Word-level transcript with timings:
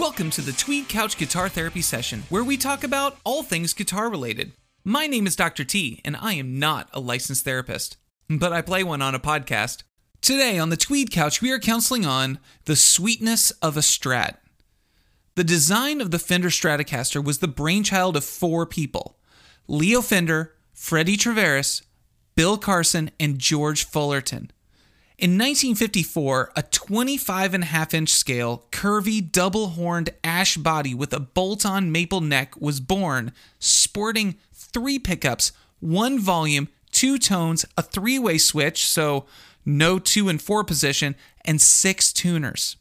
Welcome 0.00 0.30
to 0.30 0.40
the 0.40 0.52
Tweed 0.52 0.88
Couch 0.88 1.18
Guitar 1.18 1.50
Therapy 1.50 1.82
Session, 1.82 2.22
where 2.30 2.42
we 2.42 2.56
talk 2.56 2.82
about 2.82 3.18
all 3.22 3.42
things 3.42 3.74
guitar 3.74 4.08
related. 4.08 4.52
My 4.82 5.06
name 5.06 5.26
is 5.26 5.36
Dr. 5.36 5.62
T, 5.62 6.00
and 6.06 6.16
I 6.16 6.32
am 6.32 6.58
not 6.58 6.88
a 6.94 7.00
licensed 7.00 7.44
therapist, 7.44 7.98
but 8.26 8.50
I 8.50 8.62
play 8.62 8.82
one 8.82 9.02
on 9.02 9.14
a 9.14 9.20
podcast. 9.20 9.82
Today 10.22 10.58
on 10.58 10.70
the 10.70 10.78
Tweed 10.78 11.10
Couch, 11.10 11.42
we 11.42 11.50
are 11.50 11.58
counseling 11.58 12.06
on 12.06 12.38
the 12.64 12.76
sweetness 12.76 13.50
of 13.60 13.76
a 13.76 13.80
Strat. 13.80 14.36
The 15.34 15.44
design 15.44 16.00
of 16.00 16.12
the 16.12 16.18
Fender 16.18 16.48
Stratocaster 16.48 17.22
was 17.22 17.40
the 17.40 17.46
brainchild 17.46 18.16
of 18.16 18.24
four 18.24 18.64
people 18.64 19.18
Leo 19.68 20.00
Fender, 20.00 20.54
Freddie 20.72 21.18
Tavares, 21.18 21.82
Bill 22.36 22.56
Carson, 22.56 23.10
and 23.20 23.38
George 23.38 23.84
Fullerton. 23.84 24.50
In 25.20 25.32
1954, 25.32 26.52
a 26.56 26.62
25 26.62 27.52
and 27.52 27.62
a 27.62 27.66
half 27.66 27.92
inch 27.92 28.08
scale, 28.08 28.64
curvy, 28.72 29.20
double 29.20 29.68
horned 29.68 30.08
ash 30.24 30.56
body 30.56 30.94
with 30.94 31.12
a 31.12 31.20
bolt 31.20 31.66
on 31.66 31.92
maple 31.92 32.22
neck 32.22 32.58
was 32.58 32.80
born, 32.80 33.32
sporting 33.58 34.36
three 34.54 34.98
pickups, 34.98 35.52
one 35.78 36.18
volume, 36.18 36.68
two 36.90 37.18
tones, 37.18 37.66
a 37.76 37.82
three 37.82 38.18
way 38.18 38.38
switch, 38.38 38.88
so 38.88 39.26
no 39.66 39.98
two 39.98 40.30
and 40.30 40.40
four 40.40 40.64
position, 40.64 41.14
and 41.44 41.60
six 41.60 42.14
tuners. 42.14 42.78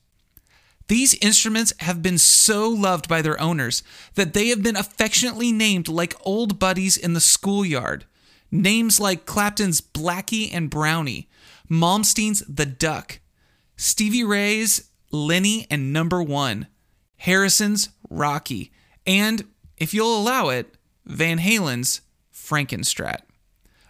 These 0.87 1.15
instruments 1.15 1.73
have 1.79 2.01
been 2.01 2.17
so 2.17 2.69
loved 2.69 3.09
by 3.09 3.21
their 3.21 3.39
owners 3.41 3.83
that 4.15 4.33
they 4.33 4.47
have 4.47 4.63
been 4.63 4.77
affectionately 4.77 5.51
named 5.51 5.89
like 5.89 6.15
old 6.21 6.57
buddies 6.57 6.95
in 6.95 7.11
the 7.11 7.19
schoolyard. 7.19 8.05
Names 8.49 8.97
like 8.97 9.25
Clapton's 9.25 9.81
Blackie 9.81 10.49
and 10.53 10.69
Brownie, 10.69 11.27
Malmsteen's 11.69 12.43
The 12.47 12.65
Duck, 12.65 13.19
Stevie 13.75 14.23
Ray's 14.23 14.89
Lenny 15.11 15.67
and 15.69 15.93
Number 15.93 16.21
One, 16.21 16.67
Harrison's 17.17 17.89
Rocky, 18.09 18.71
and, 19.05 19.45
if 19.77 19.93
you'll 19.93 20.19
allow 20.19 20.49
it, 20.49 20.75
Van 21.05 21.37
Halen's 21.37 22.01
Frankenstrat. 22.33 23.21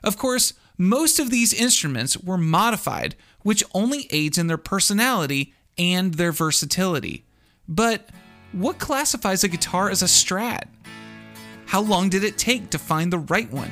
Of 0.03 0.17
course, 0.17 0.53
most 0.77 1.19
of 1.19 1.29
these 1.29 1.53
instruments 1.53 2.17
were 2.17 2.37
modified, 2.37 3.15
which 3.41 3.63
only 3.73 4.07
aids 4.11 4.37
in 4.37 4.47
their 4.47 4.57
personality 4.57 5.53
and 5.77 6.13
their 6.15 6.31
versatility. 6.31 7.25
But 7.67 8.09
what 8.51 8.79
classifies 8.79 9.43
a 9.43 9.47
guitar 9.47 9.89
as 9.89 10.01
a 10.01 10.05
strat? 10.05 10.63
How 11.67 11.81
long 11.81 12.09
did 12.09 12.23
it 12.23 12.37
take 12.37 12.69
to 12.71 12.79
find 12.79 13.13
the 13.13 13.19
right 13.19 13.51
one? 13.51 13.71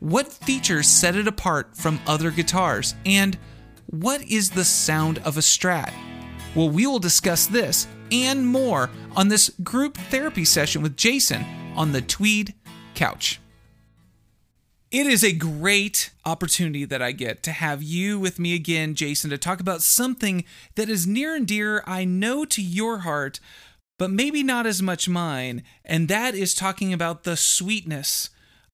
What 0.00 0.32
features 0.32 0.88
set 0.88 1.14
it 1.14 1.28
apart 1.28 1.76
from 1.76 2.00
other 2.06 2.30
guitars? 2.30 2.94
And 3.04 3.36
what 3.84 4.22
is 4.22 4.48
the 4.48 4.64
sound 4.64 5.18
of 5.18 5.36
a 5.36 5.40
strat? 5.40 5.92
Well, 6.54 6.70
we 6.70 6.86
will 6.86 6.98
discuss 6.98 7.46
this 7.46 7.86
and 8.10 8.46
more 8.46 8.88
on 9.14 9.28
this 9.28 9.50
group 9.62 9.98
therapy 9.98 10.46
session 10.46 10.80
with 10.80 10.96
Jason 10.96 11.44
on 11.76 11.92
the 11.92 12.00
Tweed 12.00 12.54
Couch. 12.94 13.40
It 14.90 15.06
is 15.06 15.22
a 15.22 15.32
great 15.32 16.10
opportunity 16.24 16.86
that 16.86 17.02
I 17.02 17.12
get 17.12 17.42
to 17.42 17.52
have 17.52 17.82
you 17.82 18.18
with 18.18 18.38
me 18.38 18.54
again, 18.54 18.94
Jason, 18.94 19.28
to 19.28 19.38
talk 19.38 19.60
about 19.60 19.82
something 19.82 20.44
that 20.76 20.88
is 20.88 21.06
near 21.06 21.36
and 21.36 21.46
dear, 21.46 21.84
I 21.86 22.06
know, 22.06 22.46
to 22.46 22.62
your 22.62 23.00
heart, 23.00 23.38
but 23.98 24.10
maybe 24.10 24.42
not 24.42 24.66
as 24.66 24.80
much 24.80 25.10
mine, 25.10 25.62
and 25.84 26.08
that 26.08 26.34
is 26.34 26.54
talking 26.54 26.92
about 26.92 27.24
the 27.24 27.36
sweetness 27.36 28.30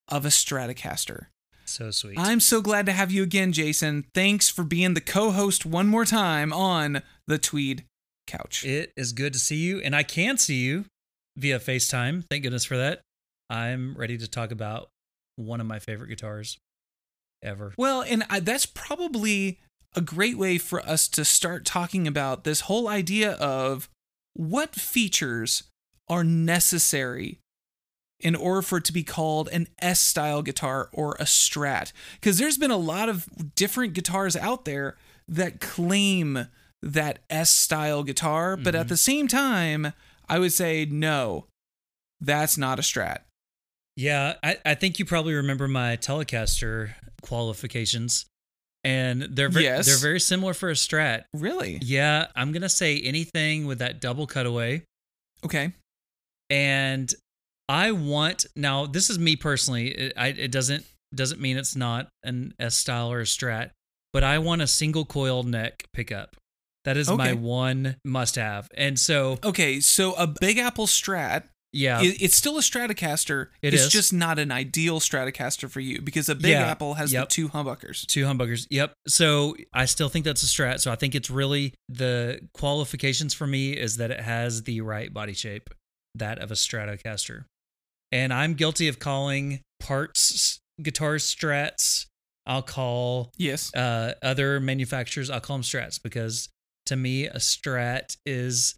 of 0.07 0.25
a 0.25 0.29
Stratocaster. 0.29 1.27
So 1.65 1.91
sweet. 1.91 2.17
I'm 2.17 2.39
so 2.39 2.61
glad 2.61 2.85
to 2.85 2.93
have 2.93 3.11
you 3.11 3.23
again, 3.23 3.51
Jason. 3.51 4.05
Thanks 4.13 4.49
for 4.49 4.63
being 4.63 4.93
the 4.93 5.01
co 5.01 5.31
host 5.31 5.65
one 5.65 5.87
more 5.87 6.05
time 6.05 6.53
on 6.53 7.01
the 7.27 7.37
Tweed 7.37 7.83
Couch. 8.25 8.63
It 8.63 8.93
is 8.95 9.11
good 9.11 9.33
to 9.33 9.39
see 9.39 9.57
you, 9.57 9.79
and 9.79 9.95
I 9.95 10.03
can 10.03 10.37
see 10.37 10.55
you 10.55 10.85
via 11.35 11.59
FaceTime. 11.59 12.25
Thank 12.29 12.43
goodness 12.43 12.65
for 12.65 12.77
that. 12.77 13.01
I'm 13.49 13.95
ready 13.97 14.17
to 14.17 14.27
talk 14.27 14.51
about 14.51 14.89
one 15.35 15.59
of 15.61 15.67
my 15.67 15.79
favorite 15.79 16.07
guitars 16.07 16.57
ever. 17.43 17.73
Well, 17.77 18.01
and 18.01 18.23
I, 18.29 18.39
that's 18.39 18.65
probably 18.65 19.59
a 19.95 20.01
great 20.01 20.37
way 20.37 20.57
for 20.57 20.81
us 20.81 21.07
to 21.09 21.25
start 21.25 21.65
talking 21.65 22.07
about 22.07 22.43
this 22.43 22.61
whole 22.61 22.87
idea 22.87 23.33
of 23.33 23.89
what 24.33 24.75
features 24.75 25.63
are 26.09 26.23
necessary 26.23 27.39
in 28.19 28.35
order 28.35 28.61
for 28.61 28.79
it 28.79 28.85
to 28.85 28.93
be 28.93 29.03
called 29.03 29.47
an 29.49 29.67
S 29.79 29.99
style 29.99 30.41
guitar 30.41 30.89
or 30.91 31.13
a 31.19 31.23
strat. 31.23 31.91
Because 32.15 32.37
there's 32.37 32.57
been 32.57 32.71
a 32.71 32.77
lot 32.77 33.09
of 33.09 33.27
different 33.55 33.93
guitars 33.93 34.35
out 34.35 34.65
there 34.65 34.97
that 35.27 35.59
claim 35.59 36.47
that 36.81 37.19
S 37.29 37.49
style 37.49 38.03
guitar, 38.03 38.55
but 38.57 38.75
at 38.75 38.81
mm-hmm. 38.81 38.89
the 38.89 38.97
same 38.97 39.27
time, 39.27 39.93
I 40.29 40.39
would 40.39 40.53
say 40.53 40.85
no, 40.85 41.45
that's 42.19 42.57
not 42.57 42.79
a 42.79 42.81
strat. 42.81 43.19
Yeah, 43.95 44.35
I, 44.43 44.57
I 44.63 44.75
think 44.75 44.99
you 44.99 45.05
probably 45.05 45.33
remember 45.33 45.67
my 45.67 45.97
Telecaster 45.97 46.91
qualifications, 47.23 48.27
and 48.83 49.23
they're 49.23 49.49
ve- 49.49 49.63
Yes. 49.63 49.87
they're 49.87 49.97
very 49.97 50.19
similar 50.19 50.53
for 50.53 50.69
a 50.69 50.73
Strat. 50.73 51.23
Really? 51.33 51.79
Yeah, 51.81 52.27
I'm 52.35 52.51
gonna 52.51 52.69
say 52.69 53.01
anything 53.01 53.65
with 53.65 53.79
that 53.79 53.99
double 53.99 54.27
cutaway, 54.27 54.83
Okay. 55.43 55.73
and 56.51 57.11
I 57.69 57.91
want 57.91 58.45
now. 58.55 58.85
This 58.85 59.09
is 59.09 59.19
me 59.19 59.35
personally. 59.35 59.89
It, 59.89 60.13
I, 60.15 60.27
it 60.27 60.51
doesn't 60.51 60.85
doesn't 61.13 61.39
mean 61.41 61.57
it's 61.57 61.75
not 61.75 62.07
an 62.23 62.53
S 62.59 62.75
style 62.75 63.11
or 63.11 63.21
a 63.21 63.23
Strat, 63.23 63.71
but 64.13 64.23
I 64.23 64.39
want 64.39 64.61
a 64.61 64.67
single 64.67 65.05
coil 65.05 65.43
neck 65.43 65.85
pickup. 65.93 66.35
That 66.85 66.95
is 66.95 67.09
my 67.11 67.33
one 67.33 67.97
must 68.05 68.35
have, 68.35 68.69
and 68.77 68.97
so 68.97 69.39
Okay, 69.43 69.81
so 69.81 70.13
a 70.13 70.25
Big 70.25 70.57
Apple 70.57 70.87
Strat, 70.87 71.43
yeah, 71.73 72.01
it- 72.01 72.21
it's 72.21 72.35
still 72.37 72.57
a 72.57 72.61
Stratocaster. 72.61 73.47
It 73.61 73.73
it's 73.73 73.83
is. 73.87 73.91
just 73.91 74.13
not 74.13 74.39
an 74.39 74.53
ideal 74.53 75.01
Stratocaster 75.01 75.69
for 75.69 75.81
you 75.81 76.01
because 76.01 76.29
a 76.29 76.35
Big 76.35 76.51
Yeah, 76.51 76.65
Apple 76.65 76.93
has 76.93 77.11
yep. 77.11 77.27
the 77.27 77.33
two 77.33 77.49
humbuckers. 77.49 78.05
Two 78.05 78.23
humbuckers. 78.23 78.67
Yep. 78.69 78.93
So 79.09 79.57
I 79.73 79.83
still 79.83 80.07
think 80.07 80.23
that's 80.23 80.43
a 80.43 80.45
strat. 80.45 80.79
So 80.79 80.89
I 80.89 80.95
think 80.95 81.13
it's 81.13 81.29
really 81.29 81.73
the 81.89 82.39
qualifications 82.53 83.33
for 83.33 83.47
me 83.47 83.73
is 83.73 83.97
that 83.97 84.09
it 84.11 84.21
has 84.21 84.63
the 84.63 84.79
right 84.79 85.13
body 85.13 85.33
shape, 85.33 85.69
that 86.15 86.39
of 86.39 86.51
a 86.51 86.55
Stratocaster. 86.55 87.43
And 88.11 88.33
I'm 88.33 88.53
guilty 88.53 88.87
of 88.87 88.99
calling 88.99 89.61
parts 89.79 90.59
guitar 90.81 91.15
strats. 91.15 92.05
I'll 92.45 92.61
call 92.61 93.31
Yes. 93.37 93.73
uh, 93.75 94.13
other 94.23 94.59
manufacturers, 94.59 95.29
I'll 95.29 95.41
call 95.41 95.57
them 95.57 95.63
strats 95.63 96.01
because 96.01 96.47
to 96.85 96.95
me, 96.95 97.25
a 97.25 97.35
strat 97.39 98.15
is 98.25 98.75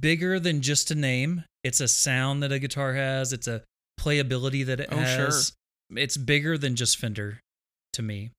bigger 0.00 0.38
than 0.38 0.60
just 0.60 0.90
a 0.90 0.94
name. 0.94 1.44
It's 1.64 1.80
a 1.80 1.88
sound 1.88 2.42
that 2.42 2.52
a 2.52 2.58
guitar 2.58 2.92
has, 2.94 3.32
it's 3.32 3.48
a 3.48 3.62
playability 3.98 4.66
that 4.66 4.80
it 4.80 4.88
Oh, 4.92 4.96
sure. 4.96 5.24
has. 5.26 5.52
It's 5.96 6.16
bigger 6.18 6.58
than 6.58 6.76
just 6.76 6.98
Fender 6.98 7.40
to 7.94 8.02
me. 8.02 8.32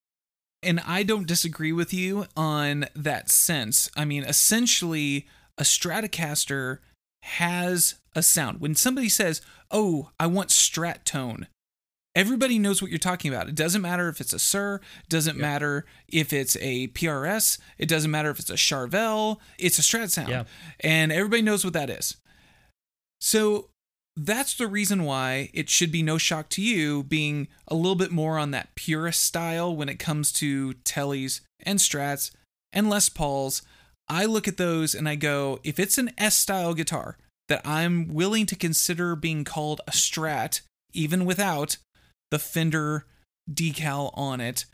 And 0.61 0.79
I 0.81 1.01
don't 1.03 1.27
disagree 1.27 1.71
with 1.71 1.93
you 1.93 2.25
on 2.37 2.85
that 2.95 3.29
sense. 3.31 3.89
I 3.97 4.05
mean, 4.05 4.23
essentially, 4.23 5.27
a 5.57 5.63
Stratocaster 5.63 6.79
has 7.23 7.95
a 8.15 8.21
sound. 8.21 8.59
When 8.59 8.75
somebody 8.75 9.09
says, 9.09 9.41
"Oh, 9.71 10.11
I 10.19 10.27
want 10.27 10.49
Strat 10.49 11.03
tone," 11.03 11.47
everybody 12.15 12.59
knows 12.59 12.81
what 12.81 12.91
you're 12.91 12.99
talking 12.99 13.33
about. 13.33 13.49
It 13.49 13.55
doesn't 13.55 13.81
matter 13.81 14.07
if 14.09 14.21
it's 14.21 14.33
a 14.33 14.37
Suhr, 14.37 14.79
doesn't 15.09 15.37
Yeah. 15.37 15.41
matter 15.41 15.85
if 16.07 16.31
it's 16.31 16.55
a 16.57 16.87
PRS, 16.89 17.57
it 17.77 17.87
doesn't 17.87 18.11
matter 18.11 18.29
if 18.29 18.39
it's 18.39 18.49
a 18.49 18.55
Charvel, 18.55 19.39
it's 19.57 19.79
a 19.79 19.81
Strat 19.81 20.11
sound. 20.11 20.29
Yeah. 20.29 20.43
And 20.81 21.11
everybody 21.11 21.41
knows 21.41 21.63
what 21.63 21.73
that 21.73 21.89
is. 21.89 22.17
So 23.19 23.69
that's 24.15 24.53
the 24.53 24.67
reason 24.67 25.03
why 25.03 25.49
it 25.53 25.69
should 25.69 25.91
be 25.91 26.03
no 26.03 26.19
shock 26.19 26.49
to 26.49 26.61
you 26.61 27.03
being 27.03 27.47
a 27.67 27.73
little 27.73 27.95
bit 27.95 28.11
more 28.11 28.37
on 28.37 28.51
that 28.51 28.75
purist 28.75 29.23
style 29.23 29.75
when 29.75 29.89
it 29.89 29.97
comes 29.97 30.31
to 30.33 30.73
Tellys 30.83 31.41
and 31.61 31.79
Strats 31.79 32.29
and 32.71 32.89
Les 32.89 33.09
Pauls. 33.09 33.63
I 34.07 34.25
look 34.25 34.47
at 34.47 34.57
those 34.57 34.93
and 34.93 35.07
I 35.07 35.15
go, 35.15 35.59
if 35.63 35.79
it's 35.79 35.97
an 35.97 36.11
S 36.17 36.35
style 36.35 36.73
guitar 36.73 37.17
that 37.47 37.65
I'm 37.65 38.13
willing 38.13 38.45
to 38.47 38.55
consider 38.55 39.15
being 39.15 39.43
called 39.43 39.81
a 39.87 39.91
Strat, 39.91 40.61
even 40.93 41.25
without 41.25 41.77
the 42.31 42.39
Fender 42.39 43.05
decal 43.51 44.11
on 44.13 44.41
it, 44.41 44.65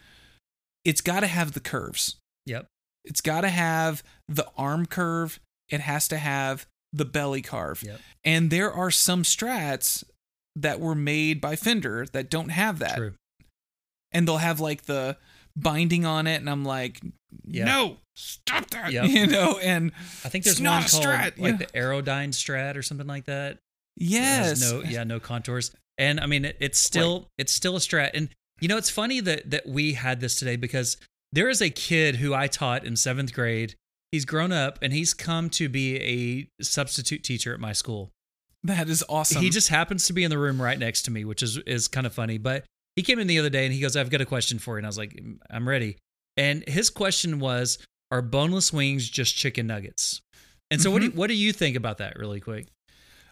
it's 0.86 1.02
got 1.02 1.22
to 1.22 1.28
have 1.28 1.54
the 1.54 1.60
curves. 1.60 2.18
Yep. 2.46 2.66
It's 3.06 3.22
got 3.22 3.42
to 3.42 3.50
have 3.50 4.04
the 4.28 4.48
arm 4.58 4.86
curve. 4.86 5.40
It 5.70 5.82
has 5.82 6.08
to 6.10 6.18
have 6.18 6.66
the 6.92 7.06
belly 7.06 7.42
carve. 7.42 7.84
Yep. 7.84 8.00
And 8.24 8.50
there 8.50 8.72
are 8.72 8.92
some 8.92 9.24
strats 9.24 10.04
that 10.56 10.80
were 10.80 10.96
made 10.96 11.40
by 11.40 11.56
Fender 11.56 12.06
that 12.12 12.30
don't 12.30 12.50
have 12.50 12.80
that. 12.80 12.98
True. 12.98 13.14
And 14.12 14.28
they'll 14.28 14.38
have 14.38 14.60
like 14.60 14.84
the 14.84 15.18
binding 15.56 16.06
on 16.06 16.28
it 16.28 16.36
and 16.36 16.50
I'm 16.50 16.66
like, 16.66 17.02
Yeah. 17.46 17.66
"No, 17.66 17.98
stop 18.16 18.70
that." 18.72 18.92
Yep. 18.92 19.06
You 19.10 19.28
know, 19.28 19.60
and 19.62 19.92
I 20.24 20.30
think 20.30 20.44
there's 20.44 20.62
not 20.62 20.76
one 20.76 20.84
a 20.84 20.90
called 20.90 21.04
Strat, 21.04 21.40
like 21.40 21.52
yeah. 21.54 21.58
the 21.58 21.66
Aerodyne 21.68 22.30
Strat 22.30 22.76
or 22.76 22.82
something 22.82 23.08
like 23.08 23.26
that. 23.26 23.60
Yes. 23.96 24.62
No, 24.62 24.82
yeah, 24.84 25.04
no 25.04 25.20
contours. 25.20 25.72
And 25.98 26.20
I 26.20 26.26
mean, 26.26 26.46
it, 26.46 26.58
it's 26.60 26.80
still 26.80 27.28
it's 27.38 27.52
still 27.52 27.76
a 27.76 27.80
Strat. 27.80 28.12
And 28.14 28.30
you 28.62 28.68
know, 28.68 28.78
it's 28.78 28.90
funny 28.90 29.20
that 29.22 29.50
that 29.52 29.68
we 29.68 29.94
had 29.94 30.22
this 30.22 30.36
today 30.36 30.56
because 30.56 30.98
there 31.32 31.50
is 31.50 31.62
a 31.62 31.70
kid 31.70 32.18
who 32.18 32.34
I 32.34 32.48
taught 32.48 32.86
in 32.86 32.96
seventh 32.96 33.34
grade 33.34 33.76
he's 34.12 34.26
grown 34.26 34.52
up 34.52 34.80
and 34.82 34.94
he's 34.94 35.14
come 35.14 35.50
to 35.52 35.70
be 35.70 35.98
a 35.98 36.64
substitute 36.64 37.24
teacher 37.24 37.54
at 37.54 37.60
my 37.60 37.74
school. 37.74 38.12
That 38.64 38.90
is 38.90 39.04
awesome. 39.08 39.42
He 39.42 39.50
just 39.50 39.70
happens 39.70 40.08
to 40.08 40.14
be 40.14 40.24
in 40.24 40.30
the 40.30 40.38
room 40.38 40.62
right 40.62 40.78
next 40.78 41.04
to 41.04 41.12
me, 41.12 41.24
which 41.24 41.42
is 41.42 41.58
is 41.60 41.88
kind 41.88 42.06
of 42.06 42.14
funny. 42.14 42.38
But 42.38 42.66
he 42.96 43.04
came 43.04 43.20
in 43.20 43.28
the 43.28 43.40
other 43.40 43.50
day 43.50 43.66
and 43.66 43.74
he 43.74 43.80
goes, 43.80 43.96
"I've 43.96 44.10
got 44.10 44.22
a 44.22 44.26
question 44.26 44.60
for 44.60 44.76
you," 44.76 44.78
and 44.80 44.86
I 44.86 44.90
was 44.90 44.98
like, 44.98 45.20
"I'm 45.50 45.68
ready." 45.68 45.98
And 46.38 46.68
his 46.68 46.90
question 46.90 47.40
was, 47.40 47.78
"Are 48.12 48.22
boneless 48.22 48.72
wings 48.74 49.10
just 49.10 49.36
chicken 49.36 49.68
nuggets?" 49.68 50.22
And 50.72 50.82
so, 50.82 50.92
what 50.92 51.00
do 51.00 51.08
Mm-hmm. 51.08 51.16
you, 51.16 51.20
what 51.20 51.28
do 51.28 51.34
you 51.36 51.52
think 51.54 51.76
about 51.76 51.98
that, 52.00 52.18
really 52.18 52.40
quick? 52.40 52.68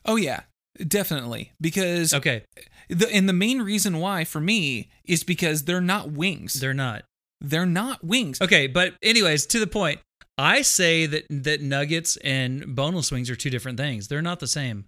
oh 0.05 0.15
yeah, 0.15 0.41
definitely. 0.87 1.51
Because 1.59 2.13
Okay, 2.13 2.43
the 2.89 3.09
and 3.13 3.27
the 3.27 3.33
main 3.33 3.61
reason 3.61 3.99
why 3.99 4.23
for 4.23 4.39
me 4.39 4.89
is 5.05 5.23
because 5.23 5.63
they're 5.65 5.81
not 5.81 6.11
wings. 6.11 6.55
They're, 6.59 6.73
not. 6.73 7.03
they're 7.41 7.65
not. 7.65 7.87
not 8.01 8.03
wings. 8.05 8.41
Okay, 8.41 8.67
but 8.67 8.93
anyways, 9.03 9.45
to 9.47 9.59
the 9.59 9.67
point. 9.67 9.99
I 10.39 10.61
say 10.61 11.07
that 11.07 11.25
that 11.31 11.61
nuggets 11.61 12.15
and 12.17 12.75
boneless 12.75 13.11
wings 13.11 13.27
are 13.31 13.35
two 13.35 13.49
different 13.49 13.79
things. 13.79 14.07
They're 14.07 14.21
not 14.21 14.39
the 14.39 14.45
same. 14.47 14.85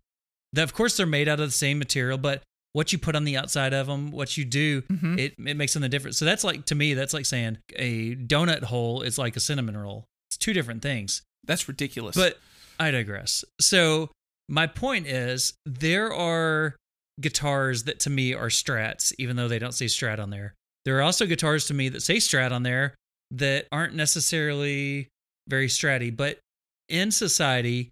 That 0.53 0.61
of 0.61 0.73
course 0.75 0.95
they're 0.95 1.07
made 1.07 1.27
out 1.27 1.39
of 1.39 1.47
the 1.47 1.51
same 1.51 1.79
material, 1.79 2.19
but 2.19 2.43
what 2.73 2.91
you 2.93 2.99
put 2.99 3.15
on 3.15 3.23
the 3.23 3.35
outside 3.37 3.73
of 3.73 3.87
them, 3.87 4.11
what 4.11 4.37
you 4.37 4.45
do, 4.45 4.81
Mhm. 4.83 5.17
it 5.19 5.33
it 5.43 5.57
makes 5.57 5.73
them 5.73 5.87
different. 5.89 6.15
So 6.15 6.25
that's 6.25 6.43
like 6.43 6.65
to 6.67 6.75
me, 6.75 6.93
that's 6.93 7.13
like 7.13 7.25
saying 7.25 7.57
a 7.75 8.15
donut 8.15 8.63
hole 8.63 9.01
is 9.01 9.17
like 9.17 9.35
a 9.35 9.39
cinnamon 9.39 9.75
roll. 9.77 10.05
It's 10.29 10.37
two 10.37 10.53
different 10.53 10.81
things. 10.81 11.21
That's 11.45 11.67
ridiculous. 11.67 12.15
But 12.15 12.39
I 12.79 12.91
digress. 12.91 13.43
So 13.59 14.11
my 14.47 14.67
point 14.67 15.07
is 15.07 15.53
there 15.65 16.13
are 16.13 16.75
guitars 17.19 17.83
that 17.83 17.99
to 18.01 18.09
me 18.09 18.33
are 18.33 18.47
strats, 18.49 19.13
even 19.17 19.35
though 19.35 19.47
they 19.47 19.59
don't 19.59 19.73
say 19.73 19.85
strat 19.85 20.19
on 20.19 20.29
there. 20.29 20.53
There 20.85 20.97
are 20.97 21.01
also 21.01 21.25
guitars 21.25 21.65
to 21.67 21.73
me 21.73 21.89
that 21.89 22.01
say 22.01 22.17
strat 22.17 22.51
on 22.51 22.63
there 22.63 22.95
that 23.31 23.67
aren't 23.71 23.93
necessarily 23.95 25.07
very 25.47 25.67
stratty, 25.67 26.15
but 26.15 26.39
in 26.87 27.11
society, 27.11 27.89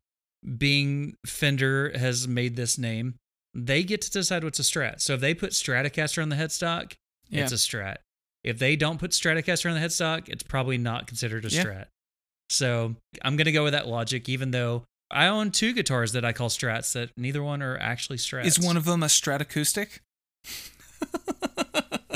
being 0.58 1.16
Fender 1.26 1.92
has 1.98 2.28
made 2.28 2.56
this 2.56 2.78
name, 2.78 3.16
they 3.54 3.84
get 3.84 4.02
to 4.02 4.12
decide 4.12 4.44
what's 4.44 4.60
a 4.60 4.64
strat. 4.64 5.02
So 5.02 5.14
if 5.16 5.22
they 5.22 5.34
put 5.34 5.52
Stratocaster 5.52 6.22
on 6.22 6.30
the 6.30 6.36
headstock, 6.36 6.94
Yeah. 7.30 7.44
it's 7.44 7.52
a 7.52 7.56
strat. 7.56 7.98
If 8.44 8.60
they 8.60 8.76
don't 8.76 9.00
put 9.00 9.12
Stratocaster 9.12 9.70
on 9.70 9.76
the 9.76 9.86
headstock, 9.86 10.30
it's 10.30 10.44
probably 10.44 10.78
not 10.78 11.08
considered 11.08 11.46
a 11.46 11.50
Yeah. 11.50 11.64
strat. 11.64 11.86
So 12.50 12.96
I'm 13.24 13.36
going 13.36 13.46
to 13.46 13.52
go 13.52 13.64
with 13.64 13.74
that 13.74 13.88
logic, 13.88 14.30
even 14.30 14.52
though 14.52 14.86
I 15.12 15.28
own 15.28 15.52
two 15.52 15.74
guitars 15.74 16.12
that 16.14 16.24
I 16.26 16.34
call 16.34 16.50
strats 16.50 16.94
that 16.94 17.12
neither 17.18 17.42
one 17.44 17.62
are 17.62 17.78
actually 17.78 18.18
strats. 18.18 18.46
is 18.46 18.60
one 18.60 18.78
of 18.78 18.86
them 18.86 19.04
a 19.04 19.08
Stratacoustic? 19.08 20.00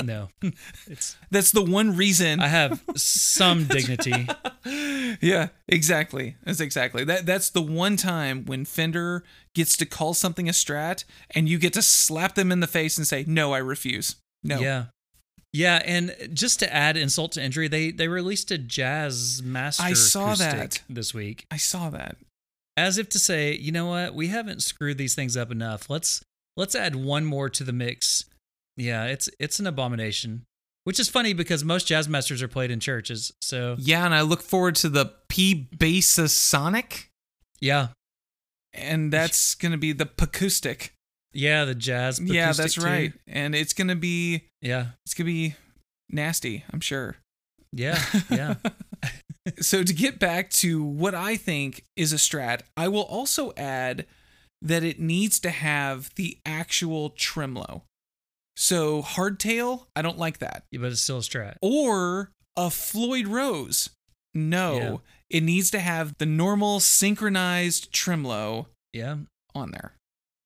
No. 0.02 0.28
it's 0.86 1.16
That's 1.30 1.50
the 1.50 1.62
one 1.62 1.96
reason. 1.96 2.40
I 2.40 2.48
have 2.48 2.82
some 2.96 3.64
dignity. 3.68 4.28
yeah, 5.20 5.48
exactly. 5.68 6.36
That's 6.44 6.60
exactly 6.60 7.04
that. 7.04 7.26
That's 7.26 7.50
the 7.50 7.62
one 7.62 7.96
time 7.96 8.44
when 8.44 8.64
Fender 8.64 9.24
gets 9.54 9.76
to 9.78 9.86
call 9.86 10.14
something 10.14 10.48
a 10.48 10.52
Strat, 10.52 11.04
and 11.30 11.48
you 11.48 11.58
get 11.58 11.72
to 11.74 11.82
slap 11.82 12.34
them 12.34 12.52
in 12.52 12.60
the 12.60 12.66
face 12.66 12.96
and 12.98 13.06
say, 13.06 13.24
"No, 13.26 13.52
I 13.52 13.58
refuse." 13.58 14.16
No. 14.42 14.60
Yeah. 14.60 14.86
Yeah, 15.54 15.82
and 15.84 16.16
just 16.32 16.60
to 16.60 16.72
add 16.72 16.96
insult 16.96 17.32
to 17.32 17.42
injury, 17.42 17.68
they 17.68 17.90
they 17.90 18.08
released 18.08 18.50
a 18.50 18.58
jazz 18.58 19.42
master 19.42 19.82
I 19.82 19.92
saw 19.92 20.34
that. 20.34 20.80
this 20.88 21.12
week. 21.12 21.44
I 21.50 21.58
saw 21.58 21.90
that. 21.90 22.16
As 22.74 22.96
if 22.96 23.10
to 23.10 23.18
say, 23.18 23.54
you 23.54 23.70
know 23.70 23.86
what, 23.86 24.14
we 24.14 24.28
haven't 24.28 24.62
screwed 24.62 24.96
these 24.96 25.14
things 25.14 25.36
up 25.36 25.50
enough. 25.50 25.90
Let's 25.90 26.22
let's 26.56 26.74
add 26.74 26.96
one 26.96 27.26
more 27.26 27.50
to 27.50 27.64
the 27.64 27.72
mix. 27.72 28.24
Yeah, 28.76 29.04
it's 29.06 29.28
it's 29.38 29.60
an 29.60 29.66
abomination. 29.66 30.44
Which 30.84 30.98
is 30.98 31.08
funny 31.08 31.32
because 31.32 31.62
most 31.62 31.86
jazz 31.86 32.08
masters 32.08 32.42
are 32.42 32.48
played 32.48 32.70
in 32.72 32.80
churches. 32.80 33.32
So 33.40 33.76
Yeah, 33.78 34.04
and 34.04 34.14
I 34.14 34.22
look 34.22 34.42
forward 34.42 34.74
to 34.76 34.88
the 34.88 35.12
P 35.28 35.68
Basa 35.76 36.28
Sonic, 36.28 37.10
yeah. 37.60 37.88
and 38.72 39.12
that's 39.12 39.54
gonna 39.54 39.78
be 39.78 39.92
the 39.92 40.10
acoustic. 40.18 40.94
Yeah, 41.32 41.64
the 41.64 41.74
jazz. 41.74 42.20
Yeah, 42.20 42.52
that's 42.52 42.74
too. 42.74 42.80
right. 42.82 43.12
And 43.26 43.54
it's 43.54 43.72
gonna 43.72 43.94
be 43.96 44.48
Yeah. 44.60 44.86
it's 45.06 45.14
gonna 45.14 45.26
be 45.30 45.54
nasty. 46.10 46.64
I'm 46.72 46.80
sure. 46.80 47.16
Yeah. 47.72 48.02
Yeah. 48.30 48.54
so 49.60 49.82
to 49.82 49.92
get 49.92 50.18
back 50.20 50.50
to 50.50 50.84
what 50.84 51.14
I 51.14 51.36
think 51.36 51.84
is 51.96 52.12
a 52.12 52.16
strat, 52.16 52.60
I 52.76 52.86
will 52.88 53.02
also 53.02 53.52
add 53.56 54.06
that 54.60 54.84
it 54.84 55.00
needs 55.00 55.40
to 55.40 55.50
have 55.50 56.14
the 56.14 56.38
actual 56.46 57.10
tremolo. 57.10 57.82
So 58.56 59.02
hardtail, 59.02 59.86
I 59.96 60.02
don't 60.02 60.18
like 60.18 60.38
that. 60.38 60.64
Yeah, 60.70 60.80
but 60.80 60.92
it's 60.92 61.00
still 61.00 61.18
a 61.18 61.20
strat. 61.20 61.56
Or 61.62 62.30
a 62.56 62.70
Floyd 62.70 63.26
Rose. 63.26 63.90
No, 64.34 64.76
Yeah. 64.76 64.96
it 65.38 65.42
needs 65.42 65.70
to 65.70 65.80
have 65.80 66.14
the 66.18 66.26
normal 66.26 66.80
synchronized 66.80 67.92
tremolo 67.92 68.68
Yeah. 68.92 69.16
on 69.54 69.70
there. 69.70 69.94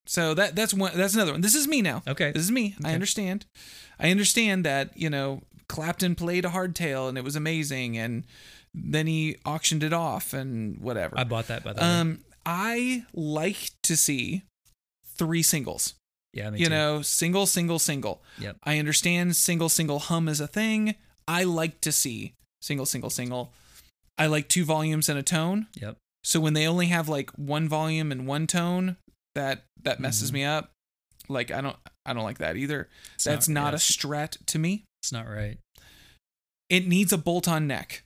So 0.07 0.35
that 0.35 0.55
that's 0.55 0.73
one 0.73 0.93
that's 0.97 1.15
another 1.15 1.33
one. 1.33 1.41
This 1.41 1.55
is 1.57 1.67
me 1.67 1.83
now. 1.83 2.03
Okay. 2.07 2.31
This 2.33 2.43
is 2.45 2.53
me. 2.53 2.77
I 2.85 2.95
understand. 2.95 3.45
I 3.99 4.11
understand 4.11 4.65
that, 4.65 4.97
you 4.97 5.11
know, 5.11 5.43
Clapton 5.69 6.15
played 6.15 6.45
a 6.45 6.51
hardtail 6.51 7.09
and 7.09 7.19
it 7.19 7.25
was 7.25 7.35
amazing 7.35 7.99
and 7.99 8.25
then 8.73 9.09
he 9.09 9.37
auctioned 9.45 9.83
it 9.83 9.93
off 9.93 10.33
and 10.33 10.79
whatever. 10.79 11.19
I 11.19 11.25
bought 11.25 11.49
that 11.49 11.65
by 11.65 11.73
the 11.73 11.81
way. 11.81 11.87
um 11.87 12.25
I 12.45 13.05
like 13.15 13.71
to 13.83 13.97
see 13.97 14.43
three 15.17 15.43
singles. 15.43 15.95
Yeah, 16.37 16.51
you 16.53 16.67
too. 16.67 16.71
know, 16.71 17.03
single 17.03 17.47
single 17.47 17.79
single. 17.79 18.23
Yep. 18.39 18.59
I 18.63 18.79
understand 18.79 19.35
single 19.37 19.69
single 19.69 19.99
hum 19.99 20.29
is 20.29 20.41
a 20.41 20.47
thing. 20.47 20.95
I 21.27 21.45
like 21.45 21.81
to 21.81 21.91
see 21.91 22.35
single 22.61 22.87
single 22.87 23.11
single. 23.11 23.53
I 24.19 24.27
like 24.27 24.49
two 24.49 24.65
volumes 24.65 25.09
and 25.09 25.19
a 25.19 25.23
tone. 25.23 25.67
Yep. 25.75 25.97
So 26.25 26.39
when 26.41 26.53
they 26.55 26.67
only 26.67 26.87
have 26.87 27.09
like 27.09 27.31
one 27.33 27.69
volume 27.69 28.13
and 28.13 28.27
one 28.27 28.47
tone, 28.47 28.97
that 29.35 29.65
that 29.83 29.99
messes 30.01 30.31
Mhm. 30.31 30.35
me 30.35 30.45
up. 30.45 30.73
Like 31.29 31.51
I 31.51 31.61
don't 31.61 31.77
I 32.05 32.13
don't 32.13 32.25
like 32.25 32.39
that 32.39 32.57
either. 32.57 32.89
It's 33.15 33.25
That's 33.25 33.49
not, 33.49 33.73
yeah, 33.73 33.77
a 33.77 33.79
strat 33.79 34.45
to 34.47 34.59
me. 34.59 34.85
It's 35.03 35.13
not 35.13 35.27
right. 35.29 35.59
It 36.69 36.87
needs 36.87 37.13
a 37.13 37.19
bolt 37.19 37.49
on 37.49 37.67
neck. 37.67 38.03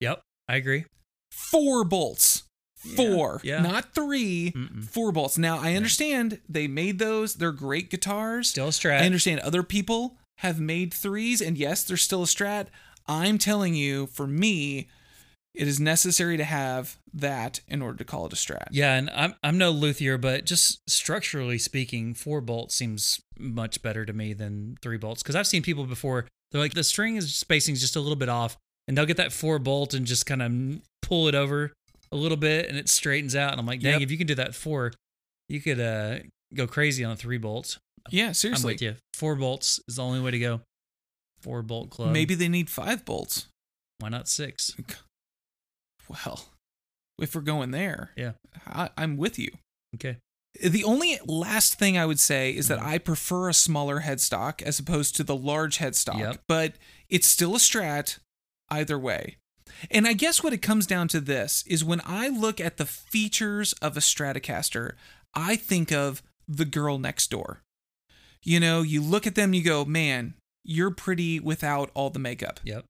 Yep. 0.00 0.22
I 0.48 0.56
agree. 0.56 0.84
Four 1.32 1.84
bolts. 1.84 2.44
Yeah, 2.84 2.96
Four. 2.96 3.40
yeah. 3.44 3.60
Not 3.60 3.94
3 3.94 4.52
Mm-mm. 4.52 4.84
Four 4.84 5.12
bolts. 5.12 5.36
Now 5.36 5.58
I 5.58 5.74
understand 5.74 6.40
they 6.48 6.66
made 6.66 6.98
those. 6.98 7.34
They're 7.34 7.52
great 7.52 7.90
guitars. 7.90 8.48
Still 8.50 8.68
a 8.68 8.70
strat. 8.70 9.00
I 9.02 9.06
understand 9.06 9.40
other 9.40 9.62
people 9.62 10.16
have 10.38 10.58
made 10.58 10.94
threes, 10.94 11.40
and 11.42 11.58
yes, 11.58 11.84
they're 11.84 11.96
still 11.98 12.22
a 12.22 12.26
strat. 12.26 12.68
I'm 13.06 13.36
telling 13.38 13.74
you, 13.74 14.06
for 14.06 14.26
me, 14.26 14.88
it 15.54 15.66
is 15.68 15.78
necessary 15.80 16.36
to 16.36 16.44
have 16.44 16.96
that 17.12 17.60
in 17.68 17.82
order 17.82 17.98
to 17.98 18.04
call 18.04 18.24
it 18.26 18.32
a 18.32 18.36
strat. 18.36 18.68
Yeah, 18.70 18.94
and 18.94 19.10
I'm 19.10 19.34
I'm 19.42 19.58
no 19.58 19.70
luthier, 19.70 20.16
but 20.16 20.46
just 20.46 20.80
structurally 20.88 21.58
speaking, 21.58 22.14
four 22.14 22.40
bolts 22.40 22.74
seems 22.74 23.20
much 23.38 23.82
better 23.82 24.06
to 24.06 24.12
me 24.12 24.32
than 24.32 24.78
three 24.80 24.96
bolts. 24.96 25.22
Because 25.22 25.36
I've 25.36 25.46
seen 25.46 25.62
people 25.62 25.84
before, 25.84 26.26
they're 26.52 26.60
like 26.60 26.74
the 26.74 26.84
string 26.84 27.16
is 27.16 27.34
spacing 27.34 27.74
is 27.74 27.80
just 27.80 27.96
a 27.96 28.00
little 28.00 28.16
bit 28.16 28.28
off, 28.30 28.56
and 28.88 28.96
they'll 28.96 29.06
get 29.06 29.16
that 29.18 29.32
four 29.32 29.58
bolt 29.58 29.92
and 29.92 30.06
just 30.06 30.24
kind 30.24 30.40
of 30.42 30.80
pull 31.02 31.28
it 31.28 31.34
over 31.34 31.72
a 32.12 32.16
little 32.16 32.36
bit, 32.36 32.68
and 32.68 32.76
it 32.78 32.88
straightens 32.88 33.34
out. 33.36 33.52
And 33.52 33.60
I'm 33.60 33.66
like, 33.66 33.80
dang, 33.80 33.94
Yep. 33.94 34.02
if 34.02 34.10
you 34.10 34.18
can 34.18 34.26
do 34.26 34.34
that 34.36 34.54
four, 34.54 34.92
you 35.48 35.60
could 35.60 35.80
uh 35.80 36.18
go 36.54 36.66
crazy 36.66 37.04
on 37.04 37.16
three 37.16 37.38
bolts. 37.38 37.78
Yeah, 38.10 38.28
I'm 38.28 38.34
seriously. 38.34 38.74
with 38.74 38.82
you. 38.82 38.96
Four 39.14 39.36
bolts 39.36 39.78
is 39.88 39.96
the 39.96 40.02
only 40.02 40.20
way 40.20 40.30
to 40.30 40.38
go. 40.38 40.60
Four 41.42 41.62
bolt 41.62 41.90
club. 41.90 42.12
Maybe 42.12 42.34
they 42.34 42.48
need 42.48 42.68
five 42.70 43.04
bolts. 43.04 43.46
why 43.98 44.08
not 44.08 44.28
six? 44.28 44.74
Well, 46.08 46.46
if 47.20 47.34
we're 47.34 47.40
going 47.42 47.70
there, 47.70 48.10
Yeah. 48.16 48.32
I, 48.66 48.90
I'm 48.96 49.16
with 49.16 49.38
you. 49.38 49.50
Okay. 49.94 50.16
The 50.60 50.82
only 50.84 51.18
last 51.26 51.74
thing 51.78 51.96
I 51.96 52.06
would 52.06 52.18
say 52.18 52.50
is 52.56 52.66
that 52.68 52.78
Mhm. 52.80 52.84
I 52.86 52.98
prefer 52.98 53.48
a 53.50 53.54
smaller 53.54 54.00
headstock 54.00 54.62
as 54.62 54.78
opposed 54.78 55.14
to 55.16 55.22
the 55.24 55.36
large 55.36 55.78
headstock, 55.78 56.18
Yep. 56.18 56.42
but 56.48 56.74
it's 57.08 57.28
still 57.28 57.54
a 57.54 57.58
strat 57.58 58.18
either 58.70 58.98
way. 58.98 59.36
And 59.90 60.06
I 60.06 60.12
guess 60.12 60.42
what 60.42 60.52
it 60.52 60.62
comes 60.62 60.86
down 60.86 61.08
to 61.08 61.20
this 61.20 61.64
is 61.66 61.84
when 61.84 62.00
I 62.04 62.28
look 62.28 62.60
at 62.60 62.76
the 62.76 62.86
features 62.86 63.72
of 63.74 63.96
a 63.96 64.00
Stratocaster, 64.00 64.92
I 65.34 65.56
think 65.56 65.92
of 65.92 66.22
the 66.48 66.64
girl 66.64 66.98
next 66.98 67.30
door. 67.30 67.60
You 68.42 68.58
know, 68.60 68.82
you 68.82 69.02
look 69.02 69.26
at 69.26 69.34
them, 69.34 69.52
you 69.54 69.62
go, 69.62 69.84
man, 69.84 70.34
you're 70.64 70.90
pretty 70.90 71.38
without 71.40 71.90
all 71.94 72.10
the 72.10 72.18
makeup. 72.18 72.60
Yep. 72.64 72.84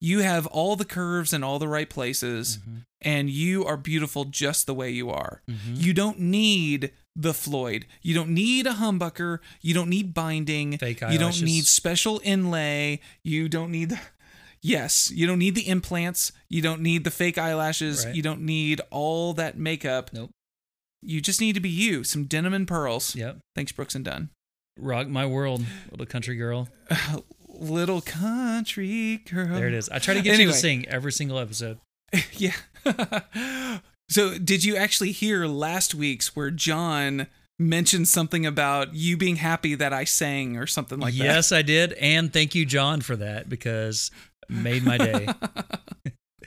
You 0.00 0.20
have 0.20 0.46
all 0.48 0.74
the 0.76 0.84
curves 0.84 1.32
in 1.32 1.44
all 1.44 1.58
the 1.60 1.68
right 1.68 1.88
places, 1.88 2.58
Mhm. 2.58 2.82
and 3.00 3.30
you 3.30 3.64
are 3.64 3.76
beautiful 3.76 4.24
just 4.24 4.66
the 4.66 4.74
way 4.74 4.90
you 4.90 5.10
are. 5.10 5.42
Mhm. 5.48 5.80
You 5.80 5.92
don't 5.92 6.18
need 6.18 6.90
the 7.14 7.34
Floyd. 7.34 7.86
You 8.00 8.14
don't 8.14 8.30
need 8.30 8.66
a 8.66 8.72
humbucker. 8.72 9.38
You 9.60 9.74
don't 9.74 9.90
need 9.90 10.14
binding. 10.14 10.78
Fake 10.78 11.02
you 11.10 11.18
don't 11.18 11.40
need 11.42 11.66
special 11.66 12.20
inlay. 12.24 13.00
You 13.22 13.48
don't 13.48 13.70
need 13.70 13.90
the. 13.90 14.00
Yes, 14.62 15.10
you 15.12 15.26
don't 15.26 15.38
need 15.40 15.54
the 15.54 15.68
implants. 15.68 16.30
You 16.48 16.62
don't 16.62 16.80
need 16.82 17.04
the 17.04 17.10
fake 17.10 17.36
eyelashes. 17.36 18.06
Right. 18.06 18.14
You 18.14 18.22
don't 18.22 18.42
need 18.42 18.80
all 18.90 19.32
that 19.34 19.58
makeup. 19.58 20.10
Nope. 20.12 20.30
You 21.02 21.20
just 21.20 21.40
need 21.40 21.54
to 21.54 21.60
be 21.60 21.68
you. 21.68 22.04
Some 22.04 22.24
denim 22.24 22.54
and 22.54 22.66
pearls. 22.68 23.16
Yep. 23.16 23.38
Thanks, 23.56 23.72
Brooks 23.72 23.96
and 23.96 24.04
Dunn. 24.04 24.30
Rock 24.78 25.08
my 25.08 25.26
world, 25.26 25.64
little 25.90 26.06
country 26.06 26.36
girl. 26.36 26.68
Little 27.54 28.00
country 28.00 29.18
girl. 29.30 29.46
There 29.46 29.68
it 29.68 29.74
is. 29.74 29.88
I 29.90 29.98
try 29.98 30.14
to 30.14 30.20
get 30.22 30.30
you 30.30 30.34
Anyway. 30.34 30.52
to 30.52 30.58
sing 30.58 30.88
every 30.88 31.12
single 31.12 31.38
episode. 31.38 31.78
yeah. 32.32 32.54
so, 34.08 34.38
did 34.38 34.64
you 34.64 34.74
actually 34.76 35.12
hear 35.12 35.46
last 35.46 35.94
week's 35.94 36.34
where 36.34 36.50
John 36.50 37.26
mentioned 37.58 38.08
something 38.08 38.46
about 38.46 38.94
you 38.94 39.16
being 39.18 39.36
happy 39.36 39.74
that 39.74 39.92
I 39.92 40.04
sang 40.04 40.56
or 40.56 40.66
something 40.66 40.98
like 40.98 41.12
that? 41.14 41.24
yes, 41.24 41.52
I 41.52 41.60
did, 41.62 41.92
and 41.94 42.32
thank 42.32 42.54
you, 42.54 42.64
John, 42.64 43.02
for 43.02 43.16
that 43.16 43.48
because 43.50 44.10
made 44.52 44.84
my 44.84 44.98
day. 44.98 45.28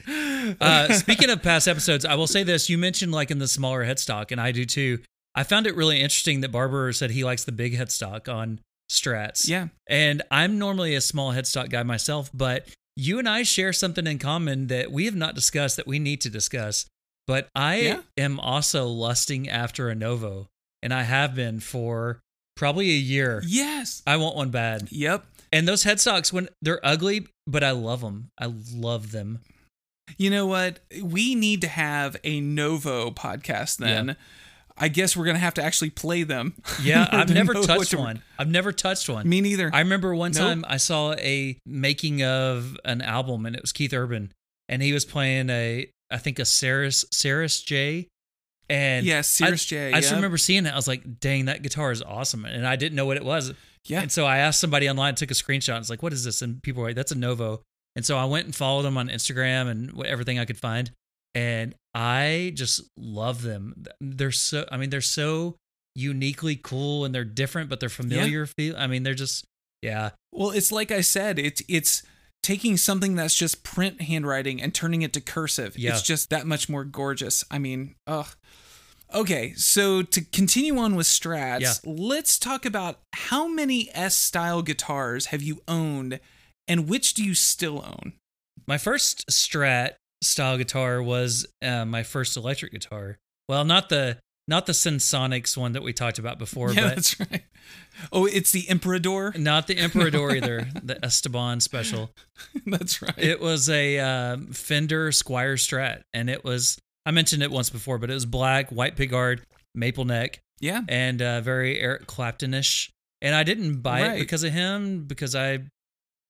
uh, 0.61 0.93
speaking 0.93 1.29
of 1.29 1.41
past 1.41 1.67
episodes, 1.67 2.05
I 2.05 2.15
will 2.15 2.27
say 2.27 2.43
this: 2.43 2.69
you 2.69 2.77
mentioned 2.77 3.11
like 3.11 3.31
in 3.31 3.39
the 3.39 3.47
smaller 3.47 3.85
headstock, 3.85 4.31
and 4.31 4.39
I 4.39 4.51
do 4.51 4.65
too. 4.65 4.99
I 5.35 5.43
found 5.43 5.67
it 5.67 5.75
really 5.75 5.99
interesting 5.99 6.41
that 6.41 6.51
Barber 6.51 6.93
said 6.93 7.11
he 7.11 7.23
likes 7.23 7.43
the 7.43 7.51
big 7.51 7.75
headstock 7.77 8.33
on 8.33 8.59
Strats. 8.89 9.47
Yeah. 9.49 9.67
And 9.87 10.21
I'm 10.31 10.57
normally 10.57 10.95
a 10.95 11.01
small 11.01 11.33
headstock 11.33 11.69
guy 11.69 11.83
myself, 11.83 12.29
but 12.33 12.67
you 12.95 13.19
and 13.19 13.27
I 13.27 13.43
share 13.43 13.73
something 13.73 14.07
in 14.07 14.17
common 14.19 14.67
that 14.67 14.91
we 14.91 15.05
have 15.05 15.15
not 15.15 15.35
discussed 15.35 15.75
that 15.75 15.87
we 15.87 15.99
need 15.99 16.21
to 16.21 16.29
discuss. 16.29 16.85
But 17.27 17.49
I 17.55 17.75
Yeah. 17.81 18.01
am 18.17 18.39
also 18.39 18.85
lusting 18.87 19.49
after 19.49 19.89
a 19.89 19.95
Novo, 19.95 20.47
and 20.81 20.93
I 20.93 21.03
have 21.03 21.35
been 21.35 21.59
for 21.59 22.21
probably 22.55 22.91
a 22.91 22.97
year. 22.97 23.43
Yes. 23.45 24.01
I 24.07 24.15
want 24.17 24.35
one 24.37 24.51
bad. 24.51 24.87
Yep. 24.91 25.25
And 25.51 25.67
those 25.67 25.83
headstocks, 25.83 26.31
when 26.31 26.47
they're 26.61 26.85
ugly, 26.85 27.27
but 27.47 27.63
I 27.63 27.71
love 27.71 28.01
them. 28.01 28.29
I 28.39 28.51
love 28.73 29.11
them. 29.11 29.39
You 30.17 30.29
know 30.29 30.45
what? 30.45 30.79
We 31.01 31.33
need 31.35 31.61
to 31.61 31.67
have 31.67 32.15
a 32.23 32.39
Novo 32.39 33.09
podcast 33.11 33.77
then. 33.77 34.15
I 34.77 34.89
guess 34.89 35.15
we're 35.15 35.23
going 35.25 35.35
to 35.37 35.41
have 35.41 35.53
to 35.55 35.63
actually 35.63 35.89
play 35.89 36.23
them. 36.23 36.53
Yeah, 36.83 37.07
I've 37.11 37.33
never 37.33 37.53
touched 37.53 37.91
to- 37.91 37.97
one. 37.97 38.21
I've 38.37 38.49
never 38.49 38.71
touched 38.71 39.07
one. 39.09 39.27
Me 39.27 39.39
neither. 39.41 39.71
I 39.73 39.79
remember 39.79 40.13
one 40.13 40.31
Nope. 40.31 40.41
time 40.41 40.65
I 40.67 40.77
saw 40.77 41.13
a 41.13 41.57
making 41.65 42.21
of 42.23 42.77
an 42.83 43.01
album, 43.01 43.45
and 43.45 43.55
it 43.55 43.61
was 43.61 43.71
Keith 43.71 43.93
Urban, 43.93 44.31
and 44.69 44.81
he 44.81 44.91
was 44.93 45.05
playing 45.05 45.49
a, 45.49 45.87
I 46.11 46.17
think 46.17 46.37
a 46.39 46.45
Serus 46.45 47.05
Serus 47.11 47.61
J, 47.61 48.07
and 48.69 49.05
yes, 49.05 49.27
Serus 49.29 49.63
J. 49.65 49.93
I 49.93 50.01
just 50.01 50.13
remember 50.13 50.37
seeing 50.37 50.65
it. 50.65 50.73
I 50.73 50.75
was 50.75 50.87
like, 50.87 51.19
"Dang, 51.21 51.45
that 51.45 51.61
guitar 51.63 51.91
is 51.91 52.01
awesome!" 52.01 52.43
And 52.45 52.67
I 52.67 52.75
didn't 52.75 52.95
know 52.95 53.05
what 53.05 53.17
it 53.17 53.23
was. 53.25 53.53
Yeah. 53.85 54.01
And 54.01 54.11
so 54.11 54.25
I 54.25 54.37
asked 54.37 54.59
somebody 54.59 54.89
online, 54.89 55.15
took 55.15 55.31
a 55.31 55.35
screenshot. 55.35 55.77
It's 55.79 55.89
like, 55.89 56.03
"What 56.03 56.13
is 56.13 56.23
this?" 56.23 56.41
And 56.41 56.61
people 56.63 56.81
were 56.81 56.89
like, 56.89 56.95
"That's 56.95 57.11
a 57.11 57.17
Novo." 57.17 57.61
And 57.95 58.05
so 58.05 58.17
I 58.17 58.25
went 58.25 58.45
and 58.45 58.55
followed 58.55 58.83
them 58.83 58.97
on 58.97 59.07
Instagram 59.07 59.69
and 59.69 60.05
everything 60.05 60.37
I 60.37 60.45
could 60.45 60.57
find, 60.57 60.91
and 61.33 61.75
I 61.93 62.51
just 62.55 62.81
love 62.97 63.41
them. 63.41 63.85
They're 64.01 64.31
so, 64.31 64.65
I 64.71 64.77
mean, 64.77 64.89
they're 64.89 65.01
so 65.01 65.55
uniquely 65.95 66.57
cool 66.57 67.05
and 67.05 67.15
they're 67.15 67.23
different, 67.23 67.69
but 67.69 67.79
they're 67.79 67.87
familiar. 67.89 68.45
Feel, 68.45 68.75
I 68.77 68.87
mean, 68.87 69.03
they're 69.03 69.13
just, 69.13 69.45
yeah, 69.81 70.09
Well, 70.33 70.51
it's 70.51 70.71
like 70.71 70.91
I 70.91 71.01
said, 71.01 71.39
it's 71.39 71.61
it's 71.69 72.03
taking 72.43 72.77
something 72.77 73.15
that's 73.15 73.33
just 73.33 73.63
print 73.63 74.01
handwriting 74.01 74.61
and 74.61 74.73
turning 74.73 75.01
it 75.01 75.13
to 75.13 75.21
cursive. 75.21 75.77
Yeah. 75.77 75.91
It's 75.91 76.01
just 76.01 76.29
that 76.29 76.45
much 76.45 76.69
more 76.69 76.83
gorgeous. 76.83 77.43
I 77.49 77.59
mean, 77.59 77.95
ugh. 78.05 78.27
Okay, 79.15 79.53
so 79.53 80.01
to 80.01 80.21
continue 80.21 80.77
on 80.77 80.95
with 80.95 81.07
strats, 81.07 81.61
Yeah. 81.61 81.73
let's 81.85 82.37
talk 82.37 82.65
about 82.65 82.99
how 83.13 83.47
many 83.47 83.89
S 83.93 84.15
style 84.15 84.61
guitars 84.61 85.27
have 85.27 85.41
you 85.41 85.61
owned 85.67 86.19
and 86.67 86.89
which 86.89 87.13
do 87.13 87.23
you 87.23 87.33
still 87.33 87.77
own? 87.85 88.13
My 88.67 88.77
first 88.77 89.25
Strat 89.27 89.93
style 90.21 90.57
guitar 90.57 91.01
was 91.01 91.45
uh, 91.61 91.85
my 91.85 92.03
first 92.03 92.35
electric 92.35 92.71
guitar. 92.73 93.17
Well, 93.47 93.63
not 93.63 93.89
the 93.89 94.17
not 94.47 94.65
the 94.65 94.73
Sensonics 94.73 95.55
one 95.57 95.71
that 95.73 95.81
we 95.83 95.93
talked 95.93 96.19
about 96.19 96.37
before, 96.37 96.71
yeah, 96.71 96.81
but 96.89 96.95
that's 96.95 97.19
right. 97.19 97.43
Oh, 98.11 98.25
it's 98.25 98.51
the 98.51 98.67
Emperador. 98.69 99.33
not 99.37 99.67
the 99.67 99.77
Emperador 99.77 100.31
either. 100.35 100.67
The 100.83 101.03
Esteban 101.03 101.59
special. 101.61 102.11
that's 102.65 103.01
right. 103.01 103.17
It 103.17 103.39
was 103.39 103.69
a 103.69 103.99
um, 103.99 104.47
Fender 104.47 105.09
Squier 105.11 105.55
Strat, 105.55 106.01
and 106.13 106.29
it 106.29 106.43
was 106.43 106.77
I 107.05 107.11
mentioned 107.11 107.43
it 107.43 107.51
once 107.51 107.69
before, 107.69 107.97
but 107.97 108.09
it 108.09 108.13
was 108.13 108.25
black, 108.25 108.69
white 108.71 108.95
pickguard, 108.95 109.41
maple 109.73 110.05
neck, 110.05 110.39
yeah. 110.59 110.81
and 110.87 111.21
uh, 111.21 111.41
very 111.41 111.79
Eric 111.79 112.07
Claptonish. 112.07 112.89
And 113.21 113.33
I 113.35 113.43
didn't 113.43 113.81
buy 113.81 114.01
Right. 114.01 114.15
it 114.17 114.19
because 114.19 114.43
of 114.43 114.51
him, 114.53 115.05
because 115.05 115.35
I 115.35 115.59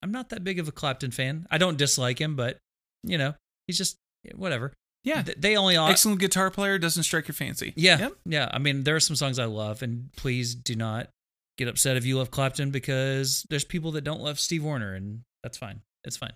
I'm 0.03 0.11
not 0.11 0.29
that 0.29 0.43
big 0.43 0.59
of 0.59 0.67
a 0.67 0.71
Clapton 0.71 1.11
fan. 1.11 1.47
I 1.49 1.57
don't 1.57 1.77
dislike 1.77 2.19
him, 2.19 2.35
but 2.35 2.57
you 3.03 3.17
know 3.17 3.33
he's 3.67 3.77
just 3.77 3.97
whatever. 4.35 4.73
Yeah. 5.03 5.21
Th- 5.21 5.37
they 5.39 5.55
only 5.55 5.77
are. 5.77 5.89
Excellent 5.89 6.19
guitar 6.19 6.49
player 6.51 6.77
doesn't 6.79 7.03
strike 7.03 7.27
your 7.27 7.35
fancy. 7.35 7.73
Yeah, 7.75 7.99
Yep. 7.99 8.13
yeah. 8.25 8.49
I 8.51 8.57
mean, 8.59 8.83
there 8.83 8.95
are 8.95 8.99
some 8.99 9.15
songs 9.15 9.37
I 9.39 9.45
love, 9.45 9.81
and 9.83 10.09
please 10.17 10.55
do 10.55 10.75
not 10.75 11.09
get 11.57 11.67
upset 11.67 11.95
if 11.95 12.05
you 12.05 12.17
love 12.17 12.31
Clapton 12.31 12.71
because 12.71 13.45
there's 13.49 13.63
people 13.63 13.91
that 13.93 14.03
don't 14.03 14.19
love 14.21 14.39
Steve 14.39 14.63
Wariner, 14.63 14.93
and 14.95 15.21
that's 15.43 15.57
fine. 15.57 15.81
It's 16.03 16.17
fine. 16.17 16.33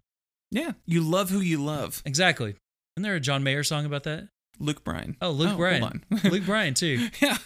Yeah. 0.51 0.73
You 0.85 1.01
love 1.01 1.29
who 1.29 1.39
you 1.41 1.63
love. 1.63 2.01
Exactly. 2.05 2.55
Isn't 2.99 3.07
there 3.07 3.15
a 3.15 3.21
John 3.21 3.43
Mayer 3.43 3.63
song 3.63 3.85
about 3.85 4.03
that? 4.03 4.27
Luke 4.59 4.83
Bryan. 4.83 5.15
Oh, 5.21 5.31
Luke 5.31 5.47
hold 5.51 5.59
Bryan. 5.59 6.03
Luke 6.25 6.45
Bryan 6.45 6.73
too. 6.73 7.07
yeah. 7.21 7.37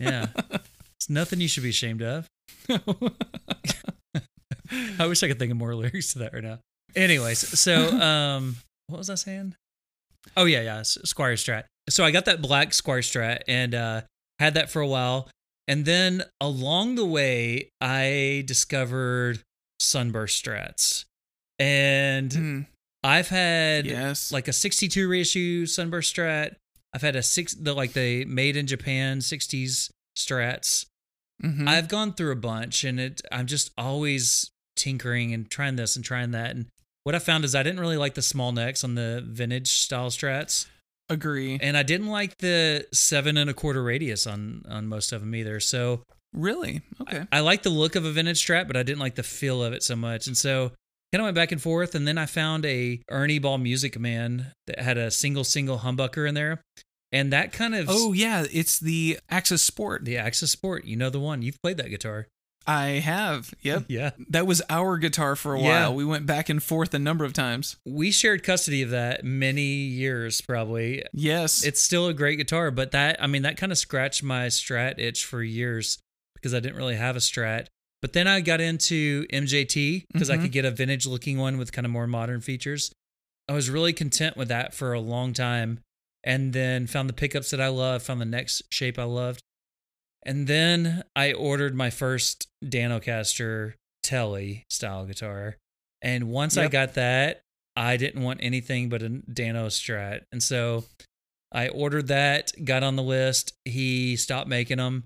Yeah. 0.00 0.26
It's 0.96 1.08
nothing 1.08 1.40
you 1.40 1.46
should 1.46 1.62
be 1.62 1.68
ashamed 1.68 2.02
of. 2.02 2.26
I 4.98 5.06
wish 5.06 5.22
I 5.22 5.28
could 5.28 5.38
think 5.38 5.52
of 5.52 5.56
more 5.56 5.72
lyrics 5.76 6.14
to 6.14 6.18
that 6.18 6.32
right 6.32 6.42
now. 6.42 6.58
Anyways, 6.96 7.38
so 7.60 7.96
um, 8.00 8.56
what 8.88 8.98
was 8.98 9.08
I 9.08 9.14
saying? 9.14 9.54
Oh 10.36 10.46
yeah, 10.46 10.62
yeah, 10.62 10.80
Squier 10.80 11.34
Strat. 11.34 11.66
So 11.88 12.04
I 12.04 12.10
got 12.10 12.24
that 12.24 12.42
black 12.42 12.70
Squier 12.70 12.98
Strat 12.98 13.42
and 13.46 13.76
uh, 13.76 14.00
had 14.40 14.54
that 14.54 14.68
for 14.68 14.82
a 14.82 14.88
while, 14.88 15.30
and 15.68 15.84
then 15.84 16.24
along 16.40 16.96
the 16.96 17.06
way 17.06 17.70
I 17.80 18.42
discovered 18.48 19.42
Sunburst 19.78 20.44
Strats, 20.44 21.04
and 21.60 22.32
Hmm. 22.32 22.60
I've 23.02 23.28
had 23.28 23.86
yes. 23.86 24.32
like 24.32 24.48
a 24.48 24.52
62 24.52 25.08
reissue 25.08 25.66
Sunburst 25.66 26.14
Strat. 26.14 26.56
I've 26.94 27.02
had 27.02 27.16
a 27.16 27.22
six, 27.22 27.54
the 27.54 27.74
like 27.74 27.92
the 27.92 28.24
made 28.24 28.56
in 28.56 28.66
Japan 28.66 29.18
60s 29.18 29.90
Strats. 30.16 30.86
Mhm. 31.42 31.68
I've 31.68 31.88
gone 31.88 32.14
through 32.14 32.32
a 32.32 32.36
bunch, 32.36 32.82
and 32.84 32.98
it 32.98 33.20
I'm 33.30 33.46
just 33.46 33.70
always 33.78 34.50
tinkering 34.76 35.32
and 35.32 35.48
trying 35.50 35.76
this 35.76 35.94
and 35.96 36.04
trying 36.04 36.32
that. 36.32 36.50
And 36.50 36.66
what 37.04 37.14
I 37.14 37.20
found 37.20 37.44
is 37.44 37.54
I 37.54 37.62
didn't 37.62 37.80
really 37.80 37.96
like 37.96 38.14
the 38.14 38.22
small 38.22 38.50
necks 38.52 38.82
on 38.82 38.94
the 38.96 39.22
vintage 39.24 39.68
style 39.70 40.10
Strats, 40.10 40.66
agree. 41.08 41.58
and 41.62 41.76
I 41.76 41.82
didn't 41.84 42.08
like 42.08 42.38
the 42.38 42.86
seven 42.92 43.36
and 43.36 43.48
a 43.48 43.54
quarter 43.54 43.82
radius 43.82 44.26
on 44.26 44.64
on 44.68 44.88
most 44.88 45.12
of 45.12 45.20
them 45.20 45.34
either. 45.34 45.60
So 45.60 46.02
Really? 46.34 46.82
Okay. 47.00 47.26
I 47.32 47.40
like 47.40 47.62
the 47.62 47.70
look 47.70 47.96
of 47.96 48.04
a 48.04 48.10
vintage 48.12 48.44
Strat, 48.44 48.66
but 48.66 48.76
I 48.76 48.82
didn't 48.82 48.98
like 48.98 49.14
the 49.14 49.22
feel 49.22 49.62
of 49.62 49.72
it 49.72 49.82
so 49.82 49.96
much. 49.96 50.26
And 50.26 50.36
so 50.36 50.72
kind 51.12 51.20
of 51.22 51.26
went 51.26 51.34
back 51.36 51.52
and 51.52 51.60
forth. 51.62 51.94
And 51.94 52.06
then 52.06 52.18
I 52.18 52.26
found 52.26 52.64
a 52.66 53.00
Ernie 53.10 53.38
Ball 53.38 53.58
Music 53.58 53.98
Man 53.98 54.52
that 54.66 54.78
had 54.80 54.98
a 54.98 55.10
single 55.10 55.44
single 55.44 55.78
humbucker 55.78 56.28
in 56.28 56.34
there, 56.34 56.60
and 57.12 57.32
that 57.32 57.52
kind 57.52 57.74
of 57.74 57.86
Oh 57.88 58.12
yeah, 58.12 58.44
it's 58.52 58.78
the 58.78 59.18
Axis 59.30 59.62
Sport. 59.62 60.04
the 60.04 60.18
Axis 60.18 60.50
Sport. 60.52 60.84
You 60.84 60.96
know 60.96 61.10
the 61.10 61.20
one. 61.20 61.42
You've 61.42 61.60
played 61.62 61.76
that 61.78 61.88
guitar. 61.90 62.26
I 62.66 63.00
have. 63.00 63.54
Yep. 63.62 63.84
Yeah. 63.88 64.10
That 64.28 64.46
was 64.46 64.60
our 64.68 64.98
guitar 64.98 65.36
for 65.36 65.54
a 65.54 65.58
Yeah. 65.60 65.64
while. 65.86 65.94
We 65.94 66.04
went 66.04 66.26
back 66.26 66.50
and 66.50 66.62
forth 66.62 66.92
a 66.92 66.98
number 66.98 67.24
of 67.24 67.32
times. 67.32 67.76
We 67.86 68.10
shared 68.10 68.42
custody 68.44 68.82
of 68.82 68.90
that 68.90 69.24
many 69.24 69.62
years, 69.62 70.42
probably. 70.42 71.02
Yes. 71.14 71.64
It's 71.64 71.80
still 71.80 72.08
a 72.08 72.12
great 72.12 72.36
guitar, 72.36 72.70
but 72.70 72.90
that, 72.90 73.22
I 73.22 73.26
mean, 73.26 73.40
that 73.42 73.56
kind 73.56 73.72
of 73.72 73.78
scratched 73.78 74.22
my 74.22 74.48
Strat 74.48 74.98
itch 74.98 75.24
for 75.24 75.42
years 75.42 75.98
because 76.34 76.52
I 76.52 76.60
didn't 76.60 76.76
really 76.76 76.96
have 76.96 77.16
a 77.16 77.20
Strat. 77.20 77.68
But 78.00 78.12
then 78.12 78.26
I 78.28 78.40
got 78.40 78.60
into 78.60 79.26
MJT 79.30 80.04
because 80.12 80.30
I 80.30 80.36
Mhm. 80.36 80.42
could 80.42 80.52
get 80.52 80.64
a 80.64 80.70
vintage 80.70 81.04
looking 81.06 81.38
one 81.38 81.58
with 81.58 81.72
kind 81.72 81.84
of 81.84 81.90
more 81.90 82.06
modern 82.06 82.40
features. 82.40 82.92
I 83.48 83.52
was 83.54 83.70
really 83.70 83.92
content 83.92 84.36
with 84.36 84.48
that 84.48 84.74
for 84.74 84.92
a 84.92 85.00
long 85.00 85.32
time 85.32 85.80
and 86.22 86.52
then 86.52 86.86
found 86.86 87.08
the 87.08 87.12
pickups 87.14 87.50
that 87.50 87.60
I 87.60 87.68
love, 87.68 88.02
found 88.02 88.20
the 88.20 88.24
next 88.26 88.62
shape 88.70 88.98
I 88.98 89.04
loved. 89.04 89.40
And 90.24 90.46
then 90.46 91.02
I 91.16 91.32
ordered 91.32 91.74
my 91.74 91.90
first 91.90 92.46
Danocaster 92.64 93.74
Telly 94.02 94.64
style 94.70 95.06
guitar. 95.06 95.56
And 96.02 96.28
once 96.28 96.56
I 96.56 96.68
got 96.68 96.94
that, 96.94 97.40
I 97.74 97.96
didn't 97.96 98.22
want 98.22 98.40
anything 98.42 98.88
but 98.88 99.02
a 99.02 99.08
Dano 99.08 99.68
Strat. 99.68 100.22
And 100.32 100.42
so 100.42 100.84
I 101.52 101.68
ordered 101.68 102.08
that, 102.08 102.52
got 102.64 102.82
on 102.82 102.96
the 102.96 103.02
list. 103.02 103.54
He 103.64 104.16
stopped 104.16 104.48
making 104.48 104.76
them. 104.78 105.04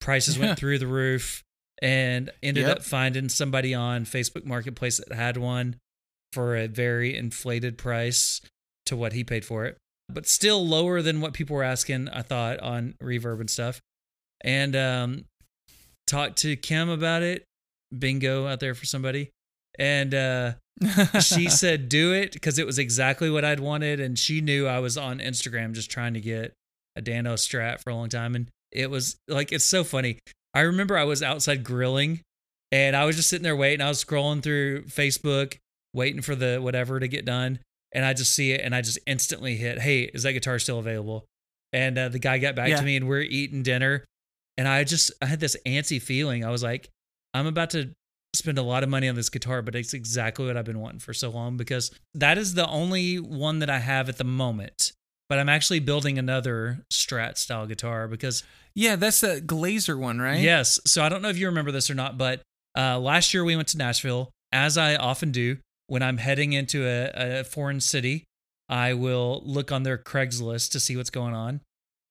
Prices 0.00 0.38
went 0.38 0.58
through 0.58 0.78
the 0.78 0.86
roof 0.86 1.42
and 1.80 2.30
ended 2.42 2.66
Yep. 2.66 2.76
up 2.78 2.82
finding 2.82 3.28
somebody 3.28 3.74
on 3.74 4.04
Facebook 4.04 4.44
Marketplace 4.44 4.98
that 4.98 5.14
had 5.14 5.36
one 5.36 5.76
for 6.32 6.56
a 6.56 6.66
very 6.66 7.16
inflated 7.16 7.78
price 7.78 8.40
to 8.86 8.96
what 8.96 9.12
he 9.12 9.24
paid 9.24 9.44
for 9.44 9.64
it, 9.64 9.76
but 10.08 10.26
still 10.26 10.66
lower 10.66 11.02
than 11.02 11.20
what 11.20 11.32
people 11.34 11.56
were 11.56 11.62
asking, 11.62 12.08
I 12.08 12.22
thought, 12.22 12.58
on 12.60 12.94
reverb 13.02 13.40
and 13.40 13.50
stuff. 13.50 13.80
And 14.42 14.74
um, 14.76 15.24
talked 16.06 16.38
to 16.38 16.56
Kim 16.56 16.88
about 16.88 17.22
it. 17.22 17.44
Bingo 17.96 18.46
out 18.46 18.60
there 18.60 18.74
for 18.74 18.84
somebody. 18.86 19.30
And 19.78 20.14
uh, 20.14 20.52
she 21.20 21.48
said, 21.48 21.88
do 21.88 22.12
it 22.12 22.32
because 22.32 22.58
it 22.58 22.66
was 22.66 22.78
exactly 22.78 23.30
what 23.30 23.44
I'd 23.44 23.60
wanted. 23.60 24.00
And 24.00 24.18
she 24.18 24.40
knew 24.40 24.66
I 24.66 24.80
was 24.80 24.98
on 24.98 25.18
Instagram 25.20 25.72
just 25.72 25.90
trying 25.90 26.14
to 26.14 26.20
get 26.20 26.52
a 26.96 27.00
Dano 27.00 27.34
Strat 27.34 27.80
for 27.80 27.90
a 27.90 27.94
long 27.94 28.08
time. 28.08 28.34
And 28.34 28.48
it 28.72 28.90
was 28.90 29.16
like, 29.28 29.52
it's 29.52 29.64
so 29.64 29.84
funny. 29.84 30.18
I 30.58 30.62
remember 30.62 30.96
I 30.98 31.04
was 31.04 31.22
outside 31.22 31.62
grilling 31.64 32.20
and 32.72 32.96
I 32.96 33.04
was 33.04 33.16
just 33.16 33.28
sitting 33.28 33.44
there 33.44 33.56
waiting. 33.56 33.80
I 33.84 33.88
was 33.88 34.04
scrolling 34.04 34.42
through 34.42 34.84
Facebook, 34.84 35.56
waiting 35.94 36.20
for 36.22 36.34
the 36.34 36.58
whatever 36.60 36.98
to 37.00 37.08
get 37.08 37.24
done. 37.24 37.60
and 37.92 38.04
I 38.04 38.12
just 38.12 38.34
see 38.34 38.52
it 38.52 38.60
and 38.62 38.74
I 38.74 38.82
just 38.82 38.98
instantly 39.06 39.56
hit, 39.56 39.78
"Hey, 39.80 40.02
is 40.02 40.22
that 40.24 40.32
guitar 40.34 40.58
still 40.58 40.78
available?" 40.78 41.24
And 41.72 41.96
uh, 41.96 42.08
the 42.10 42.18
guy 42.18 42.36
got 42.38 42.54
back 42.54 42.68
Yeah. 42.68 42.76
to 42.76 42.82
me 42.82 42.96
and 42.96 43.08
we're 43.08 43.22
eating 43.22 43.62
dinner, 43.62 44.04
and 44.58 44.68
I 44.68 44.84
just 44.84 45.10
I 45.22 45.26
had 45.26 45.40
this 45.40 45.56
antsy 45.64 46.00
feeling. 46.02 46.44
I 46.44 46.50
was 46.50 46.62
like, 46.62 46.88
I'm 47.32 47.46
about 47.46 47.70
to 47.70 47.92
spend 48.34 48.58
a 48.58 48.62
lot 48.62 48.82
of 48.82 48.90
money 48.90 49.08
on 49.08 49.14
this 49.14 49.30
guitar, 49.30 49.62
but 49.62 49.74
it's 49.74 49.94
exactly 49.94 50.44
what 50.46 50.56
I've 50.58 50.66
been 50.66 50.80
wanting 50.80 50.98
for 51.00 51.14
so 51.14 51.30
long 51.30 51.56
because 51.56 51.90
that 52.14 52.36
is 52.36 52.52
the 52.54 52.68
only 52.68 53.16
one 53.18 53.60
that 53.60 53.70
I 53.70 53.78
have 53.78 54.08
at 54.10 54.18
the 54.18 54.24
moment. 54.24 54.92
But 55.28 55.38
I'm 55.38 55.48
actually 55.48 55.80
building 55.80 56.18
another 56.18 56.84
Strat 56.92 57.36
style 57.38 57.66
guitar 57.66 58.08
because 58.08 58.42
Yeah, 58.74 58.96
that's 58.96 59.20
the 59.20 59.40
Glaser 59.40 59.96
one, 59.98 60.20
right? 60.20 60.40
Yes. 60.40 60.80
So 60.86 61.02
I 61.02 61.08
don't 61.08 61.20
know 61.22 61.28
if 61.28 61.36
you 61.38 61.46
remember 61.46 61.70
this 61.72 61.90
or 61.90 61.94
not, 61.94 62.16
but 62.16 62.40
uh, 62.76 62.98
last 62.98 63.34
year 63.34 63.44
we 63.44 63.56
went 63.56 63.68
to 63.68 63.78
Nashville, 63.78 64.30
as 64.52 64.78
I 64.78 64.96
often 64.96 65.30
do 65.32 65.58
when 65.88 66.02
I'm 66.02 66.18
heading 66.18 66.52
into 66.52 66.86
a, 66.86 67.40
a 67.40 67.44
foreign 67.44 67.80
city. 67.80 68.24
I 68.70 68.92
will 68.94 69.42
look 69.44 69.72
on 69.72 69.82
their 69.82 69.96
Craigslist 69.98 70.70
to 70.72 70.80
see 70.80 70.96
what's 70.96 71.10
going 71.10 71.34
on. 71.34 71.60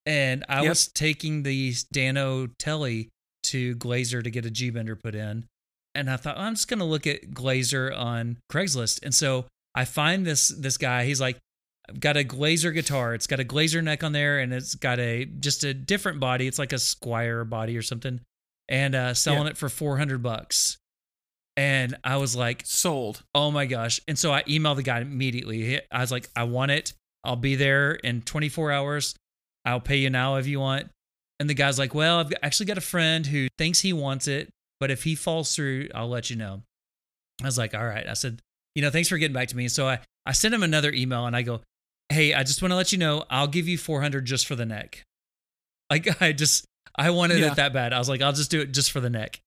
And 0.06 0.44
I 0.50 0.62
Yep. 0.62 0.70
was 0.70 0.88
taking 0.88 1.44
the 1.44 1.74
Dano 1.92 2.48
Telly 2.60 3.10
to 3.44 3.76
Glaser 3.76 4.22
to 4.22 4.30
get 4.30 4.46
a 4.46 4.50
G 4.52 4.70
bender 4.72 4.96
put 4.96 5.16
in. 5.16 5.46
And 5.96 6.10
I 6.10 6.18
thought, 6.18 6.38
I'm 6.38 6.56
just 6.56 6.68
going 6.68 6.80
to 6.80 6.86
look 6.86 7.06
at 7.08 7.34
Glaser 7.34 7.92
on 7.94 8.38
Craigslist. 8.52 9.04
And 9.04 9.14
so 9.14 9.46
I 9.76 9.86
find 9.86 10.26
this 10.26 10.48
this 10.50 10.78
guy. 10.78 11.06
He's 11.06 11.22
like, 11.22 11.38
I've 11.90 12.00
got 12.00 12.18
a 12.18 12.24
Glaser 12.24 12.72
guitar. 12.72 13.14
It's 13.14 13.28
got 13.28 13.40
a 13.40 13.44
Glaser 13.44 13.82
neck 13.82 14.04
on 14.04 14.12
there, 14.12 14.40
and 14.40 14.54
it's 14.54 14.76
got 14.76 15.00
a 15.00 15.26
just 15.26 15.64
a 15.64 15.74
different 15.74 16.20
body. 16.20 16.48
It's 16.48 16.60
like 16.60 16.74
a 16.74 16.78
Squier 16.78 17.48
body 17.50 17.78
or 17.78 17.82
something, 17.82 18.20
and 18.68 18.94
uh, 18.96 19.14
selling 19.14 19.44
Yeah. 19.44 19.52
it 19.52 19.58
for 19.58 19.70
four 19.70 19.98
hundred 19.98 20.22
bucks. 20.24 20.78
And 21.56 21.96
I 22.04 22.18
was 22.18 22.36
like, 22.36 22.62
Sold. 22.66 23.24
oh 23.34 23.50
my 23.52 23.66
gosh! 23.66 24.00
And 24.08 24.18
so 24.20 24.32
I 24.32 24.44
emailed 24.44 24.76
the 24.76 24.84
guy 24.84 25.00
immediately. 25.00 25.82
I 25.92 26.02
was 26.02 26.12
like, 26.12 26.30
I 26.36 26.44
want 26.44 26.72
it. 26.72 26.94
I'll 27.24 27.36
be 27.36 27.56
there 27.56 27.94
in 27.94 28.22
24 28.22 28.72
hours. 28.72 29.16
I'll 29.66 29.82
pay 29.82 29.98
you 29.98 30.10
now 30.10 30.36
if 30.36 30.48
you 30.48 30.60
want. 30.62 30.88
And 31.40 31.50
the 31.50 31.54
guy's 31.56 31.78
like, 31.80 31.94
well, 31.94 32.20
I've 32.20 32.32
actually 32.42 32.68
got 32.68 32.78
a 32.78 32.82
friend 32.82 33.26
who 33.26 33.48
thinks 33.58 33.82
he 33.82 33.92
wants 33.92 34.28
it, 34.30 34.50
but 34.80 34.92
if 34.92 35.04
he 35.04 35.14
falls 35.16 35.54
through, 35.54 35.90
I'll 35.94 36.08
let 36.08 36.30
you 36.30 36.36
know. 36.36 36.62
I 37.42 37.46
was 37.46 37.58
like, 37.58 37.74
all 37.76 37.86
right. 37.86 38.08
I 38.08 38.14
said, 38.14 38.40
you 38.76 38.82
know, 38.82 38.90
thanks 38.92 39.10
for 39.10 39.18
getting 39.18 39.34
back 39.34 39.50
to 39.50 39.58
me. 39.58 39.68
So 39.68 39.88
I, 39.88 40.00
I 40.26 40.32
sent 40.32 40.54
him 40.54 40.64
another 40.64 40.92
email 40.94 41.26
and 41.26 41.36
I 41.36 41.42
go, 41.42 41.62
hey, 42.10 42.34
I 42.34 42.44
just 42.44 42.62
want 42.62 42.72
to 42.72 42.76
let 42.76 42.92
you 42.92 42.98
know, 42.98 43.26
I'll 43.30 43.48
give 43.48 43.68
you 43.68 43.78
400 43.78 44.26
just 44.26 44.48
for 44.48 44.56
the 44.56 44.66
neck. 44.66 45.04
Like 45.90 46.22
I 46.22 46.32
just, 46.32 46.66
I 46.96 47.10
wanted 47.12 47.40
Yeah. 47.40 47.52
it 47.52 47.56
that 47.58 47.74
bad. 47.74 47.94
I 47.94 48.00
was 48.00 48.10
like, 48.10 48.22
I'll 48.22 48.34
just 48.34 48.52
do 48.52 48.62
it 48.62 48.72
just 48.74 48.92
for 48.92 49.00
the 49.00 49.10
neck. 49.10 49.40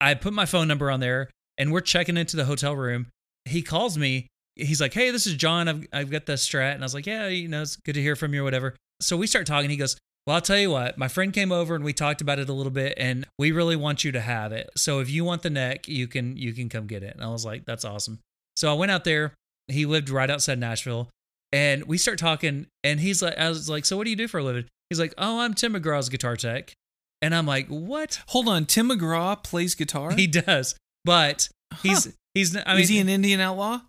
I 0.00 0.14
put 0.14 0.32
my 0.32 0.46
phone 0.46 0.68
number 0.68 0.90
on 0.90 1.00
there 1.00 1.30
and 1.56 1.72
we're 1.72 1.80
checking 1.80 2.16
into 2.16 2.36
the 2.36 2.44
hotel 2.44 2.74
room. 2.76 3.06
He 3.44 3.62
calls 3.62 3.96
me. 3.98 4.26
He's 4.56 4.80
like, 4.80 4.92
hey, 4.94 5.10
this 5.10 5.26
is 5.26 5.34
John. 5.34 5.68
I've, 5.68 5.86
I've 5.92 6.10
got 6.10 6.26
the 6.26 6.32
strat. 6.34 6.74
And 6.74 6.82
I 6.82 6.86
was 6.86 6.94
like, 6.94 7.06
yeah, 7.06 7.28
you 7.28 7.48
know, 7.48 7.62
it's 7.62 7.76
good 7.76 7.94
to 7.94 8.02
hear 8.02 8.16
from 8.16 8.34
you 8.34 8.40
or 8.42 8.44
whatever. 8.44 8.74
So 9.00 9.16
we 9.16 9.26
start 9.26 9.46
talking. 9.46 9.70
He 9.70 9.76
goes, 9.76 9.96
well, 10.26 10.34
I'll 10.34 10.42
tell 10.42 10.58
you 10.58 10.70
what, 10.70 10.98
my 10.98 11.08
friend 11.08 11.32
came 11.32 11.52
over 11.52 11.74
and 11.74 11.82
we 11.84 11.92
talked 11.94 12.20
about 12.20 12.38
it 12.38 12.48
a 12.48 12.52
little 12.52 12.72
bit 12.72 12.94
and 12.98 13.26
we 13.38 13.50
really 13.50 13.76
want 13.76 14.04
you 14.04 14.12
to 14.12 14.20
have 14.20 14.52
it. 14.52 14.68
So 14.76 14.98
if 15.00 15.08
you 15.08 15.24
want 15.24 15.42
the 15.42 15.50
neck, 15.50 15.88
you 15.88 16.06
can, 16.06 16.36
you 16.36 16.52
can 16.52 16.68
come 16.68 16.86
get 16.86 17.02
it. 17.02 17.14
And 17.14 17.24
I 17.24 17.28
was 17.28 17.46
like, 17.46 17.64
that's 17.64 17.84
awesome. 17.84 18.18
So 18.56 18.70
I 18.70 18.74
went 18.74 18.90
out 18.92 19.04
there. 19.04 19.32
He 19.68 19.86
lived 19.86 20.10
right 20.10 20.28
outside 20.28 20.58
Nashville 20.58 21.08
and 21.52 21.84
we 21.84 21.98
start 21.98 22.18
talking 22.18 22.66
and 22.84 23.00
he's 23.00 23.22
like, 23.22 23.36
I 23.38 23.48
was 23.48 23.68
like, 23.68 23.84
so 23.84 23.96
what 23.96 24.04
do 24.04 24.10
you 24.10 24.16
do 24.16 24.28
for 24.28 24.38
a 24.38 24.42
living? 24.44 24.64
He's 24.90 24.98
like, 25.00 25.14
oh, 25.18 25.40
I'm 25.40 25.54
Tim 25.54 25.74
McGraw's 25.74 26.08
guitar 26.08 26.36
tech. 26.36 26.72
And 27.20 27.34
I'm 27.34 27.46
like, 27.46 27.66
what? 27.68 28.20
Hold 28.28 28.48
on. 28.48 28.64
Tim 28.66 28.90
McGraw 28.90 29.42
plays 29.42 29.74
guitar. 29.74 30.12
He 30.12 30.26
does, 30.26 30.74
but 31.04 31.48
he's, 31.82 32.04
Huh. 32.06 32.10
he's, 32.34 32.56
I 32.56 32.74
mean, 32.74 32.82
is 32.82 32.88
he 32.88 32.98
an 32.98 33.08
Indian 33.08 33.40
outlaw? 33.40 33.80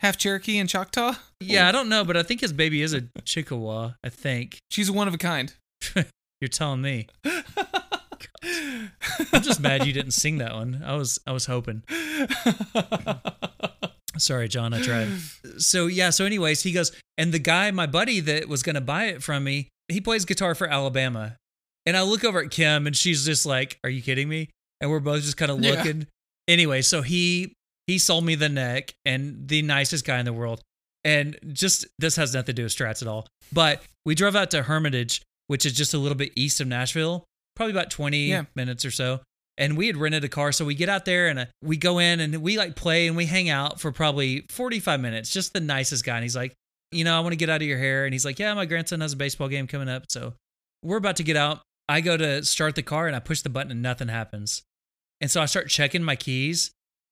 Half 0.00 0.16
Cherokee 0.18 0.58
and 0.58 0.68
Choctaw? 0.68 1.14
yeah, 1.40 1.68
I 1.68 1.72
don't 1.72 1.88
know, 1.88 2.04
but 2.04 2.16
I 2.16 2.22
think 2.22 2.40
his 2.40 2.52
baby 2.52 2.82
is 2.82 2.92
a 2.94 3.02
Chippewa. 3.24 3.92
I 4.04 4.08
think 4.10 4.58
She's 4.70 4.90
one 4.90 5.08
of 5.08 5.14
a 5.14 5.18
kind. 5.18 5.52
you're 6.40 6.48
telling 6.50 6.82
me. 6.82 7.08
I'm 8.44 9.42
just 9.42 9.60
mad 9.60 9.84
you 9.86 9.92
didn't 9.92 10.12
sing 10.12 10.38
that 10.38 10.54
one. 10.54 10.82
I 10.84 10.94
was, 10.94 11.18
I 11.26 11.32
was 11.32 11.46
hoping. 11.46 11.82
Sorry, 14.18 14.48
John, 14.48 14.72
I 14.74 14.80
tried. 14.80 15.08
So 15.58 15.86
yeah, 15.86 16.10
so 16.10 16.24
anyways, 16.24 16.62
he 16.62 16.72
goes, 16.72 16.92
and 17.16 17.32
the 17.32 17.38
guy, 17.38 17.70
my 17.70 17.86
buddy 17.86 18.20
that 18.20 18.48
was 18.48 18.62
gonna 18.62 18.80
buy 18.80 19.04
it 19.06 19.22
from 19.22 19.44
me, 19.44 19.68
he 19.88 20.00
plays 20.00 20.24
guitar 20.24 20.54
for 20.54 20.66
Alabama. 20.68 21.36
And 21.86 21.96
I 21.96 22.02
look 22.02 22.22
over 22.24 22.40
at 22.40 22.50
Kim 22.50 22.86
and 22.86 22.94
she's 22.96 23.24
just 23.24 23.46
like, 23.46 23.78
Are 23.82 23.90
you 23.90 24.02
kidding 24.02 24.28
me? 24.28 24.50
And 24.80 24.90
we're 24.90 25.00
both 25.00 25.22
just 25.22 25.36
kind 25.36 25.50
of 25.50 25.60
Yeah. 25.62 25.70
looking. 25.72 26.06
Anyway, 26.46 26.82
so 26.82 27.02
he 27.02 27.54
he 27.86 27.98
sold 27.98 28.24
me 28.24 28.34
the 28.34 28.48
neck 28.50 28.92
and 29.06 29.48
the 29.48 29.62
nicest 29.62 30.04
guy 30.04 30.18
in 30.18 30.26
the 30.26 30.32
world. 30.32 30.60
And 31.04 31.38
just 31.52 31.86
this 31.98 32.16
has 32.16 32.34
nothing 32.34 32.46
to 32.46 32.52
do 32.52 32.62
with 32.64 32.72
strats 32.76 33.00
at 33.02 33.08
all. 33.08 33.26
But 33.52 33.82
we 34.04 34.14
drove 34.14 34.36
out 34.36 34.50
to 34.50 34.62
Hermitage, 34.64 35.22
which 35.46 35.64
is 35.64 35.72
just 35.72 35.94
a 35.94 35.98
little 35.98 36.16
bit 36.18 36.32
east 36.36 36.60
of 36.60 36.66
Nashville, 36.68 37.24
probably 37.56 37.72
about 37.72 37.90
20 37.90 38.26
Yeah. 38.28 38.44
minutes 38.54 38.84
or 38.84 38.90
so. 38.90 39.20
And 39.58 39.76
we 39.76 39.88
had 39.88 39.96
rented 39.96 40.24
a 40.24 40.28
car. 40.28 40.52
So 40.52 40.64
we 40.64 40.74
get 40.74 40.88
out 40.88 41.04
there 41.04 41.26
and 41.26 41.40
uh, 41.40 41.44
we 41.62 41.76
go 41.76 41.98
in 41.98 42.20
and 42.20 42.36
we 42.38 42.56
like 42.56 42.76
play 42.76 43.08
and 43.08 43.16
we 43.16 43.26
hang 43.26 43.50
out 43.50 43.80
for 43.80 43.90
probably 43.92 44.46
45 44.50 45.00
minutes. 45.00 45.30
Just 45.30 45.52
the 45.52 45.60
nicest 45.60 46.04
guy. 46.04 46.14
And 46.16 46.22
he's 46.22 46.36
like, 46.36 46.54
you 46.92 47.04
know, 47.04 47.16
I 47.16 47.20
want 47.20 47.32
to 47.32 47.36
get 47.36 47.50
out 47.50 47.60
of 47.60 47.66
your 47.66 47.78
hair. 47.78 48.04
And 48.04 48.14
he's 48.14 48.24
like, 48.24 48.38
yeah, 48.38 48.54
my 48.54 48.64
grandson 48.66 49.00
has 49.00 49.12
a 49.12 49.16
baseball 49.16 49.48
game 49.48 49.66
coming 49.66 49.88
up. 49.88 50.04
So 50.08 50.34
we're 50.82 50.96
about 50.96 51.16
to 51.16 51.24
get 51.24 51.36
out. 51.36 51.60
I 51.88 52.00
go 52.00 52.16
to 52.16 52.44
start 52.44 52.76
the 52.76 52.82
car 52.82 53.06
and 53.08 53.16
I 53.16 53.18
push 53.18 53.42
the 53.42 53.48
button 53.48 53.72
and 53.72 53.82
nothing 53.82 54.08
happens. 54.08 54.62
And 55.20 55.30
so 55.30 55.42
I 55.42 55.46
start 55.46 55.68
checking 55.68 56.04
my 56.04 56.16
keys. 56.16 56.70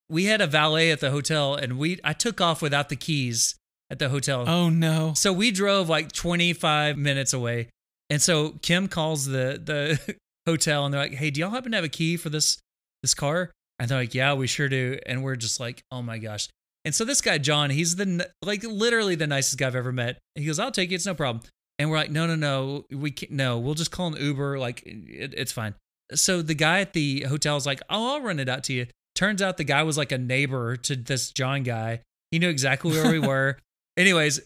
We 0.08 0.26
had 0.26 0.40
a 0.40 0.46
valet 0.46 0.92
at 0.92 1.00
the 1.00 1.10
hotel 1.10 1.56
and 1.56 1.78
we 1.78 1.98
I 2.04 2.12
took 2.12 2.40
off 2.40 2.62
without 2.62 2.90
the 2.90 2.96
keys 2.96 3.56
at 3.90 3.98
the 3.98 4.08
hotel. 4.08 4.48
oh 4.48 4.68
no. 4.68 5.14
So 5.14 5.32
we 5.32 5.50
drove 5.50 5.88
like 5.88 6.12
25 6.12 6.96
minutes 6.96 7.32
away. 7.32 7.70
And 8.08 8.22
so 8.22 8.50
Kim 8.62 8.86
calls 8.86 9.24
the 9.26 9.60
the 9.62 10.16
hotel 10.46 10.84
and 10.84 10.94
they're 10.94 11.00
like, 11.00 11.14
"Hey, 11.14 11.30
do 11.30 11.40
y'all 11.40 11.50
happen 11.50 11.72
to 11.72 11.76
have 11.76 11.84
a 11.84 11.88
key 11.88 12.16
for 12.16 12.30
this 12.30 12.58
this 13.02 13.14
car?" 13.14 13.50
And 13.78 13.88
they're 13.88 13.98
like, 13.98 14.14
"Yeah, 14.14 14.34
we 14.34 14.46
sure 14.46 14.68
do." 14.68 14.98
And 15.06 15.22
we're 15.22 15.36
just 15.36 15.60
like, 15.60 15.82
"Oh 15.90 16.02
my 16.02 16.18
gosh." 16.18 16.48
And 16.84 16.94
so 16.94 17.04
this 17.04 17.20
guy 17.20 17.38
John, 17.38 17.70
he's 17.70 17.96
the 17.96 18.30
like 18.42 18.62
literally 18.64 19.16
the 19.16 19.26
nicest 19.26 19.58
guy 19.58 19.66
I've 19.66 19.76
ever 19.76 19.92
met. 19.92 20.18
He 20.34 20.44
goes, 20.44 20.58
"I'll 20.58 20.70
take 20.70 20.92
it, 20.92 20.94
it's 20.94 21.06
no 21.06 21.14
problem." 21.14 21.44
And 21.78 21.90
we're 21.90 21.96
like, 21.96 22.10
"No, 22.10 22.26
no, 22.26 22.36
no, 22.36 22.86
we 22.90 23.10
can't. 23.10 23.32
No, 23.32 23.58
we'll 23.58 23.74
just 23.74 23.90
call 23.90 24.14
an 24.14 24.22
Uber. 24.22 24.58
Like, 24.58 24.82
it, 24.86 25.34
it's 25.36 25.52
fine." 25.52 25.74
So 26.14 26.40
the 26.42 26.54
guy 26.54 26.80
at 26.80 26.92
the 26.92 27.22
hotel 27.22 27.56
is 27.56 27.66
like, 27.66 27.82
"Oh, 27.90 28.14
I'll 28.14 28.22
run 28.22 28.38
it 28.38 28.48
out 28.48 28.64
to 28.64 28.72
you." 28.72 28.86
Turns 29.14 29.42
out 29.42 29.56
the 29.56 29.64
guy 29.64 29.82
was 29.82 29.98
like 29.98 30.12
a 30.12 30.18
neighbor 30.18 30.76
to 30.76 30.94
this 30.94 31.30
John 31.32 31.62
guy. 31.62 32.02
He 32.30 32.38
knew 32.38 32.48
exactly 32.48 32.90
where 32.90 33.10
we 33.10 33.18
were. 33.18 33.58
Anyways, 33.96 34.40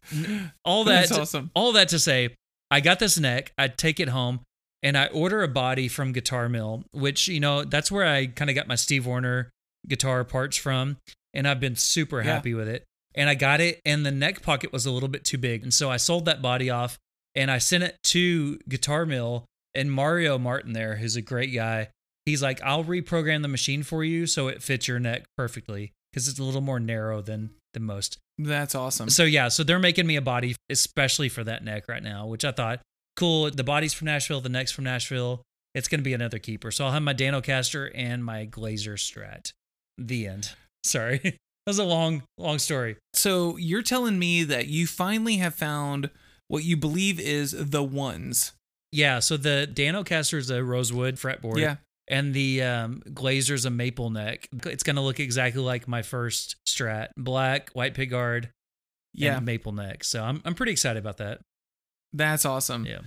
all 0.64 0.84
that 0.84 1.10
awesome. 1.10 1.50
all 1.54 1.72
that 1.72 1.88
to 1.88 1.98
say, 1.98 2.36
I 2.70 2.80
got 2.80 3.00
this 3.00 3.18
neck. 3.18 3.52
I 3.58 3.66
take 3.66 3.98
it 3.98 4.08
home 4.08 4.40
and 4.82 4.96
I 4.96 5.06
order 5.08 5.42
a 5.42 5.48
body 5.48 5.88
from 5.88 6.12
Guitar 6.12 6.48
Mill, 6.48 6.84
which 6.92 7.28
you 7.28 7.40
know 7.40 7.64
that's 7.64 7.90
where 7.90 8.06
I 8.06 8.26
kind 8.26 8.50
of 8.50 8.56
got 8.56 8.66
my 8.68 8.74
Steve 8.76 9.06
Wariner 9.06 9.50
guitar 9.86 10.24
parts 10.24 10.56
from, 10.56 10.96
and 11.34 11.46
I've 11.48 11.60
been 11.60 11.76
super 11.76 12.18
Yeah. 12.22 12.34
happy 12.34 12.54
with 12.54 12.68
it. 12.68 12.84
And 13.14 13.28
I 13.28 13.34
got 13.34 13.60
it, 13.60 13.80
and 13.84 14.06
the 14.06 14.12
neck 14.12 14.40
pocket 14.42 14.72
was 14.72 14.86
a 14.86 14.90
little 14.92 15.08
bit 15.08 15.24
too 15.24 15.38
big, 15.38 15.62
and 15.62 15.74
so 15.74 15.90
I 15.90 15.96
sold 15.96 16.26
that 16.26 16.40
body 16.42 16.70
off, 16.70 16.96
and 17.34 17.50
I 17.50 17.58
sent 17.58 17.82
it 17.84 17.96
to 18.04 18.58
Guitar 18.68 19.04
Mill. 19.06 19.44
And 19.72 19.92
Mario 19.92 20.36
Martin 20.36 20.72
there, 20.72 20.96
who's 20.96 21.14
a 21.14 21.22
great 21.22 21.54
guy, 21.54 21.90
he's 22.26 22.42
like, 22.42 22.60
"I'll 22.62 22.82
reprogram 22.82 23.42
the 23.42 23.48
machine 23.48 23.84
for 23.84 24.02
you 24.02 24.26
so 24.26 24.48
it 24.48 24.64
fits 24.64 24.88
your 24.88 24.98
neck 24.98 25.26
perfectly 25.36 25.92
because 26.10 26.26
it's 26.26 26.40
a 26.40 26.42
little 26.42 26.60
more 26.60 26.80
narrow 26.80 27.22
than 27.22 27.50
than 27.72 27.84
most." 27.84 28.18
That's 28.36 28.74
awesome. 28.74 29.10
So 29.10 29.22
yeah, 29.24 29.46
so 29.46 29.62
they're 29.62 29.78
making 29.78 30.08
me 30.08 30.16
a 30.16 30.20
body 30.22 30.56
especially 30.68 31.28
for 31.28 31.44
that 31.44 31.62
neck 31.62 31.84
right 31.88 32.02
now, 32.02 32.26
which 32.26 32.44
I 32.44 32.50
thought 32.50 32.80
cool. 33.16 33.50
The 33.50 33.64
body's 33.64 33.92
from 33.94 34.06
Nashville, 34.06 34.40
the 34.40 34.48
neck's 34.48 34.72
from 34.72 34.84
Nashville. 34.84 35.42
It's 35.74 35.88
gonna 35.88 36.02
be 36.02 36.14
another 36.14 36.38
keeper. 36.38 36.70
So 36.70 36.84
I'll 36.84 36.92
have 36.92 37.02
my 37.02 37.14
Danocaster 37.14 37.90
and 37.94 38.24
my 38.24 38.44
Glaser 38.44 38.94
Strat. 38.94 39.52
The 39.98 40.26
end. 40.26 40.52
Sorry, 40.84 41.18
that 41.22 41.36
was 41.66 41.78
a 41.78 41.84
long, 41.84 42.22
long 42.38 42.58
story. 42.58 42.96
So 43.12 43.56
you're 43.58 43.82
telling 43.82 44.18
me 44.18 44.44
that 44.44 44.66
you 44.68 44.86
finally 44.86 45.36
have 45.36 45.54
found 45.54 46.10
what 46.48 46.64
you 46.64 46.76
believe 46.76 47.20
is 47.20 47.52
the 47.56 47.82
ones. 47.82 48.52
Yeah. 48.92 49.18
So 49.20 49.36
the 49.36 49.70
Danocaster 49.72 50.38
is 50.38 50.50
a 50.50 50.64
rosewood 50.64 51.16
fretboard. 51.16 51.58
Yeah. 51.58 51.76
And 52.08 52.34
the 52.34 52.62
um, 52.62 53.02
Glaser's 53.14 53.66
a 53.66 53.70
maple 53.70 54.10
neck. 54.10 54.48
It's 54.64 54.82
gonna 54.82 55.02
look 55.04 55.20
exactly 55.20 55.62
like 55.62 55.86
my 55.86 56.02
first 56.02 56.56
Strat, 56.66 57.08
black, 57.16 57.70
white 57.70 57.94
pickguard, 57.94 58.48
Yeah. 59.14 59.36
and 59.36 59.46
maple 59.46 59.70
neck. 59.70 60.02
So 60.02 60.24
I'm 60.24 60.42
I'm 60.44 60.54
pretty 60.56 60.72
excited 60.72 60.98
about 60.98 61.18
that. 61.18 61.40
That's 62.12 62.44
awesome. 62.44 62.86
Yeah. 62.86 63.00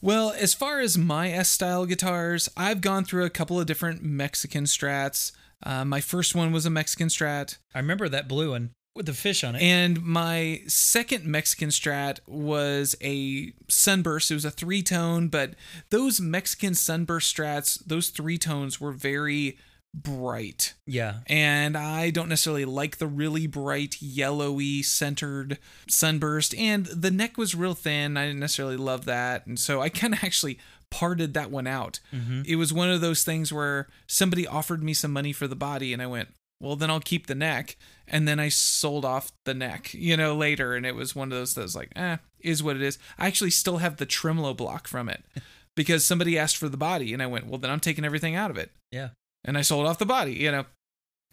Well, 0.00 0.32
as 0.38 0.54
far 0.54 0.80
as 0.80 0.98
my 0.98 1.30
S 1.30 1.48
style 1.48 1.86
guitars, 1.86 2.48
I've 2.56 2.80
gone 2.80 3.04
through 3.04 3.24
a 3.24 3.30
couple 3.30 3.58
of 3.58 3.66
different 3.66 4.02
Mexican 4.02 4.64
strats. 4.64 5.32
Uh, 5.62 5.84
my 5.84 6.00
first 6.00 6.34
one 6.34 6.52
was 6.52 6.66
a 6.66 6.70
Mexican 6.70 7.08
strat, 7.08 7.56
I 7.74 7.78
remember 7.78 8.08
that 8.08 8.28
blue 8.28 8.50
one 8.50 8.70
with 8.94 9.06
the 9.06 9.12
fish 9.12 9.44
on 9.44 9.54
it. 9.54 9.62
and 9.62 10.02
my 10.02 10.62
second 10.66 11.24
Mexican 11.26 11.68
strat 11.68 12.18
was 12.26 12.96
a 13.02 13.52
sunburst. 13.68 14.30
It 14.30 14.34
was 14.34 14.44
a 14.44 14.50
three 14.50 14.82
tone, 14.82 15.28
but 15.28 15.54
those 15.90 16.20
Mexican 16.20 16.74
sunburst 16.74 17.34
strats, 17.34 17.82
those 17.84 18.08
three 18.08 18.38
tones 18.38 18.80
were 18.80 18.92
very 18.92 19.58
bright. 19.96 20.74
Yeah. 20.86 21.20
And 21.26 21.76
I 21.76 22.10
don't 22.10 22.28
necessarily 22.28 22.66
like 22.66 22.98
the 22.98 23.06
really 23.06 23.46
bright, 23.46 24.00
yellowy, 24.00 24.82
centered 24.82 25.58
sunburst. 25.88 26.54
And 26.54 26.86
the 26.86 27.10
neck 27.10 27.38
was 27.38 27.54
real 27.54 27.74
thin. 27.74 28.16
I 28.16 28.26
didn't 28.26 28.40
necessarily 28.40 28.76
love 28.76 29.06
that. 29.06 29.46
And 29.46 29.58
so 29.58 29.80
I 29.80 29.88
kind 29.88 30.14
of 30.14 30.22
actually 30.22 30.58
parted 30.90 31.34
that 31.34 31.50
one 31.50 31.66
out. 31.66 32.00
Mm-hmm. 32.12 32.42
It 32.46 32.56
was 32.56 32.72
one 32.72 32.90
of 32.90 33.00
those 33.00 33.24
things 33.24 33.52
where 33.52 33.88
somebody 34.06 34.46
offered 34.46 34.82
me 34.82 34.94
some 34.94 35.12
money 35.12 35.32
for 35.32 35.48
the 35.48 35.56
body, 35.56 35.92
and 35.92 36.00
I 36.00 36.06
went, 36.06 36.28
well, 36.60 36.76
then 36.76 36.90
I'll 36.90 37.00
keep 37.00 37.26
the 37.26 37.34
neck. 37.34 37.76
And 38.06 38.26
then 38.26 38.38
I 38.38 38.48
sold 38.48 39.04
off 39.04 39.32
the 39.44 39.54
neck, 39.54 39.92
you 39.92 40.16
know, 40.16 40.34
later. 40.36 40.74
And 40.74 40.86
it 40.86 40.94
was 40.94 41.14
one 41.14 41.32
of 41.32 41.36
those 41.36 41.54
that 41.54 41.62
was 41.62 41.76
like, 41.76 41.90
eh, 41.96 42.18
is 42.40 42.62
what 42.62 42.76
it 42.76 42.82
is. 42.82 42.98
I 43.18 43.26
actually 43.26 43.50
still 43.50 43.78
have 43.78 43.96
the 43.96 44.06
Tremolo 44.06 44.54
block 44.54 44.86
from 44.88 45.08
it 45.08 45.24
because 45.74 46.04
somebody 46.04 46.38
asked 46.38 46.56
for 46.56 46.68
the 46.68 46.76
body. 46.76 47.12
And 47.12 47.22
I 47.22 47.26
went, 47.26 47.46
well, 47.46 47.58
then 47.58 47.70
I'm 47.70 47.80
taking 47.80 48.04
everything 48.04 48.36
out 48.36 48.50
of 48.50 48.56
it. 48.56 48.70
Yeah. 48.90 49.08
And 49.46 49.56
I 49.56 49.62
sold 49.62 49.86
off 49.86 49.98
the 49.98 50.06
body, 50.06 50.34
you 50.34 50.50
know. 50.50 50.66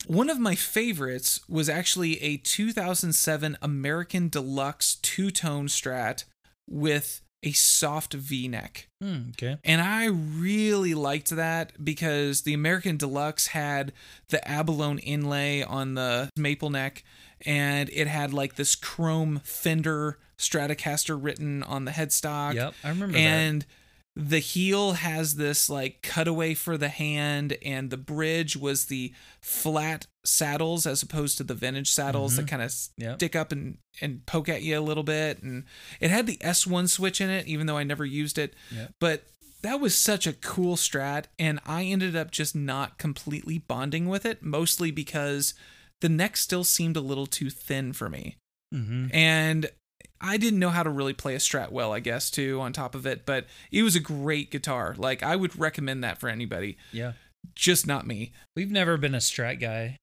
One 0.07 0.29
of 0.29 0.39
my 0.39 0.55
favorites 0.55 1.41
was 1.47 1.69
actually 1.69 2.21
a 2.21 2.37
2007 2.37 3.57
American 3.61 4.29
Deluxe 4.29 4.95
two 4.95 5.31
tone 5.31 5.67
strat 5.67 6.25
with 6.69 7.21
a 7.41 7.51
soft 7.51 8.13
V 8.13 8.47
neck. 8.47 8.87
Hmm, 9.01 9.29
okay. 9.31 9.57
And 9.63 9.81
I 9.81 10.05
really 10.05 10.93
liked 10.93 11.29
that 11.29 11.83
because 11.83 12.41
the 12.41 12.53
American 12.53 12.97
Deluxe 12.97 13.47
had 13.47 13.91
the 14.29 14.45
abalone 14.47 15.01
inlay 15.01 15.61
on 15.61 15.95
the 15.95 16.29
maple 16.37 16.69
neck 16.69 17.03
and 17.45 17.89
it 17.91 18.07
had 18.07 18.33
like 18.33 18.55
this 18.55 18.75
chrome 18.75 19.41
fender 19.43 20.17
Stratocaster 20.37 21.17
written 21.21 21.63
on 21.63 21.85
the 21.85 21.91
headstock. 21.91 22.53
Yep. 22.53 22.73
I 22.83 22.89
remember 22.89 23.13
that. 23.13 23.65
The 24.15 24.39
heel 24.39 24.93
has 24.93 25.35
this 25.35 25.69
like 25.69 26.01
cutaway 26.03 26.53
for 26.53 26.77
the 26.77 26.89
hand 26.89 27.57
and 27.65 27.89
the 27.89 27.97
bridge 27.97 28.55
was 28.55 28.85
the 28.85 29.11
flat 29.41 30.05
saddles 30.23 30.85
as 30.85 31.01
opposed 31.01 31.37
to 31.37 31.43
the 31.43 31.55
vintage 31.55 31.89
saddles 31.89 32.35
that 32.35 32.45
Mhm. 32.45 32.47
kind 32.49 32.61
of 32.61 32.75
Yep. 32.97 33.15
stick 33.17 33.35
up 33.35 33.51
and 33.51 33.77
and 34.01 34.25
poke 34.25 34.49
at 34.49 34.61
you 34.63 34.77
a 34.77 34.81
little 34.81 35.03
bit 35.03 35.41
and 35.41 35.63
it 35.99 36.09
had 36.11 36.27
the 36.27 36.37
S1 36.41 36.87
switch 36.87 37.19
in 37.21 37.29
it 37.29 37.47
even 37.47 37.65
though 37.67 37.77
I 37.77 37.83
never 37.83 38.05
used 38.05 38.37
it 38.37 38.53
Yep. 38.71 38.93
but 38.99 39.23
that 39.63 39.79
was 39.79 39.95
such 39.95 40.27
a 40.27 40.33
cool 40.33 40.75
strat 40.75 41.25
and 41.39 41.59
I 41.65 41.83
ended 41.85 42.15
up 42.15 42.31
just 42.31 42.55
not 42.55 42.97
completely 42.97 43.57
bonding 43.57 44.07
with 44.07 44.25
it 44.25 44.43
mostly 44.43 44.91
because 44.91 45.53
the 46.01 46.09
neck 46.09 46.37
still 46.37 46.63
seemed 46.63 46.97
a 46.97 47.01
little 47.01 47.27
too 47.27 47.49
thin 47.49 47.93
for 47.93 48.09
me 48.09 48.37
Mm-hmm. 48.73 49.07
and 49.13 49.69
I 50.23 50.37
didn't 50.37 50.59
know 50.59 50.69
how 50.69 50.83
to 50.83 50.89
really 50.89 51.13
play 51.13 51.35
a 51.35 51.39
strat 51.39 51.71
well, 51.71 51.91
I 51.91 51.99
guess, 51.99 52.31
too, 52.31 52.59
on 52.61 52.71
top 52.73 52.95
of 52.95 53.05
it, 53.05 53.25
but 53.25 53.45
it 53.71 53.83
was 53.83 53.95
a 53.95 53.99
great 53.99 54.49
guitar. 54.51 54.95
Like, 54.97 55.21
I 55.21 55.35
would 55.35 55.59
recommend 55.59 56.03
that 56.03 56.17
for 56.19 56.29
anybody, 56.29 56.77
Yeah. 56.91 57.13
just 57.55 57.85
not 57.85 58.07
me. 58.07 58.31
We've 58.55 58.71
never 58.71 58.95
been 58.97 59.13
a 59.13 59.19
strat 59.19 59.59
guy. 59.59 59.97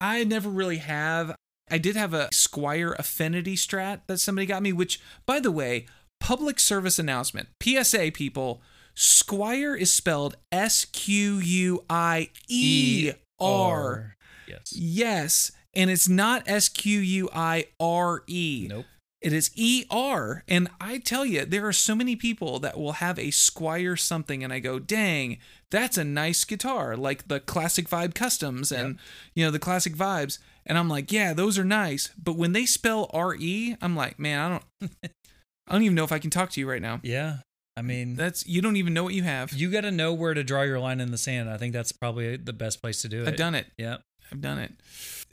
I 0.00 0.24
never 0.24 0.48
really 0.50 0.78
have. 0.78 1.36
I 1.70 1.78
did 1.78 1.94
have 1.94 2.12
a 2.12 2.28
Squier 2.34 2.98
Affinity 2.98 3.54
strat 3.54 4.00
that 4.08 4.18
somebody 4.18 4.44
got 4.46 4.62
me, 4.62 4.72
which, 4.72 5.00
by 5.24 5.38
the 5.38 5.52
way, 5.52 5.86
public 6.18 6.58
service 6.58 6.98
announcement 6.98 7.48
PSA 7.62 8.10
people, 8.12 8.60
Squier 8.96 9.78
is 9.78 9.92
spelled 9.92 10.36
S 10.50 10.84
Q 10.84 11.38
U 11.38 11.84
I 11.88 12.30
E 12.48 13.12
R. 13.38 14.16
Yes. 14.48 14.72
Yes. 14.72 15.52
And 15.74 15.90
it's 15.90 16.08
not 16.08 16.42
S 16.48 16.68
Q 16.68 16.98
U 16.98 17.28
I 17.32 17.66
R 17.78 18.24
E. 18.26 18.66
Nope. 18.68 18.86
It 19.20 19.32
is 19.32 19.50
ER. 19.58 20.42
And 20.48 20.68
I 20.80 20.98
tell 20.98 21.26
you, 21.26 21.44
there 21.44 21.66
are 21.66 21.72
so 21.72 21.94
many 21.94 22.16
people 22.16 22.58
that 22.60 22.78
will 22.78 22.92
have 22.92 23.18
a 23.18 23.28
Squier 23.28 23.98
something, 23.98 24.42
and 24.42 24.52
I 24.52 24.60
go, 24.60 24.78
dang, 24.78 25.38
that's 25.70 25.98
a 25.98 26.04
nice 26.04 26.44
guitar, 26.44 26.96
like 26.96 27.28
the 27.28 27.38
Classic 27.40 27.88
Vibe 27.88 28.14
Customs 28.14 28.72
and, 28.72 28.98
you 29.34 29.44
know, 29.44 29.50
the 29.50 29.58
Classic 29.58 29.94
Vibes. 29.94 30.38
And 30.64 30.78
I'm 30.78 30.88
like, 30.88 31.12
yeah, 31.12 31.32
those 31.32 31.58
are 31.58 31.64
nice. 31.64 32.10
But 32.22 32.36
when 32.36 32.52
they 32.52 32.64
spell 32.64 33.10
RE, 33.14 33.76
I'm 33.80 33.96
like, 33.96 34.18
man, 34.18 34.38
I 34.40 34.48
don't. 34.48 34.92
I 35.68 35.74
don't 35.74 35.82
even 35.84 35.94
know 35.94 36.04
if 36.04 36.10
I 36.10 36.18
can 36.18 36.30
talk 36.30 36.50
to 36.50 36.60
you 36.60 36.68
right 36.68 36.82
now. 36.82 36.98
Yeah. 37.04 37.38
I 37.76 37.82
mean, 37.82 38.16
That's 38.16 38.44
you 38.46 38.60
don't 38.60 38.76
even 38.76 38.92
know 38.92 39.04
what 39.04 39.14
you 39.14 39.22
have. 39.22 39.52
you 39.52 39.70
got 39.70 39.82
to 39.82 39.92
know 39.92 40.12
where 40.12 40.34
to 40.34 40.42
draw 40.42 40.62
your 40.62 40.80
line 40.80 41.00
in 41.00 41.12
the 41.12 41.16
sand. 41.16 41.48
I 41.48 41.56
think 41.56 41.72
that's 41.72 41.92
probably 41.92 42.36
the 42.36 42.52
best 42.52 42.82
place 42.82 43.02
to 43.02 43.08
do 43.08 43.22
it. 43.22 43.28
I've 43.28 43.36
done 43.36 43.54
it. 43.54 43.66
Yeah. 43.78 43.98
I've 44.32 44.40
done 44.40 44.58
it. 44.58 44.72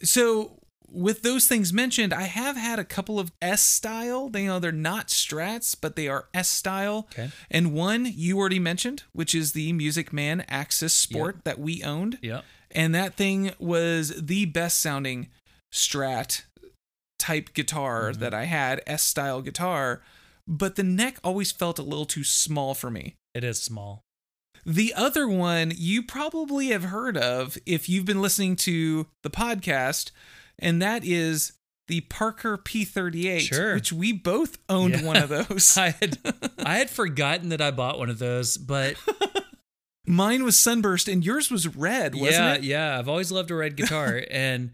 So 0.03 0.59
with 0.89 1.21
those 1.21 1.47
things 1.47 1.71
mentioned, 1.73 2.13
I 2.13 2.23
have 2.23 2.55
had 2.57 2.79
a 2.79 2.83
couple 2.83 3.19
of 3.19 3.31
S 3.41 3.61
style. 3.61 4.29
They 4.29 4.43
you 4.43 4.47
know 4.47 4.59
they're 4.59 4.71
not 4.71 5.07
strats, 5.07 5.75
but 5.79 5.95
they 5.95 6.07
are 6.07 6.27
S 6.33 6.47
style. 6.49 7.07
Okay. 7.11 7.29
And 7.51 7.73
one 7.73 8.05
you 8.05 8.37
already 8.39 8.59
mentioned, 8.59 9.03
which 9.13 9.35
is 9.35 9.51
the 9.53 9.73
Music 9.73 10.11
Man 10.13 10.45
Axis 10.47 10.93
Sport 10.93 11.39
that 11.43 11.59
we 11.59 11.83
owned. 11.83 12.17
Yeah. 12.21 12.41
And 12.71 12.93
that 12.95 13.15
thing 13.15 13.51
was 13.59 14.13
the 14.21 14.45
best 14.45 14.79
sounding 14.79 15.29
strat 15.73 16.43
type 17.19 17.53
guitar 17.53 18.11
Mhm. 18.11 18.19
that 18.19 18.33
I 18.33 18.45
had, 18.45 18.81
S 18.85 19.03
style 19.03 19.41
guitar. 19.41 20.01
But 20.47 20.75
the 20.75 20.83
neck 20.83 21.17
always 21.23 21.51
felt 21.51 21.79
a 21.79 21.83
little 21.83 22.05
too 22.05 22.23
small 22.23 22.73
for 22.73 22.89
me. 22.89 23.15
It 23.33 23.43
is 23.43 23.61
small. 23.61 24.01
The 24.65 24.93
other 24.93 25.27
one 25.27 25.71
you 25.75 26.03
probably 26.03 26.67
have 26.67 26.83
heard 26.85 27.17
of 27.17 27.57
if 27.65 27.87
you've 27.87 28.05
been 28.05 28.21
listening 28.21 28.55
to 28.57 29.07
the 29.23 29.29
podcast, 29.29 30.11
and 30.59 30.81
that 30.81 31.03
is 31.05 31.53
the 31.87 32.01
Parker 32.01 32.57
P38, 32.57 33.39
Sure. 33.41 33.75
which 33.75 33.93
we 33.93 34.11
both 34.11 34.57
owned 34.67 34.95
Yeah. 34.95 35.03
one 35.05 35.17
of 35.17 35.29
those. 35.29 35.77
I 35.77 35.91
had 35.91 36.17
I 36.59 36.77
had 36.77 36.89
forgotten 36.89 37.49
that 37.49 37.61
I 37.61 37.71
bought 37.71 37.97
one 37.99 38.09
of 38.09 38.19
those, 38.19 38.57
but 38.57 38.95
Mine 40.09 40.43
was 40.45 40.57
sunburst 40.57 41.09
and 41.09 41.25
yours 41.25 41.51
was 41.51 41.67
red, 41.75 42.15
wasn't 42.15 42.31
yeah, 42.33 42.53
it? 42.55 42.63
yeah, 42.63 42.97
I've 42.99 43.09
always 43.09 43.29
loved 43.31 43.51
a 43.51 43.55
red 43.55 43.75
guitar 43.75 44.23
and 44.31 44.71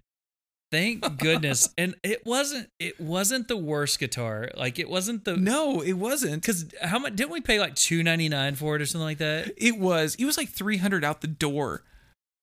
thank 0.71 1.17
goodness. 1.17 1.69
And 1.75 1.95
it 2.03 2.23
wasn't 2.23 2.69
it 2.79 2.99
wasn't 3.01 3.47
the 3.47 3.57
worst 3.57 3.99
guitar. 3.99 4.49
Like 4.55 4.77
it 4.77 4.87
wasn't 4.89 5.25
the 5.25 5.35
No, 5.35 5.81
it 5.81 5.93
wasn't. 5.93 6.43
cuz 6.43 6.65
how 6.83 6.99
much 6.99 7.15
didn't 7.15 7.31
we 7.31 7.41
pay 7.41 7.59
like 7.59 7.73
2.99 7.75 8.55
for 8.57 8.75
it 8.75 8.81
or 8.83 8.85
something 8.85 9.05
like 9.05 9.17
that? 9.19 9.51
It 9.57 9.79
was. 9.79 10.13
It 10.19 10.25
was 10.25 10.37
like 10.37 10.49
300 10.49 11.03
out 11.03 11.21
the 11.21 11.27
door. 11.27 11.83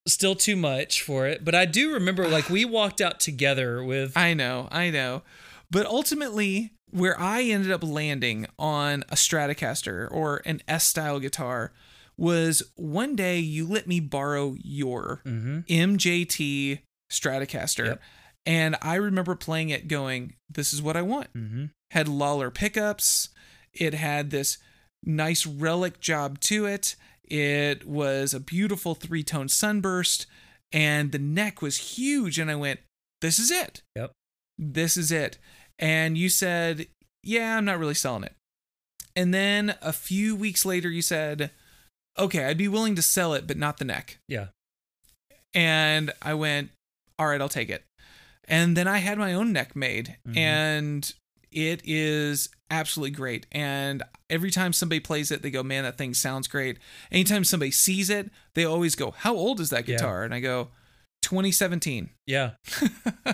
Still 0.09 0.35
too 0.35 0.57
much 0.57 1.03
for 1.03 1.27
it, 1.27 1.45
but 1.45 1.55
I 1.55 1.67
do 1.67 1.93
remember 1.93 2.27
like 2.27 2.49
we 2.49 2.65
walked 2.65 3.01
out 3.01 3.21
together 3.21 3.85
with 3.85 4.17
I 4.17 4.35
know, 4.35 4.69
I 4.71 4.91
know. 4.91 5.23
But 5.71 5.87
ultimately, 5.87 6.73
where 6.91 7.19
I 7.21 7.43
ended 7.43 7.71
up 7.71 7.85
landing 7.85 8.47
on 8.59 9.05
a 9.11 9.15
Stratocaster 9.15 10.11
or 10.11 10.43
an 10.45 10.63
S 10.67 10.85
style 10.89 11.21
guitar 11.21 11.73
was 12.17 12.63
one 12.77 13.15
day 13.15 13.39
you 13.39 13.67
let 13.67 13.87
me 13.87 14.01
borrow 14.01 14.57
your 14.63 15.21
Mhm. 15.25 15.65
MJT 15.69 16.81
Stratocaster. 17.11 17.87
Yep. 17.87 18.03
And 18.47 18.77
I 18.83 18.95
remember 18.97 19.35
playing 19.37 19.69
it 19.71 19.87
going, 19.87 20.35
this 20.49 20.73
is 20.73 20.83
what 20.83 20.97
I 20.97 21.03
want. 21.03 21.33
Mhm. 21.35 21.71
Had 21.93 22.09
Lollar 22.09 22.51
pickups. 22.51 23.29
It 23.73 23.95
had 23.95 24.31
this 24.31 24.59
nice 25.05 25.47
relic 25.47 26.01
job 26.01 26.41
to 26.41 26.67
it. 26.67 26.97
It 27.31 27.87
was 27.87 28.35
a 28.35 28.41
beautiful 28.41 28.95
three 28.95 29.23
tone 29.23 29.49
sunburst. 29.49 30.27
And 30.73 31.11
the 31.11 31.19
neck 31.19 31.63
was 31.63 31.97
huge. 31.97 32.39
And 32.39 32.51
I 32.51 32.55
went, 32.55 32.81
this 33.21 33.39
is 33.39 33.51
it. 33.51 33.83
Yep. 33.97 34.13
This 34.59 34.97
is 34.97 35.11
it. 35.11 35.39
And 35.79 36.17
you 36.19 36.29
said, 36.29 36.87
yeah, 37.25 37.57
I'm 37.57 37.65
not 37.65 37.79
really 37.79 37.95
selling 37.95 38.25
it. 38.25 38.35
And 39.17 39.35
then 39.35 39.75
a 39.83 39.93
few 39.93 40.37
weeks 40.37 40.65
later, 40.65 40.89
you 40.89 41.03
said, 41.03 41.51
okay, 42.19 42.45
I'd 42.45 42.59
be 42.59 42.69
willing 42.69 42.95
to 42.97 43.03
sell 43.03 43.35
it, 43.35 43.47
but 43.47 43.57
not 43.57 43.79
the 43.79 43.85
neck. 43.85 44.19
Yeah. 44.29 44.49
And 45.55 46.13
I 46.23 46.35
went, 46.35 46.71
all 47.19 47.27
right, 47.27 47.41
I'll 47.41 47.49
take 47.49 47.71
it. 47.71 47.85
And 48.45 48.77
then 48.77 48.87
I 48.87 48.99
had 48.99 49.19
my 49.19 49.33
own 49.35 49.53
neck 49.53 49.75
made, 49.77 50.17
Mhm. 50.29 50.37
and 50.37 51.15
it 51.53 51.83
is 51.85 52.49
absolutely 52.71 53.11
great. 53.11 53.47
And 53.53 54.03
every 54.29 54.51
time 54.51 54.73
somebody 54.73 55.01
plays 55.01 55.31
it, 55.31 55.43
they 55.43 55.51
go, 55.51 55.63
man, 55.63 55.85
that 55.85 55.99
thing 55.99 56.15
sounds 56.15 56.47
great. 56.49 56.79
Anytime 57.11 57.45
somebody 57.45 57.71
sees 57.73 58.11
it, 58.11 58.31
they 58.55 58.65
always 58.65 58.95
go, 58.95 59.11
how 59.11 59.35
old 59.35 59.61
is 59.61 59.71
that 59.71 59.89
Yeah. 59.89 59.97
guitar? 59.97 60.23
And 60.25 60.33
I 60.33 60.41
go, 60.41 60.69
2017. 61.23 62.11
Yeah. 62.27 62.53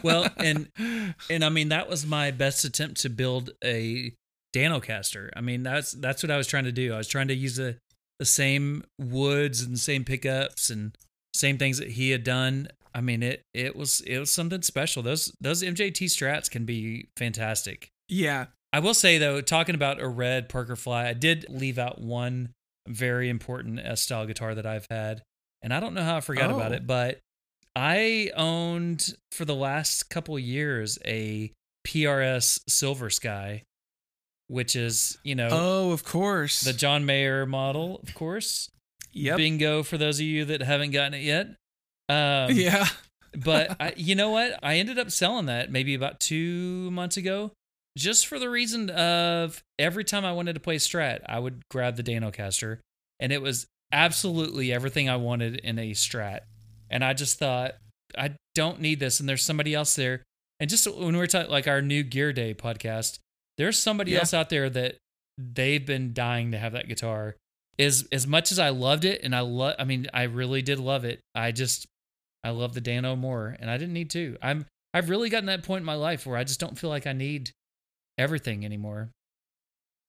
Well, 0.03 0.29
and 0.39 0.69
and 1.31 1.45
I 1.45 1.49
mean 1.49 1.69
that 1.69 1.89
was 1.89 2.05
my 2.07 2.31
best 2.31 2.65
attempt 2.65 3.01
to 3.03 3.09
build 3.11 3.51
a 3.65 4.13
Danocaster. 4.55 5.31
I 5.37 5.41
mean 5.41 5.63
that's 5.63 5.93
that's 5.93 6.23
what 6.23 6.31
I 6.31 6.37
was 6.37 6.47
trying 6.47 6.65
to 6.65 6.73
do. 6.73 6.95
I 6.95 6.99
was 6.99 7.09
trying 7.09 7.29
to 7.29 7.35
use 7.35 7.57
the 7.57 7.77
the 8.19 8.25
same 8.25 8.83
woods 8.99 9.61
and 9.63 9.79
same 9.79 10.05
pickups 10.05 10.71
and 10.71 10.97
same 11.35 11.59
things 11.59 11.79
that 11.79 11.91
he 11.93 12.11
had 12.11 12.25
done. 12.25 12.69
I 12.95 13.01
mean 13.03 13.23
it 13.23 13.43
it 13.55 13.77
was 13.77 14.01
it 14.01 14.19
was 14.19 14.31
something 14.31 14.63
special. 14.63 15.03
Those 15.03 15.33
those 15.41 15.63
MJT 15.63 16.07
strats 16.07 16.51
can 16.51 16.65
be 16.65 17.09
fantastic. 17.17 17.89
Yeah. 18.09 18.47
I 18.73 18.81
will 18.81 18.95
say 18.95 19.19
though, 19.19 19.41
talking 19.41 19.75
about 19.75 20.01
a 20.01 20.09
red 20.09 20.49
Parker 20.49 20.77
Fly, 20.77 21.09
I 21.09 21.13
did 21.15 21.47
leave 21.49 21.79
out 21.79 22.01
one 22.01 22.51
very 22.89 23.29
important 23.29 23.79
S 23.81 24.03
style 24.03 24.27
guitar 24.27 24.55
that 24.55 24.67
I've 24.67 24.87
had, 24.91 25.23
and 25.63 25.73
I 25.73 25.81
don't 25.81 25.95
know 25.95 26.03
how 26.05 26.17
I 26.17 26.21
forgot 26.21 26.51
about 26.51 26.73
Oh. 26.73 26.77
it, 26.77 26.87
but 26.87 27.19
I 27.75 28.31
owned 28.37 29.15
for 29.33 29.45
the 29.45 29.55
last 29.55 30.11
couple 30.11 30.39
years 30.39 30.99
a 31.05 31.53
PRS 31.87 32.61
Silver 32.69 33.09
Sky, 33.11 33.63
which 34.49 34.77
is 34.77 35.17
you 35.25 35.35
know 35.35 35.49
Oh, 35.51 35.93
of 35.93 36.05
course. 36.05 36.61
the 36.63 36.73
John 36.73 37.07
Mayer 37.07 37.47
model, 37.47 38.01
of 38.03 38.15
course. 38.15 38.69
yep. 39.13 39.37
Bingo 39.39 39.83
for 39.83 39.97
those 39.97 40.19
of 40.21 40.27
you 40.27 40.45
that 40.47 40.61
haven't 40.63 40.91
gotten 40.91 41.15
it 41.15 41.23
yet. 41.23 41.47
Um, 42.09 42.51
yeah. 42.57 42.87
but 43.37 43.77
I, 43.81 43.95
you 43.97 44.15
know 44.15 44.31
what? 44.31 44.59
I 44.63 44.77
ended 44.77 44.99
up 44.99 45.11
selling 45.11 45.47
that 45.47 45.71
maybe 45.71 45.95
about 45.95 46.21
two 46.21 46.91
months 46.91 47.17
ago, 47.17 47.53
just 47.97 48.27
for 48.27 48.39
the 48.39 48.51
reason 48.51 48.91
of 48.91 49.63
every 49.79 50.05
time 50.05 50.25
I 50.25 50.33
wanted 50.33 50.53
to 50.55 50.61
play 50.61 50.77
Strat, 50.77 51.21
I 51.27 51.39
would 51.39 51.63
grab 51.71 51.97
the 51.97 52.03
Danocaster, 52.03 52.79
and 53.21 53.33
it 53.33 53.41
was 53.43 53.67
absolutely 53.93 54.73
everything 54.73 55.09
I 55.09 55.17
wanted 55.17 55.57
in 55.57 55.79
a 55.79 55.93
Strat. 55.93 56.41
And 56.91 57.03
I 57.05 57.15
just 57.15 57.39
thought, 57.39 57.75
I 58.17 58.37
don't 58.55 58.81
need 58.81 59.01
this, 59.01 59.19
and 59.21 59.29
there's 59.29 59.45
somebody 59.45 59.75
else 59.75 59.97
there. 59.97 60.23
And 60.61 60.71
just 60.71 60.87
when 60.87 61.17
we're 61.17 61.27
talking, 61.27 61.51
like 61.51 61.67
our 61.69 61.83
new 61.83 62.03
Gear 62.03 62.33
Day 62.33 62.55
podcast, 62.55 63.19
there's 63.59 63.79
somebody 63.79 64.13
Yeah. 64.13 64.21
else 64.21 64.35
out 64.35 64.51
there 64.51 64.71
that 64.71 64.97
they've 65.39 65.85
been 65.85 66.13
dying 66.13 66.53
to 66.53 66.59
have 66.59 66.73
that 66.73 66.89
guitar. 66.89 67.37
As 67.79 68.09
as 68.11 68.27
much 68.27 68.53
as 68.53 68.59
I 68.59 68.71
loved 68.71 69.05
it, 69.05 69.23
and 69.23 69.35
I 69.37 69.41
love, 69.41 69.75
I 69.79 69.85
mean, 69.85 70.07
I 70.15 70.23
really 70.23 70.63
did 70.63 70.79
love 70.79 71.05
it. 71.05 71.21
I 71.35 71.53
just 71.53 71.87
I 72.43 72.51
love 72.51 72.73
the 72.75 72.81
Dano 72.81 73.17
more, 73.17 73.55
and 73.61 73.69
I 73.71 73.77
didn't 73.77 73.93
need 73.93 74.09
to. 74.11 74.39
I'm 74.41 74.67
I've 74.95 75.11
really 75.11 75.29
gotten 75.29 75.47
that 75.47 75.63
point 75.63 75.81
in 75.83 75.87
my 75.87 75.95
life 75.95 76.27
where 76.27 76.39
I 76.39 76.45
just 76.45 76.59
don't 76.61 76.79
feel 76.79 76.89
like 76.89 77.07
I 77.07 77.13
need 77.13 77.51
everything 78.19 78.65
anymore. 78.65 79.11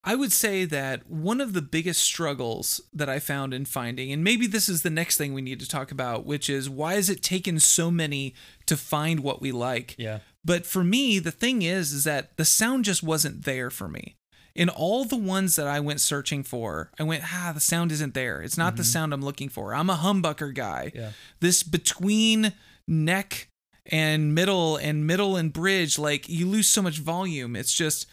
I 0.04 0.14
would 0.14 0.32
say 0.32 0.64
that 0.64 1.10
one 1.10 1.40
of 1.40 1.52
the 1.52 1.60
biggest 1.60 2.00
struggles 2.02 2.80
that 2.92 3.08
I 3.08 3.18
found 3.18 3.52
in 3.52 3.64
finding, 3.64 4.12
and 4.12 4.22
maybe 4.22 4.46
this 4.46 4.68
is 4.68 4.82
the 4.82 4.90
next 4.90 5.18
thing 5.18 5.34
we 5.34 5.42
need 5.42 5.60
to 5.60 5.68
talk 5.68 5.90
about, 5.90 6.24
which 6.24 6.48
is 6.48 6.70
why 6.70 6.94
has 6.94 7.10
it 7.10 7.22
taken 7.22 7.58
so 7.58 7.90
many 7.90 8.34
to 8.66 8.76
find 8.76 9.20
what 9.20 9.42
we 9.42 9.50
like? 9.52 9.96
Yeah, 9.98 10.20
But 10.44 10.64
for 10.64 10.84
me, 10.84 11.18
the 11.18 11.32
thing 11.32 11.62
is, 11.62 11.92
is 11.92 12.04
that 12.04 12.36
the 12.36 12.44
sound 12.44 12.84
just 12.84 13.02
wasn't 13.02 13.44
there 13.44 13.70
for 13.70 13.88
me. 13.88 14.14
In 14.54 14.68
all 14.68 15.04
the 15.04 15.16
ones 15.16 15.56
that 15.56 15.66
I 15.66 15.78
went 15.80 16.00
searching 16.00 16.42
for, 16.42 16.90
I 16.98 17.02
went, 17.02 17.24
ah, 17.32 17.50
the 17.52 17.60
sound 17.60 17.92
isn't 17.92 18.14
there. 18.14 18.40
It's 18.40 18.56
not 18.58 18.76
the 18.76 18.84
sound 18.84 19.12
I'm 19.12 19.20
looking 19.22 19.48
for. 19.48 19.74
I'm 19.74 19.90
a 19.90 19.96
humbucker 19.96 20.54
guy. 20.54 20.92
yeah, 20.94 21.10
This 21.40 21.62
between 21.62 22.52
neck 22.86 23.48
and 23.88 24.34
middle 24.34 24.76
and 24.76 25.06
middle 25.06 25.36
and 25.36 25.52
bridge, 25.52 25.98
like 25.98 26.28
you 26.28 26.46
lose 26.46 26.68
so 26.68 26.82
much 26.82 26.98
volume. 26.98 27.56
It's 27.56 27.72
just, 27.74 28.06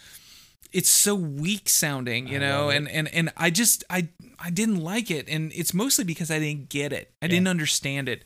it's 0.72 0.90
so 0.90 1.16
weak 1.16 1.70
sounding, 1.70 2.28
you 2.28 2.40
know, 2.40 2.70
and, 2.70 2.90
and, 2.90 3.08
and 3.14 3.32
I 3.38 3.50
just, 3.50 3.84
I, 3.90 4.10
I 4.40 4.50
didn't 4.50 4.78
like 4.82 5.10
it. 5.12 5.30
And 5.30 5.52
it's 5.54 5.74
mostly 5.74 6.04
because 6.04 6.30
I 6.32 6.40
didn't 6.40 6.70
get 6.70 6.92
it. 6.92 7.12
I 7.22 7.26
Yeah. 7.26 7.30
didn't 7.32 7.48
understand 7.50 8.10
it 8.10 8.24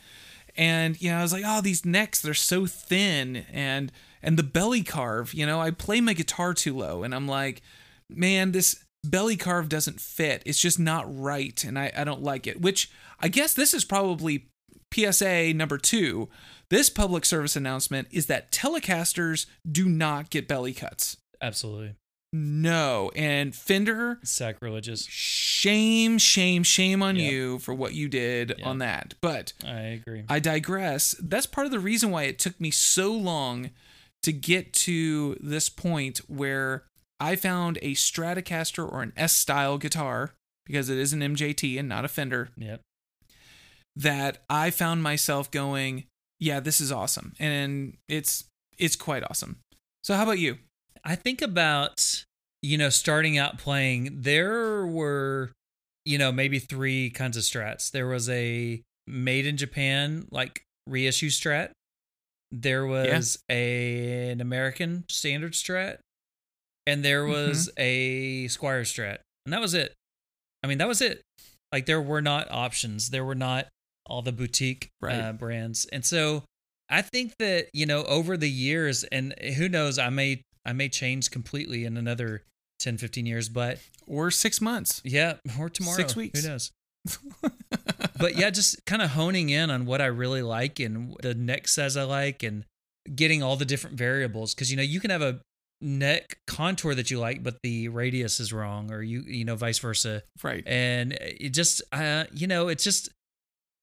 and 0.58 1.00
you 1.00 1.12
know 1.12 1.18
i 1.20 1.22
was 1.22 1.32
like 1.32 1.44
oh 1.46 1.62
these 1.62 1.86
necks 1.86 2.20
they're 2.22 2.34
so 2.34 2.66
thin 2.66 3.46
and 3.54 3.92
and 4.24 4.36
the 4.36 4.42
belly 4.44 4.82
carve 4.82 5.32
you 5.32 5.46
know 5.46 5.62
i 5.62 5.70
play 5.70 6.02
my 6.02 6.12
guitar 6.12 6.56
too 6.56 6.76
low 6.76 7.04
and 7.04 7.14
i'm 7.14 7.28
like 7.28 7.62
man 8.10 8.52
this 8.52 8.84
belly 9.04 9.38
carve 9.38 9.70
doesn't 9.70 10.02
fit 10.02 10.42
it's 10.48 10.60
just 10.60 10.80
not 10.80 11.06
right 11.08 11.64
and 11.64 11.78
i, 11.78 11.92
I 11.96 12.04
don't 12.04 12.24
like 12.24 12.48
it 12.48 12.60
which 12.60 12.90
i 13.20 13.28
guess 13.28 13.54
this 13.54 13.76
is 13.76 13.86
probably 13.86 14.48
psa 14.94 15.54
number 15.54 15.78
two 15.78 16.30
this 16.70 16.90
public 16.90 17.26
service 17.26 17.56
announcement 17.56 18.08
is 18.12 18.26
that 18.28 18.52
telecasters 18.52 19.46
do 19.70 19.88
not 19.90 20.30
get 20.30 20.48
belly 20.48 20.74
cuts 20.74 21.18
absolutely 21.42 21.96
no 22.32 23.10
and 23.16 23.56
fender 23.56 24.20
sacrilegious. 24.24 25.06
shame 25.08 26.18
shame 26.20 26.62
shame 26.64 27.02
on 27.02 27.16
Yeah. 27.16 27.30
you 27.30 27.60
for 27.60 27.74
what 27.74 27.94
you 27.96 28.08
did 28.08 28.54
Yeah. 28.60 28.68
on 28.70 28.78
that 28.80 29.16
but 29.22 29.54
I 29.66 29.80
agree. 29.98 30.24
I 30.30 30.40
digress. 30.40 31.16
That's 31.20 31.48
part 31.48 31.66
of 31.66 31.72
the 31.72 31.80
reason 31.80 32.12
why 32.12 32.24
it 32.24 32.38
took 32.38 32.60
me 32.62 32.70
so 32.70 33.12
long 33.12 33.72
to 34.22 34.32
get 34.32 34.74
to 34.74 35.38
this 35.42 35.70
point 35.70 36.20
where 36.28 36.84
I 37.20 37.36
found 37.36 37.80
a 37.82 37.96
Stratocaster 37.96 38.90
or 38.90 39.02
an 39.02 39.12
S 39.18 39.34
style 39.36 39.78
guitar, 39.78 40.36
because 40.66 40.90
it 40.90 40.98
is 40.98 41.12
an 41.14 41.22
MJT 41.22 41.80
and 41.80 41.90
not 41.90 42.06
a 42.06 42.08
Fender, 42.08 42.50
Yep. 42.58 42.82
That 43.96 44.44
I 44.50 44.70
found 44.72 45.04
myself 45.04 45.52
going, 45.52 46.06
yeah, 46.40 46.60
this 46.60 46.80
is 46.80 46.92
awesome. 46.92 47.34
And 47.40 47.98
it's 48.08 48.46
it's 48.78 48.96
quite 48.96 49.24
awesome. 49.24 49.58
So 50.04 50.16
how 50.16 50.24
about 50.24 50.40
you? 50.40 50.58
I 51.04 51.16
think 51.16 51.42
about, 51.42 52.24
you 52.62 52.78
know, 52.78 52.90
starting 52.90 53.38
out 53.38 53.58
playing, 53.58 54.22
there 54.22 54.86
were, 54.86 55.52
you 56.06 56.18
know, 56.18 56.32
maybe 56.32 56.60
three 56.60 57.10
kinds 57.10 57.36
of 57.36 57.44
strats. 57.44 57.92
There 57.92 58.08
was 58.08 58.30
a 58.30 58.82
made 59.06 59.46
in 59.46 59.58
Japan, 59.58 60.28
like 60.32 60.64
reissue 60.88 61.30
strat. 61.30 61.72
There 62.52 62.86
was 62.86 63.38
a, 63.50 64.32
an 64.32 64.42
American 64.42 65.04
standard 65.10 65.54
strat. 65.54 65.98
And 66.88 67.04
there 67.04 67.24
mm-hmm. 67.24 67.50
was 67.50 67.70
a 67.78 68.46
Squier 68.46 68.82
strat. 68.82 69.18
And 69.46 69.54
that 69.54 69.62
was 69.62 69.74
it. 69.74 69.94
I 70.64 70.68
mean, 70.68 70.78
that 70.80 70.88
was 70.88 71.02
it. 71.02 71.22
Like, 71.72 71.86
there 71.86 72.02
were 72.02 72.22
not 72.22 72.50
options. 72.50 73.10
There 73.10 73.24
were 73.24 73.36
not 73.36 73.68
all 74.10 74.22
the 74.22 74.32
boutique 74.32 74.90
Right. 75.02 75.16
uh, 75.16 75.34
brands. 75.34 75.86
And 75.92 76.04
so 76.06 76.44
I 76.90 77.02
think 77.02 77.34
that, 77.40 77.68
you 77.74 77.86
know, 77.86 78.04
over 78.06 78.36
the 78.36 78.50
years, 78.50 79.04
and 79.06 79.34
who 79.58 79.70
knows, 79.70 79.98
I 80.00 80.10
may 80.10 80.42
I 80.66 80.74
may 80.74 80.90
change 80.90 81.32
completely 81.32 81.86
in 81.86 81.96
another 81.98 82.44
10, 82.80 82.98
15 82.98 83.26
years, 83.26 83.48
but 83.50 83.80
Or 84.08 84.30
six 84.32 84.60
months. 84.62 85.02
yeah, 85.06 85.36
or 85.60 85.70
tomorrow. 85.70 85.96
Six 85.98 86.16
weeks. 86.16 86.42
Who 86.42 86.50
knows? 86.50 86.72
but 88.20 88.36
yeah, 88.38 88.50
just 88.50 88.86
kind 88.86 89.02
of 89.02 89.12
honing 89.12 89.50
in 89.50 89.70
on 89.70 89.86
what 89.86 90.02
I 90.02 90.08
really 90.08 90.42
like 90.42 90.80
and 90.80 91.16
the 91.22 91.34
neck 91.34 91.68
says 91.68 91.96
I 91.98 92.04
like 92.04 92.44
and 92.44 92.66
getting 93.16 93.42
all 93.42 93.56
the 93.56 93.66
different 93.66 93.98
variables. 93.98 94.54
Cause 94.54 94.70
you 94.70 94.78
know, 94.78 94.84
you 94.84 95.00
can 95.00 95.10
have 95.12 95.22
a 95.22 95.40
neck 95.82 96.38
contour 96.46 96.94
that 96.96 97.10
you 97.10 97.20
like, 97.20 97.42
but 97.42 97.58
the 97.64 97.88
radius 97.88 98.40
is 98.40 98.52
wrong 98.52 98.92
or 98.92 99.02
you, 99.02 99.22
you 99.26 99.46
know, 99.46 99.56
vice 99.56 99.80
versa. 99.80 100.24
right. 100.44 100.64
And 100.68 101.14
it 101.14 101.50
just, 101.54 101.82
uh, 101.94 102.26
you 102.34 102.48
know, 102.48 102.68
it's 102.68 102.84
just, 102.84 103.10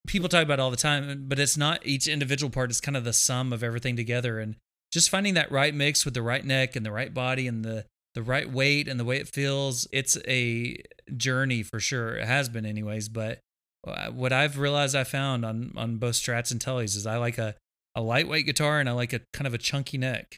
people 0.07 0.29
talk 0.29 0.43
about 0.45 0.59
it 0.59 0.63
all 0.63 0.71
the 0.71 0.77
time, 0.77 1.25
but 1.29 1.39
it's 1.39 1.57
not 1.57 1.85
each 1.87 2.07
individual 2.09 2.51
part. 2.51 2.71
It's 2.71 2.81
kind 2.81 2.97
of 2.97 3.05
the 3.05 3.13
sum 3.13 3.53
of 3.53 3.63
everything 3.63 3.97
together. 3.97 4.39
And 4.41 4.57
just 4.93 5.11
finding 5.11 5.35
that 5.35 5.51
right 5.51 5.75
mix 5.75 6.05
with 6.05 6.15
the 6.15 6.23
right 6.23 6.45
neck 6.45 6.77
and 6.77 6.87
the 6.87 6.93
right 6.93 7.13
body 7.13 7.47
and 7.49 7.65
the, 7.65 7.85
the 8.15 8.23
right 8.23 8.51
weight 8.51 8.89
and 8.89 8.99
the 8.99 9.05
way 9.05 9.19
it 9.19 9.29
feels. 9.29 9.87
It's 9.93 10.17
a 10.27 10.77
journey 11.17 11.63
for 11.63 11.81
sure. 11.81 12.17
It 12.17 12.27
has 12.27 12.49
been 12.49 12.65
anyways, 12.65 13.09
but 13.09 13.41
uh, 13.87 14.11
what 14.11 14.33
I've 14.33 14.59
realized 14.59 14.97
I 14.97 15.05
found 15.05 15.45
on, 15.45 15.73
on 15.77 15.97
both 15.97 16.15
strats 16.15 16.51
and 16.51 16.61
tellies 16.61 16.97
is 16.97 17.07
I 17.07 17.19
like 17.19 17.39
a, 17.39 17.55
a 17.95 18.01
lightweight 18.01 18.47
guitar 18.47 18.81
and 18.81 18.89
I 18.89 18.93
like 18.93 19.13
a 19.13 19.21
kind 19.33 19.47
of 19.47 19.55
a 19.55 19.59
chunky 19.59 19.99
neck. 19.99 20.37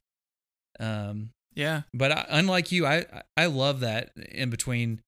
Um, 0.81 1.31
Yeah. 1.55 1.83
but 1.95 2.13
I, 2.13 2.27
unlike 2.29 2.71
you, 2.73 2.87
I 2.87 3.05
I 3.37 3.47
love 3.47 3.81
that 3.81 4.11
in 4.17 4.51
between 4.51 5.01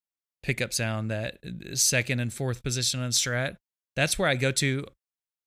pickup 0.42 0.72
sound, 0.72 1.10
that 1.10 1.38
second 1.74 2.20
and 2.20 2.32
fourth 2.32 2.62
position 2.62 3.00
on 3.00 3.10
Strat. 3.10 3.56
That's 4.00 4.18
where 4.18 4.30
I 4.30 4.36
go 4.36 4.50
to 4.52 4.86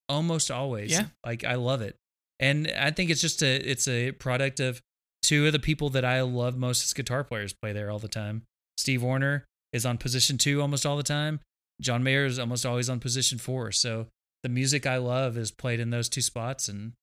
almost 0.08 0.52
always. 0.52 0.92
Yeah. 0.92 1.06
like 1.26 1.44
I 1.44 1.56
love 1.56 1.82
it, 1.82 1.96
and 2.39 2.72
I 2.78 2.92
think 2.92 3.10
it's 3.10 3.20
just 3.20 3.42
a 3.42 3.56
it's 3.56 3.88
a 3.88 4.12
product 4.12 4.60
of 4.60 4.80
two 5.24 5.48
of 5.48 5.54
the 5.54 5.60
people 5.60 5.89
that 5.89 6.06
I 6.06 6.22
love 6.22 6.56
most 6.56 6.84
as 6.84 6.94
guitar 6.94 7.24
players 7.24 7.52
play 7.52 7.74
there 7.74 7.89
all 7.89 7.98
the 7.98 8.08
time. 8.08 8.44
Steve 8.78 9.02
Wariner 9.02 9.44
is 9.72 9.88
on 9.88 9.98
position 9.98 10.38
two 10.38 10.62
almost 10.62 10.86
all 10.86 10.98
the 10.98 11.02
time. 11.02 11.39
John 11.82 12.04
Mayer 12.04 12.26
is 12.26 12.38
almost 12.38 12.63
always 12.63 12.92
on 12.92 13.00
position 13.00 13.39
four. 13.39 13.72
So 13.72 14.06
the 14.44 14.50
music 14.50 14.86
I 14.86 14.98
love 14.98 15.36
is 15.36 15.50
played 15.50 15.80
in 15.80 15.89
those 15.89 16.08
two 16.08 16.22
spots, 16.22 16.70
and 16.70 16.94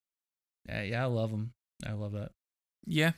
yeah, 0.69 0.83
yeah 0.83 1.03
I 1.03 1.07
love 1.07 1.31
them. 1.31 1.51
I 1.85 1.91
love 1.91 2.13
that. 2.13 2.31
Yeah. 2.85 3.11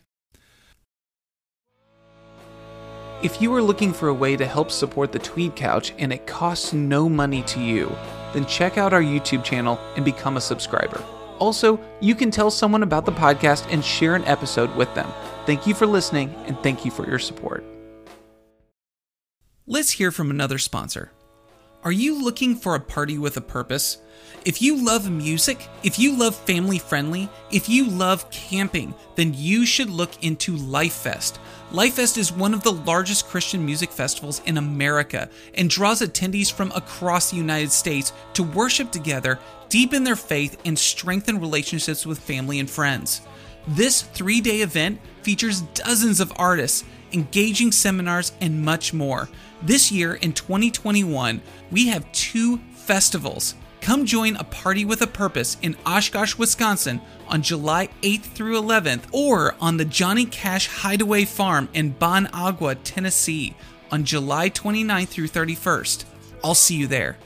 If 3.21 3.39
you 3.43 3.53
are 3.53 3.61
looking 3.61 3.93
for 3.93 4.07
a 4.07 4.13
way 4.13 4.35
to 4.37 4.47
help 4.47 4.71
support 4.71 5.11
the 5.11 5.19
Tweed 5.19 5.55
Couch 5.55 5.93
and 5.99 6.11
it 6.11 6.25
costs 6.25 6.73
no 6.73 7.07
money 7.07 7.43
to 7.43 7.61
you, 7.61 7.95
then 8.33 8.45
check 8.45 8.77
out 8.77 8.93
our 8.93 9.01
YouTube 9.01 9.43
channel 9.43 9.79
and 9.95 10.03
become 10.03 10.37
a 10.37 10.41
subscriber. 10.41 11.03
Also, 11.39 11.79
you 11.99 12.15
can 12.15 12.31
tell 12.31 12.51
someone 12.51 12.83
about 12.83 13.05
the 13.05 13.11
podcast 13.11 13.65
and 13.71 13.83
share 13.83 14.15
an 14.15 14.25
episode 14.25 14.75
with 14.75 14.93
them. 14.95 15.11
Thank 15.45 15.67
you 15.67 15.73
for 15.73 15.85
listening 15.85 16.33
and 16.45 16.57
thank 16.63 16.85
you 16.85 16.91
for 16.91 17.07
your 17.07 17.19
support. 17.19 17.63
Let's 19.65 19.91
hear 19.91 20.11
from 20.11 20.29
another 20.29 20.57
sponsor. 20.57 21.11
Are 21.83 21.91
you 21.91 22.23
looking 22.23 22.55
for 22.55 22.75
a 22.75 22.79
party 22.79 23.17
with 23.17 23.35
a 23.35 23.41
purpose? 23.41 23.97
If 24.45 24.61
you 24.61 24.83
love 24.83 25.09
music, 25.09 25.67
if 25.83 25.99
you 25.99 26.17
love 26.17 26.35
family 26.35 26.79
friendly, 26.79 27.29
if 27.51 27.67
you 27.67 27.89
love 27.89 28.29
camping, 28.29 28.93
then 29.15 29.33
you 29.33 29.65
should 29.65 29.89
look 29.89 30.23
into 30.23 30.55
LifeFest. 30.55 31.37
LifeFest 31.73 32.19
is 32.19 32.31
one 32.31 32.53
of 32.53 32.61
the 32.61 32.71
largest 32.71 33.27
Christian 33.27 33.65
music 33.65 33.91
festivals 33.91 34.43
in 34.45 34.57
America 34.57 35.27
and 35.55 35.71
draws 35.71 36.03
attendees 36.03 36.51
from 36.51 36.71
across 36.73 37.31
the 37.31 37.37
United 37.37 37.71
States 37.71 38.13
to 38.33 38.43
worship 38.43 38.91
together, 38.91 39.39
deepen 39.69 40.03
their 40.03 40.15
faith, 40.15 40.61
and 40.65 40.77
strengthen 40.77 41.39
relationships 41.39 42.05
with 42.05 42.19
family 42.19 42.59
and 42.59 42.69
friends. 42.69 43.21
This 43.67 44.03
three 44.03 44.39
day 44.39 44.61
event 44.61 45.01
features 45.23 45.61
dozens 45.73 46.19
of 46.19 46.31
artists, 46.35 46.83
engaging 47.11 47.71
seminars, 47.71 48.33
and 48.39 48.63
much 48.63 48.93
more. 48.93 49.27
This 49.63 49.91
year 49.91 50.13
in 50.13 50.33
2021, 50.33 51.41
we 51.71 51.87
have 51.87 52.11
two 52.11 52.59
festivals. 52.75 53.55
Come 53.83 54.05
join 54.05 54.37
a 54.37 54.45
party 54.45 54.85
with 54.85 55.01
a 55.01 55.07
purpose 55.07 55.57
in 55.61 55.75
Oshkosh, 55.85 56.37
Wisconsin 56.37 57.01
on 57.27 57.41
July 57.41 57.89
8th 58.01 58.23
through 58.33 58.59
11th, 58.61 59.03
or 59.11 59.55
on 59.59 59.75
the 59.75 59.83
Johnny 59.83 60.25
Cash 60.25 60.67
Hideaway 60.67 61.25
Farm 61.25 61.67
in 61.73 61.89
Bon 61.91 62.27
Agua, 62.27 62.75
Tennessee 62.75 63.55
on 63.91 64.05
July 64.05 64.49
29th 64.49 65.09
through 65.09 65.27
31st. 65.27 66.05
I'll 66.43 66.55
see 66.55 66.77
you 66.77 66.87
there. 66.87 67.17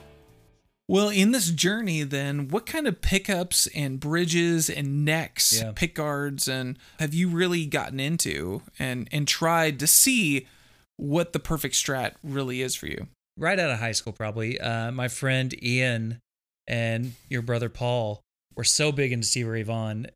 Well, 0.87 1.09
in 1.09 1.31
this 1.31 1.51
journey, 1.51 2.01
then, 2.03 2.47
what 2.47 2.65
kind 2.65 2.87
of 2.87 3.01
pickups 3.01 3.67
and 3.75 3.99
bridges 3.99 4.67
and 4.69 5.05
necks, 5.05 5.59
Yeah. 5.61 5.73
pick 5.75 5.93
guards, 5.93 6.47
and 6.47 6.79
have 6.97 7.13
you 7.13 7.27
really 7.29 7.65
gotten 7.67 7.99
into 7.99 8.63
and 8.79 9.07
and 9.11 9.27
tried 9.27 9.79
to 9.79 9.85
see 9.87 10.47
what 10.95 11.33
the 11.33 11.39
perfect 11.39 11.75
strat 11.75 12.13
really 12.23 12.61
is 12.63 12.73
for 12.73 12.87
you? 12.87 13.07
right 13.39 13.59
out 13.59 13.69
of 13.69 13.77
high 13.77 13.91
school 13.91 14.11
probably 14.11 14.59
uh, 14.59 14.89
my 14.91 15.07
friend 15.07 15.53
ian 15.63 16.19
and 16.67 17.13
your 17.29 17.41
brother 17.41 17.69
paul 17.69 18.21
were 18.55 18.63
so 18.63 18.91
big 18.91 19.11
into 19.11 19.25
stevie 19.25 19.47
ray 19.49 19.63
vaughan 19.63 20.07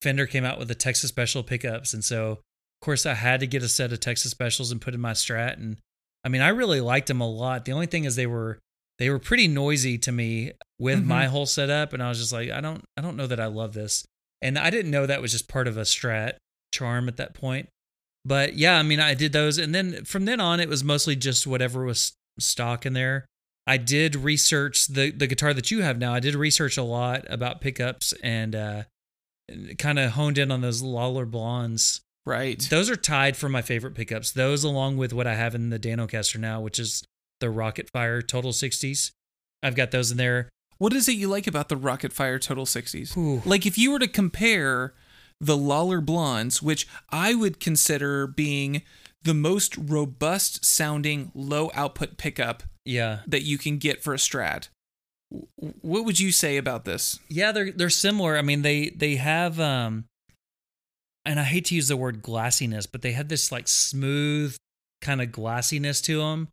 fender 0.00 0.26
came 0.26 0.44
out 0.44 0.58
with 0.58 0.68
the 0.68 0.74
texas 0.74 1.08
special 1.10 1.42
pickups. 1.42 1.94
And 1.94 2.04
so 2.04 2.30
of 2.32 2.38
course 2.84 3.06
i 3.06 3.14
had 3.14 3.40
to 3.40 3.46
get 3.46 3.62
a 3.62 3.68
set 3.68 3.92
of 3.92 4.00
texas 4.00 4.30
specials 4.32 4.72
and 4.72 4.80
put 4.80 4.94
in 4.94 5.00
my 5.00 5.12
strat. 5.12 5.54
And 5.58 5.76
i 6.24 6.28
mean 6.28 6.40
i 6.42 6.48
really 6.48 6.80
liked 6.80 7.06
them 7.08 7.20
a 7.20 7.28
lot. 7.30 7.64
The 7.64 7.72
only 7.72 7.86
thing 7.86 8.04
is 8.04 8.16
they 8.16 8.26
were 8.26 8.58
they 8.98 9.10
were 9.10 9.18
pretty 9.18 9.46
noisy 9.48 9.98
to 9.98 10.10
me 10.12 10.52
with 10.78 11.00
Mhm. 11.02 11.06
my 11.06 11.26
whole 11.26 11.46
setup. 11.46 11.92
And 11.92 12.02
i 12.02 12.08
was 12.08 12.18
just 12.18 12.32
like 12.32 12.50
i 12.50 12.60
don't 12.60 12.82
i 12.96 13.00
don't 13.00 13.16
know 13.16 13.26
that 13.28 13.38
i 13.40 13.46
love 13.46 13.74
this. 13.74 14.04
And 14.40 14.58
i 14.58 14.70
didn't 14.70 14.90
know 14.90 15.06
that 15.06 15.22
was 15.22 15.30
just 15.30 15.46
part 15.48 15.68
of 15.68 15.76
a 15.76 15.82
strat 15.82 16.34
charm 16.72 17.06
at 17.08 17.16
that 17.18 17.34
point. 17.34 17.68
But 18.24 18.54
yeah 18.54 18.78
i 18.78 18.82
mean 18.82 18.98
i 18.98 19.14
did 19.14 19.32
those. 19.32 19.58
And 19.58 19.72
then 19.72 20.04
from 20.04 20.24
then 20.24 20.40
on 20.40 20.58
it 20.58 20.68
was 20.68 20.82
mostly 20.82 21.14
just 21.14 21.46
whatever 21.46 21.84
was 21.84 22.12
stock 22.40 22.84
in 22.86 22.92
there 22.94 23.24
i 23.66 23.76
did 23.76 24.16
research 24.16 24.86
the 24.88 25.10
the 25.10 25.26
guitar 25.26 25.52
that 25.54 25.70
you 25.70 25.82
have 25.82 25.98
now 25.98 26.12
i 26.14 26.20
did 26.20 26.34
research 26.34 26.76
a 26.76 26.82
lot 26.82 27.24
about 27.28 27.60
pickups 27.60 28.12
and 28.22 28.54
uh 28.54 28.82
kind 29.78 29.98
of 29.98 30.12
honed 30.12 30.38
in 30.38 30.50
on 30.50 30.60
those 30.60 30.82
Lollar 30.82 31.26
blondes 31.26 32.00
Right. 32.24 32.60
those 32.70 32.88
are 32.88 32.96
tied 32.96 33.36
for 33.36 33.48
my 33.48 33.62
favorite 33.62 33.94
pickups 33.94 34.30
those 34.32 34.62
along 34.62 34.96
with 34.96 35.12
what 35.12 35.26
i 35.26 35.34
have 35.34 35.54
in 35.56 35.70
the 35.70 35.78
danocaster 35.78 36.38
now 36.38 36.60
which 36.60 36.78
is 36.78 37.02
the 37.40 37.50
rocket 37.50 37.90
fire 37.92 38.22
total 38.22 38.52
60s 38.52 39.10
i've 39.62 39.74
got 39.74 39.90
those 39.90 40.12
in 40.12 40.18
there 40.18 40.48
What 40.78 40.92
is 40.92 41.08
it 41.08 41.12
you 41.16 41.28
like 41.28 41.46
about 41.46 41.68
the 41.68 41.76
Rocket 41.76 42.12
Fire 42.12 42.40
Total 42.40 42.66
60s? 42.66 43.16
Ooh. 43.16 43.40
Like 43.44 43.66
if 43.66 43.78
you 43.78 43.92
were 43.92 44.00
to 44.00 44.08
compare 44.08 44.94
the 45.40 45.56
Lollar 45.56 46.00
Blondes, 46.00 46.60
which 46.60 46.88
I 47.10 47.34
would 47.34 47.60
consider 47.60 48.26
being 48.26 48.82
the 49.22 49.34
most 49.34 49.76
robust 49.76 50.64
sounding 50.64 51.30
low 51.36 51.70
output 51.74 52.16
pickup 52.18 52.64
yeah 52.84 53.20
that 53.26 53.42
you 53.42 53.58
can 53.58 53.78
get 53.78 54.02
for 54.02 54.14
a 54.14 54.18
Strat. 54.18 54.68
What 55.56 56.04
would 56.04 56.20
you 56.20 56.30
say 56.30 56.56
about 56.56 56.84
this? 56.84 57.18
Yeah, 57.28 57.52
they're 57.52 57.72
they're 57.72 57.90
similar. 57.90 58.36
I 58.36 58.42
mean, 58.42 58.62
they 58.62 58.90
they 58.90 59.16
have 59.16 59.58
um 59.58 60.04
and 61.24 61.38
I 61.38 61.44
hate 61.44 61.66
to 61.66 61.74
use 61.74 61.88
the 61.88 61.96
word 61.96 62.22
glassiness, 62.22 62.86
but 62.90 63.02
they 63.02 63.12
have 63.12 63.28
this 63.28 63.52
like 63.52 63.68
smooth 63.68 64.56
kind 65.00 65.22
of 65.22 65.28
glassiness 65.28 66.02
to 66.04 66.18
them. 66.18 66.48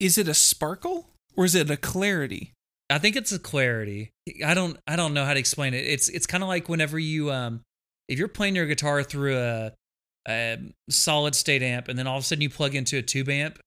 Is 0.00 0.18
it 0.18 0.28
a 0.28 0.34
sparkle 0.34 1.08
or 1.36 1.44
is 1.44 1.54
it 1.54 1.70
a 1.70 1.76
clarity? 1.76 2.52
I 2.90 2.98
think 2.98 3.16
it's 3.16 3.32
a 3.32 3.38
clarity. 3.38 4.10
I 4.44 4.54
don't 4.54 4.78
I 4.86 4.96
don't 4.96 5.14
know 5.14 5.24
how 5.24 5.34
to 5.34 5.40
explain 5.40 5.74
it. 5.74 5.84
It's 5.86 6.08
it's 6.08 6.26
kind 6.26 6.42
of 6.42 6.48
like 6.48 6.68
whenever 6.68 6.98
you 6.98 7.30
um 7.32 7.62
if 8.08 8.18
you're 8.18 8.28
playing 8.28 8.56
your 8.56 8.66
guitar 8.66 9.02
through 9.02 9.36
a, 9.38 9.72
a 10.28 10.58
solid 10.90 11.34
state 11.34 11.62
amp 11.62 11.88
and 11.88 11.98
then 11.98 12.06
all 12.06 12.18
of 12.18 12.24
a 12.24 12.26
sudden 12.26 12.42
you 12.42 12.50
plug 12.50 12.74
into 12.74 12.98
a 12.98 13.02
tube 13.02 13.28
amp 13.28 13.58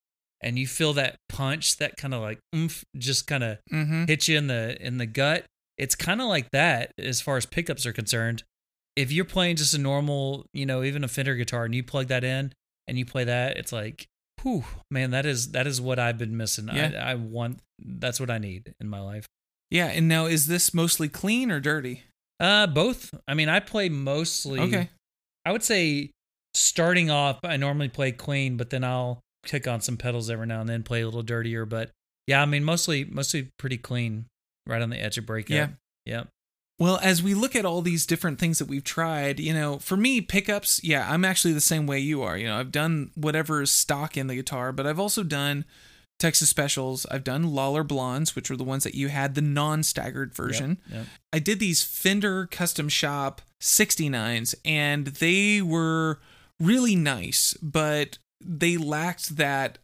and 0.41 0.60
you 0.60 0.67
feel 0.67 0.93
that 0.93 1.15
punch, 1.30 1.78
that 1.78 1.98
kind 1.98 2.13
of 2.13 2.21
like 2.21 2.39
oomph, 2.56 2.84
just 2.98 3.28
kind 3.28 3.43
of 3.43 3.58
Mm-hmm. 3.74 4.06
hit 4.06 4.28
you 4.28 4.38
in 4.38 4.48
the 4.48 4.78
in 4.86 4.98
the 4.98 5.06
gut. 5.06 5.45
It's 5.78 5.95
kind 5.95 6.21
of 6.21 6.28
like 6.28 6.52
that 6.52 6.91
as 6.98 7.19
far 7.21 7.38
as 7.38 7.45
pickups 7.45 7.86
are 7.86 7.93
concerned. 7.93 8.43
If 8.95 9.12
you're 9.12 9.26
playing 9.26 9.58
just 9.58 9.74
a 9.74 9.78
normal, 9.78 10.45
you 10.54 10.65
know, 10.65 10.84
even 10.84 11.04
a 11.04 11.08
Fender 11.10 11.36
guitar, 11.36 11.65
and 11.65 11.76
you 11.76 11.84
plug 11.84 12.08
that 12.08 12.24
in 12.24 12.54
and 12.88 12.98
you 12.98 13.06
play 13.06 13.26
that, 13.26 13.58
it's 13.58 13.74
like, 13.74 14.08
whew, 14.41 14.63
man, 14.89 15.12
that 15.12 15.26
is 15.26 15.52
that 15.52 15.67
is 15.67 15.82
what 15.82 16.00
I've 16.00 16.17
been 16.17 16.38
missing. 16.38 16.69
Yeah. 16.71 16.91
I, 17.06 17.12
I 17.12 17.15
want 17.15 17.60
that's 17.78 18.19
what 18.21 18.30
I 18.30 18.38
need 18.38 18.74
in 18.80 18.88
my 18.88 19.02
life. 19.02 19.26
Yeah, 19.69 19.88
and 19.88 20.08
now 20.08 20.28
is 20.28 20.48
this 20.48 20.74
mostly 20.74 21.10
clean 21.10 21.52
or 21.52 21.60
dirty? 21.60 22.04
Uh, 22.39 22.67
both. 22.67 23.13
I 23.28 23.34
mean, 23.34 23.50
I 23.50 23.60
play 23.60 23.89
mostly. 23.89 24.60
Okay. 24.62 24.89
I 25.45 25.52
would 25.52 25.63
say 25.63 26.12
starting 26.54 27.10
off, 27.10 27.39
I 27.43 27.58
normally 27.58 27.89
play 27.89 28.12
clean, 28.12 28.56
but 28.58 28.69
then 28.69 28.84
I'll 28.84 29.19
kick 29.46 29.68
on 29.68 29.82
some 29.82 29.98
pedals 29.98 30.30
every 30.30 30.48
now 30.48 30.62
and 30.62 30.70
then, 30.70 30.84
play 30.84 31.02
a 31.02 31.06
little 31.06 31.24
dirtier. 31.24 31.66
But 31.66 31.92
yeah, 32.28 32.42
I 32.42 32.46
mean, 32.46 32.64
mostly 32.64 33.06
mostly 33.06 33.52
pretty 33.58 33.78
clean, 33.78 34.26
right 34.68 34.82
on 34.82 34.90
the 34.90 35.02
edge 35.02 35.18
of 35.18 35.26
breakup. 35.26 35.52
Yeah. 35.52 35.68
Yep. 36.06 36.28
Well, 36.78 37.00
as 37.02 37.24
we 37.24 37.34
look 37.34 37.56
at 37.56 37.66
all 37.66 37.82
these 37.82 38.06
different 38.06 38.38
things 38.38 38.60
that 38.60 38.68
we've 38.68 38.84
tried, 38.84 39.40
you 39.40 39.54
know, 39.54 39.80
for 39.80 39.96
me, 39.96 40.20
pickups, 40.20 40.84
yeah, 40.84 41.10
I'm 41.10 41.24
actually 41.24 41.54
the 41.54 41.62
same 41.62 41.88
way 41.88 42.00
you 42.00 42.22
are. 42.22 42.38
You 42.38 42.48
know, 42.48 42.58
I've 42.58 42.72
done 42.72 43.12
whatever 43.16 43.62
is 43.62 43.72
stock 43.72 44.18
in 44.18 44.28
the 44.28 44.36
guitar, 44.36 44.74
but 44.74 44.86
I've 44.86 45.00
also 45.00 45.24
done 45.24 45.64
Texas 46.20 46.50
Specials. 46.50 47.06
I've 47.10 47.24
done 47.24 47.54
Lollar 47.54 47.86
Blondes, 47.86 48.36
which 48.36 48.50
were 48.50 48.58
the 48.58 48.66
ones 48.66 48.84
that 48.84 48.94
you 48.96 49.08
had, 49.08 49.36
the 49.36 49.42
non 49.42 49.84
staggered 49.84 50.34
version. 50.34 50.80
Yep. 50.90 50.98
yep. 50.98 51.08
I 51.32 51.40
did 51.40 51.60
these 51.60 51.82
Fender 51.82 52.46
Custom 52.48 52.90
Shop 52.90 53.42
69s, 53.62 54.54
and 54.66 55.08
they 55.08 55.62
were 55.62 56.20
really 56.60 56.96
nice, 56.96 57.54
but 57.62 58.18
they 58.46 58.78
lacked 58.78 59.38
that 59.38 59.78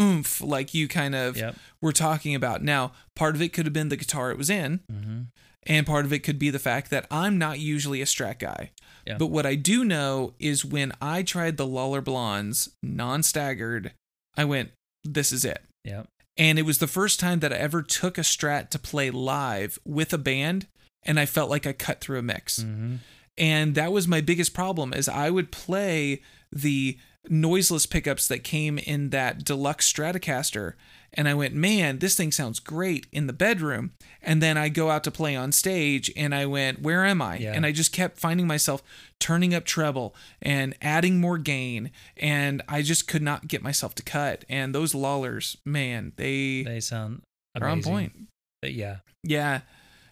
oomph 0.00 0.40
like 0.40 0.74
you 0.74 0.86
kind 0.88 1.14
of 1.14 1.36
Yep. 1.36 1.56
were 1.82 1.92
talking 1.92 2.34
about. 2.34 2.62
Now, 2.62 2.92
part 3.16 3.34
of 3.34 3.42
it 3.42 3.52
could 3.52 3.66
have 3.66 3.72
been 3.72 3.88
the 3.88 3.96
guitar 3.96 4.30
it 4.30 4.38
was 4.38 4.48
in, 4.50 4.80
Mm-hmm. 4.92 5.20
and 5.66 5.86
part 5.86 6.04
of 6.04 6.12
it 6.12 6.20
could 6.20 6.38
be 6.38 6.50
the 6.50 6.58
fact 6.60 6.90
that 6.90 7.06
I'm 7.10 7.36
not 7.38 7.58
usually 7.58 8.00
a 8.00 8.04
strat 8.06 8.38
guy. 8.38 8.70
But 9.18 9.28
what 9.28 9.46
I 9.46 9.54
do 9.54 9.84
know 9.86 10.34
is 10.38 10.64
when 10.66 10.92
I 11.00 11.22
tried 11.22 11.56
the 11.56 11.66
Lollar 11.66 12.02
Blondes 12.02 12.68
non 12.82 13.22
staggered, 13.22 13.92
I 14.36 14.44
went, 14.44 14.70
this 15.02 15.32
is 15.32 15.44
it. 15.46 15.62
Yep. 15.84 16.06
And 16.36 16.58
it 16.58 16.62
was 16.66 16.78
the 16.78 16.86
first 16.86 17.18
time 17.18 17.40
that 17.40 17.52
I 17.52 17.56
ever 17.56 17.82
took 17.82 18.18
a 18.18 18.20
strat 18.20 18.68
to 18.70 18.78
play 18.78 19.10
live 19.10 19.78
with 19.86 20.12
a 20.12 20.18
band, 20.18 20.66
and 21.04 21.18
I 21.18 21.24
felt 21.26 21.48
like 21.50 21.66
I 21.66 21.72
cut 21.72 22.00
through 22.02 22.18
a 22.18 22.22
mix. 22.22 22.60
Mm-hmm. 22.60 22.96
And 23.38 23.74
that 23.76 23.92
was 23.92 24.06
my 24.06 24.20
biggest 24.20 24.52
problem 24.52 24.92
is 24.92 25.08
I 25.08 25.30
would 25.30 25.50
play 25.52 26.20
the 26.52 26.98
noiseless 27.28 27.86
pickups 27.86 28.28
that 28.28 28.44
came 28.44 28.78
in 28.78 29.10
that 29.10 29.44
deluxe 29.44 29.90
Stratocaster 29.92 30.74
and 31.14 31.26
I 31.26 31.32
went, 31.32 31.54
"Man, 31.54 32.00
this 32.00 32.14
thing 32.16 32.30
sounds 32.30 32.60
great 32.60 33.06
in 33.12 33.26
the 33.26 33.32
bedroom." 33.32 33.92
And 34.22 34.42
then 34.42 34.58
I 34.58 34.68
go 34.68 34.90
out 34.90 35.04
to 35.04 35.10
play 35.10 35.34
on 35.34 35.52
stage 35.52 36.12
and 36.16 36.34
I 36.34 36.44
went, 36.44 36.82
"Where 36.82 37.04
am 37.04 37.22
I?" 37.22 37.38
Yeah. 37.38 37.52
And 37.54 37.64
I 37.64 37.72
just 37.72 37.92
kept 37.92 38.18
finding 38.18 38.46
myself 38.46 38.82
turning 39.18 39.54
up 39.54 39.64
treble 39.64 40.14
and 40.42 40.74
adding 40.82 41.18
more 41.20 41.38
gain 41.38 41.90
and 42.16 42.60
I 42.68 42.82
just 42.82 43.08
could 43.08 43.22
not 43.22 43.48
get 43.48 43.62
myself 43.62 43.94
to 43.96 44.02
cut. 44.02 44.44
And 44.50 44.74
those 44.74 44.94
Lollars, 44.94 45.56
man, 45.64 46.12
they, 46.16 46.62
They 46.64 46.80
sound 46.80 47.22
are 47.58 47.68
on 47.68 47.82
point. 47.82 48.12
But 48.60 48.74
yeah. 48.74 48.98
Yeah. 49.24 49.62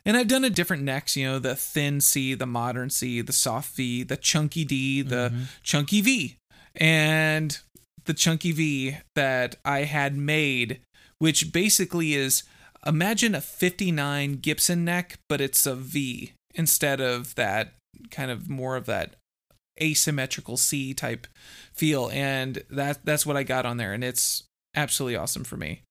And 0.06 0.16
I've 0.16 0.28
done 0.28 0.44
a 0.44 0.50
different 0.50 0.82
necks, 0.84 1.16
you 1.16 1.26
know, 1.26 1.38
the 1.38 1.56
thin 1.56 2.00
C, 2.00 2.34
the 2.34 2.46
modern 2.46 2.90
C, 2.90 3.20
the 3.20 3.32
soft 3.32 3.74
V, 3.76 4.02
the 4.04 4.16
chunky 4.16 4.64
D, 4.64 5.02
the 5.02 5.30
Mhm. 5.34 5.46
chunky 5.62 6.00
V. 6.00 6.36
And 6.76 7.58
the 8.04 8.14
chunky 8.14 8.52
V 8.52 8.96
that 9.14 9.56
I 9.64 9.80
had 9.80 10.16
made, 10.16 10.80
which 11.18 11.52
basically 11.52 12.14
is 12.14 12.42
imagine 12.86 13.34
a 13.34 13.40
59 13.40 14.36
Gibson 14.36 14.84
neck, 14.84 15.18
but 15.28 15.40
it's 15.40 15.66
a 15.66 15.74
V 15.74 16.32
instead 16.54 17.00
of 17.00 17.34
that 17.34 17.74
kind 18.10 18.30
of 18.30 18.48
more 18.48 18.76
of 18.76 18.86
that 18.86 19.16
asymmetrical 19.80 20.56
C 20.56 20.94
type 20.94 21.26
feel. 21.74 22.10
And 22.10 22.62
that 22.70 23.04
that's 23.04 23.26
what 23.26 23.36
I 23.36 23.42
got 23.42 23.66
on 23.66 23.76
there. 23.76 23.92
And 23.92 24.04
it's 24.04 24.44
absolutely 24.74 25.16
awesome 25.16 25.44
for 25.44 25.56
me. 25.56 25.82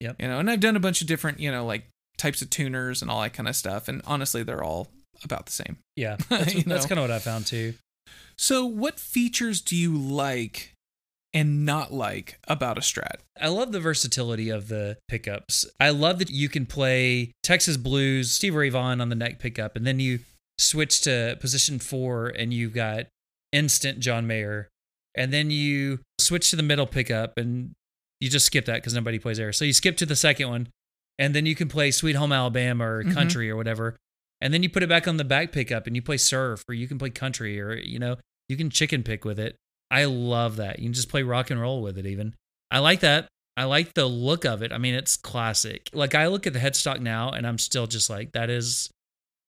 Yep. 0.00 0.16
You 0.18 0.28
know, 0.28 0.38
and 0.38 0.50
I've 0.50 0.60
done 0.60 0.76
a 0.76 0.80
bunch 0.80 1.00
of 1.00 1.06
different, 1.06 1.40
you 1.40 1.50
know, 1.50 1.64
like 1.64 1.84
types 2.16 2.42
of 2.42 2.50
tuners 2.50 3.02
and 3.02 3.10
all 3.10 3.20
that 3.22 3.32
kind 3.32 3.48
of 3.48 3.56
stuff. 3.56 3.88
And 3.88 4.02
honestly, 4.06 4.42
they're 4.42 4.64
all 4.64 4.88
about 5.22 5.46
the 5.46 5.52
same. 5.52 5.78
Yeah. 5.96 6.16
That's, 6.28 6.64
that's 6.64 6.86
kind 6.86 6.98
of 6.98 7.04
what 7.04 7.10
I 7.10 7.18
found 7.18 7.46
too. 7.46 7.74
So, 8.36 8.64
what 8.64 8.98
features 8.98 9.60
do 9.60 9.76
you 9.76 9.96
like 9.96 10.72
and 11.32 11.64
not 11.64 11.92
like 11.92 12.38
about 12.48 12.78
a 12.78 12.80
Strat? 12.80 13.16
I 13.40 13.48
love 13.48 13.72
the 13.72 13.80
versatility 13.80 14.48
of 14.50 14.68
the 14.68 14.96
pickups. 15.08 15.66
I 15.78 15.90
love 15.90 16.18
that 16.18 16.30
you 16.30 16.48
can 16.48 16.66
play 16.66 17.32
Texas 17.42 17.76
Blues, 17.76 18.30
Stevie 18.30 18.56
Ray 18.56 18.68
Vaughan 18.70 19.00
on 19.00 19.08
the 19.10 19.14
neck 19.14 19.38
pickup, 19.38 19.76
and 19.76 19.86
then 19.86 20.00
you 20.00 20.20
switch 20.58 21.00
to 21.02 21.36
position 21.40 21.78
four 21.78 22.28
and 22.28 22.52
you've 22.52 22.74
got 22.74 23.06
instant 23.52 24.00
John 24.00 24.26
Mayer. 24.26 24.68
And 25.14 25.32
then 25.32 25.50
you 25.50 26.00
switch 26.18 26.50
to 26.50 26.56
the 26.56 26.62
middle 26.62 26.86
pickup 26.86 27.36
and 27.36 27.72
you 28.20 28.28
just 28.30 28.46
skip 28.46 28.66
that 28.66 28.76
because 28.76 28.94
nobody 28.94 29.18
plays 29.18 29.38
there. 29.38 29.52
So 29.52 29.64
you 29.64 29.72
skip 29.72 29.96
to 29.98 30.06
the 30.06 30.14
second 30.16 30.48
one 30.50 30.68
and 31.18 31.34
then 31.34 31.46
you 31.46 31.54
can 31.56 31.68
play 31.68 31.90
Sweet 31.90 32.14
Home 32.16 32.30
Alabama 32.32 32.84
or 32.84 33.02
Mhm. 33.04 33.12
country 33.14 33.50
or 33.50 33.56
whatever. 33.56 33.96
And 34.40 34.54
then 34.54 34.62
you 34.62 34.70
put 34.70 34.82
it 34.82 34.88
back 34.88 35.06
on 35.06 35.16
the 35.16 35.24
back 35.24 35.52
pickup 35.52 35.86
and 35.86 35.94
you 35.94 36.02
play 36.02 36.16
surf 36.16 36.64
or 36.68 36.74
you 36.74 36.88
can 36.88 36.98
play 36.98 37.10
country 37.10 37.60
or, 37.60 37.74
you 37.74 37.98
know, 37.98 38.16
you 38.48 38.56
can 38.56 38.70
chicken 38.70 39.02
pick 39.02 39.24
with 39.24 39.38
it. 39.38 39.56
I 39.90 40.04
love 40.04 40.56
that. 40.56 40.78
You 40.78 40.86
can 40.86 40.92
just 40.92 41.08
play 41.08 41.22
rock 41.22 41.50
and 41.50 41.60
roll 41.60 41.82
with 41.82 41.98
it 41.98 42.06
even. 42.06 42.34
I 42.70 42.78
like 42.78 43.00
that. 43.00 43.28
I 43.56 43.64
like 43.64 43.94
the 43.94 44.06
look 44.06 44.44
of 44.44 44.62
it. 44.62 44.72
I 44.72 44.78
mean, 44.78 44.94
it's 44.94 45.16
classic. 45.16 45.90
Like 45.92 46.14
I 46.14 46.28
look 46.28 46.46
at 46.46 46.52
the 46.52 46.58
headstock 46.58 47.00
now 47.00 47.30
and 47.30 47.46
I'm 47.46 47.58
still 47.58 47.86
just 47.86 48.08
like, 48.08 48.32
that 48.32 48.48
is 48.48 48.88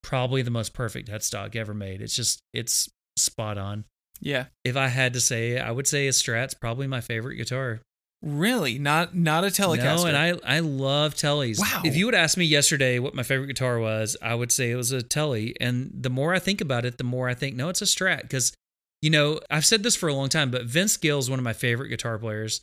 probably 0.02 0.42
the 0.42 0.50
most 0.50 0.74
perfect 0.74 1.08
headstock 1.08 1.56
ever 1.56 1.72
made. 1.72 2.02
It's 2.02 2.14
just, 2.14 2.40
it's 2.52 2.88
spot 3.16 3.56
on. 3.56 3.84
Yeah. 4.20 4.46
If 4.64 4.76
I 4.76 4.88
had 4.88 5.14
to 5.14 5.20
say, 5.20 5.58
I 5.58 5.70
would 5.70 5.86
say 5.86 6.08
a 6.08 6.12
Strat's 6.12 6.54
probably 6.54 6.86
my 6.86 7.00
favorite 7.00 7.36
guitar. 7.36 7.80
Really? 8.22 8.78
Not 8.78 9.16
not 9.16 9.42
a 9.44 9.48
Telecaster. 9.48 9.96
No, 9.96 10.06
and 10.06 10.16
I 10.16 10.56
I 10.56 10.60
love 10.60 11.14
Tellys. 11.14 11.58
Wow. 11.58 11.82
If 11.84 11.96
you 11.96 12.06
would 12.06 12.14
ask 12.14 12.38
me 12.38 12.44
yesterday 12.44 12.98
what 13.00 13.14
my 13.14 13.24
favorite 13.24 13.48
guitar 13.48 13.80
was, 13.80 14.16
I 14.22 14.34
would 14.36 14.52
say 14.52 14.70
it 14.70 14.76
was 14.76 14.92
a 14.92 15.02
Telly. 15.02 15.56
And 15.60 15.90
the 15.92 16.10
more 16.10 16.32
I 16.32 16.38
think 16.38 16.60
about 16.60 16.84
it, 16.84 16.98
the 16.98 17.04
more 17.04 17.28
I 17.28 17.34
think 17.34 17.56
no, 17.56 17.68
it's 17.68 17.82
a 17.82 17.86
Strat 17.86 18.22
because 18.22 18.52
you 19.00 19.10
know 19.10 19.40
I've 19.50 19.66
said 19.66 19.82
this 19.82 19.96
for 19.96 20.08
a 20.08 20.14
long 20.14 20.28
time, 20.28 20.52
but 20.52 20.64
Vince 20.66 20.96
Gill 20.96 21.18
is 21.18 21.28
one 21.28 21.40
of 21.40 21.44
my 21.44 21.52
favorite 21.52 21.88
guitar 21.88 22.16
players. 22.16 22.60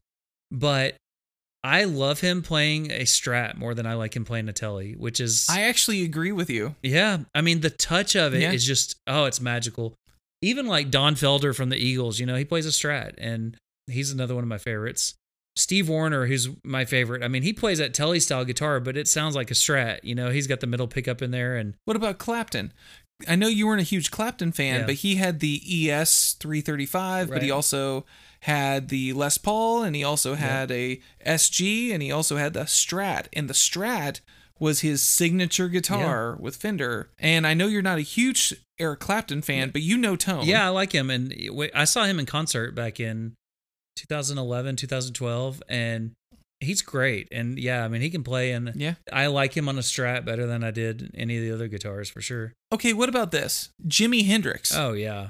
But 0.50 0.96
I 1.62 1.84
love 1.84 2.22
him 2.22 2.42
playing 2.42 2.90
a 2.92 3.02
Strat 3.02 3.58
more 3.58 3.74
than 3.74 3.86
I 3.86 3.96
like 3.96 4.16
him 4.16 4.24
playing 4.24 4.48
a 4.48 4.54
Telly, 4.54 4.94
which 4.94 5.20
is 5.20 5.46
I 5.50 5.64
actually 5.64 6.04
agree 6.04 6.32
with 6.32 6.50
you. 6.50 6.76
yeah. 6.82 7.18
I 7.36 7.42
mean 7.42 7.60
the 7.60 7.70
touch 7.70 8.16
of 8.16 8.34
it 8.34 8.42
is 8.54 8.66
Yeah. 8.66 8.74
just 8.74 8.96
oh, 9.08 9.26
it's 9.26 9.42
magical. 9.42 9.94
Even 10.42 10.68
like 10.68 10.90
Don 10.90 11.16
Felder 11.16 11.54
from 11.54 11.68
the 11.68 11.76
Eagles, 11.76 12.18
you 12.18 12.26
know, 12.26 12.36
he 12.38 12.46
plays 12.46 12.66
a 12.66 12.70
Strat, 12.70 13.16
and 13.18 13.58
he's 13.88 14.10
another 14.10 14.36
one 14.36 14.44
of 14.46 14.48
my 14.48 14.58
favorites. 14.58 15.16
Steve 15.56 15.90
Wariner, 15.90 16.26
who's 16.28 16.48
my 16.64 16.86
favorite. 16.86 17.24
I 17.24 17.28
mean, 17.28 17.44
he 17.44 17.52
plays 17.54 17.80
that 17.80 17.94
Telly 17.94 18.20
style 18.20 18.46
guitar, 18.46 18.80
but 18.80 18.96
it 18.96 19.08
sounds 19.08 19.36
like 19.36 19.52
a 19.52 19.56
Strat. 19.56 20.00
You 20.04 20.16
know, 20.16 20.30
he's 20.30 20.48
got 20.48 20.60
the 20.62 20.68
middle 20.68 20.88
pickup 20.88 21.22
in 21.22 21.32
there, 21.32 21.56
and 21.58 21.76
What 21.86 21.98
about 21.98 22.18
Clapton? 22.18 22.72
I 23.28 23.36
know 23.36 23.48
you 23.48 23.68
weren't 23.68 23.82
a 23.82 23.84
huge 23.84 24.12
Clapton 24.12 24.54
fan, 24.54 24.82
Yeah. 24.82 24.86
but 24.86 24.96
he 24.96 25.16
had 25.16 25.42
the 25.42 25.62
ES 25.92 26.38
335, 26.40 27.30
but 27.30 27.42
he 27.44 27.52
also 27.52 28.06
had 28.44 28.88
the 28.88 29.12
Les 29.12 29.38
Paul 29.38 29.84
and 29.84 29.94
he 29.94 30.06
also 30.06 30.36
had 30.36 30.72
a 30.72 31.02
SG 31.26 31.94
and 31.94 32.02
he 32.02 32.10
also 32.14 32.38
had 32.38 32.54
the 32.54 32.62
Strat. 32.62 33.26
And 33.34 33.50
the 33.50 33.54
Strat 33.54 34.22
was 34.58 34.80
his 34.80 35.02
signature 35.02 35.68
guitar 35.68 36.38
with 36.40 36.56
Fender. 36.56 37.10
And 37.20 37.46
I 37.46 37.54
know 37.54 37.68
you're 37.68 37.82
not 37.82 37.98
a 37.98 38.02
huge 38.02 38.54
Eric 38.80 39.02
Clapton 39.02 39.42
fan, 39.42 39.72
but 39.72 39.82
you 39.82 39.98
know 39.98 40.16
Tone. 40.16 40.46
yeah, 40.46 40.66
I 40.66 40.70
like 40.70 40.94
him. 40.94 41.10
And 41.10 41.34
I 41.76 41.84
saw 41.84 42.06
him 42.06 42.20
in 42.20 42.26
concert 42.26 42.74
back 42.74 43.02
in 43.02 43.36
2011, 44.00 44.76
2012, 44.76 45.64
and 45.70 46.12
he's 46.60 46.82
great. 46.82 47.28
And 47.32 47.58
yeah, 47.60 47.84
I 47.84 47.88
mean, 47.88 48.02
he 48.02 48.10
can 48.10 48.24
play, 48.24 48.52
and 48.52 48.74
Yeah. 48.76 48.96
I 49.12 49.28
like 49.28 49.56
him 49.56 49.68
on 49.70 49.78
a 49.78 49.82
Strat 49.82 50.26
better 50.26 50.46
than 50.46 50.64
I 50.64 50.72
did 50.72 51.12
any 51.16 51.38
of 51.38 51.44
the 51.44 51.52
other 51.54 51.68
guitars 51.68 52.10
for 52.10 52.22
sure. 52.22 52.54
Okay, 52.74 52.94
what 52.94 53.10
about 53.10 53.32
this? 53.32 53.70
Jimi 53.88 54.26
Hendrix. 54.26 54.74
Oh 54.76 54.94
yeah, 54.94 55.30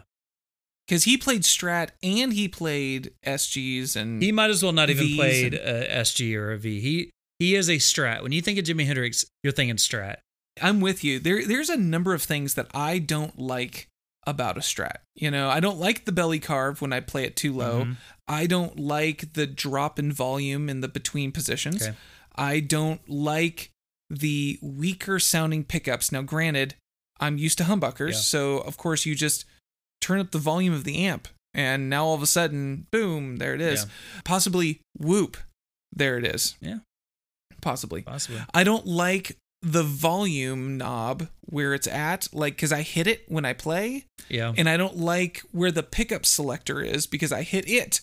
Because 0.87 1.03
he 1.03 1.17
played 1.17 1.43
Strat 1.43 1.89
and 2.01 2.33
he 2.33 2.47
played 2.47 3.11
SGs 3.25 3.95
and 3.95 4.21
he 4.23 4.31
might 4.31 4.49
as 4.49 4.63
well 4.63 4.71
not 4.71 4.89
even 4.89 5.05
Vs 5.05 5.15
played 5.17 5.53
and- 5.53 5.67
a 5.67 5.87
SG 6.01 6.35
or 6.35 6.51
a 6.51 6.57
V. 6.57 6.79
He 6.79 7.11
he 7.39 7.55
is 7.55 7.69
a 7.69 7.77
Strat. 7.77 8.21
When 8.23 8.31
you 8.33 8.41
think 8.41 8.57
of 8.59 8.65
Jimi 8.65 8.85
Hendrix, 8.85 9.25
you're 9.43 9.53
thinking 9.53 9.77
Strat. 9.77 10.17
I'm 10.61 10.81
with 10.81 11.03
you. 11.03 11.19
There 11.19 11.45
there's 11.45 11.69
a 11.69 11.77
number 11.77 12.13
of 12.13 12.21
things 12.23 12.55
that 12.55 12.67
I 12.73 12.99
don't 12.99 13.37
like 13.39 13.87
about 14.29 14.57
a 14.57 14.61
strat. 14.61 14.97
You 15.15 15.31
know, 15.31 15.49
I 15.49 15.59
don't 15.59 15.77
like 15.79 16.05
the 16.05 16.11
belly 16.11 16.39
carve 16.39 16.81
when 16.81 16.93
I 16.93 16.99
play 16.99 17.23
it 17.25 17.35
too 17.35 17.53
low. 17.53 17.85
Mhm. 17.85 17.97
I 18.27 18.45
don't 18.45 18.79
like 18.79 19.33
the 19.33 19.47
drop 19.47 19.97
in 19.99 20.11
volume 20.13 20.69
in 20.69 20.81
the 20.81 20.87
between 20.87 21.31
positions. 21.31 21.81
Okay. 21.81 21.95
I 22.35 22.59
don't 22.59 23.07
like 23.09 23.71
the 24.09 24.57
weaker 24.61 25.19
sounding 25.19 25.63
pickups. 25.63 26.11
Now 26.11 26.21
granted, 26.21 26.75
I'm 27.19 27.37
used 27.37 27.57
to 27.57 27.65
humbuckers, 27.65 28.11
Yeah. 28.13 28.19
so 28.19 28.57
of 28.59 28.77
course 28.77 29.05
you 29.05 29.13
just 29.15 29.45
turn 30.01 30.19
up 30.19 30.31
the 30.31 30.39
volume 30.39 30.73
of 30.73 30.83
the 30.85 30.97
amp 31.05 31.27
and 31.53 31.89
now 31.89 32.05
all 32.05 32.15
of 32.15 32.21
a 32.23 32.27
sudden, 32.27 32.87
boom, 32.91 33.37
there 33.37 33.53
it 33.55 33.61
is. 33.61 33.85
Possibly 34.23 34.79
whoop. 34.97 35.35
There 35.91 36.17
it 36.17 36.25
is. 36.25 36.55
Yeah. 36.61 36.79
Possibly. 37.61 38.03
Possibly. 38.03 38.41
I 38.53 38.63
don't 38.63 38.85
like 38.87 39.37
the 39.61 39.83
volume 39.83 40.77
knob 40.77 41.27
where 41.41 41.73
it's 41.73 41.87
at, 41.87 42.27
like, 42.33 42.55
because 42.55 42.71
I 42.71 42.81
hit 42.81 43.07
it 43.07 43.23
when 43.27 43.43
I 43.45 43.53
play, 43.53 44.05
Yeah. 44.29 44.53
and 44.57 44.69
I 44.69 44.77
don't 44.77 44.97
like 44.97 45.41
where 45.51 45.71
the 45.71 45.83
pickup 45.83 46.25
selector 46.25 46.81
is 46.81 47.07
because 47.07 47.31
I 47.31 47.41
hit 47.43 47.67
it 47.67 48.01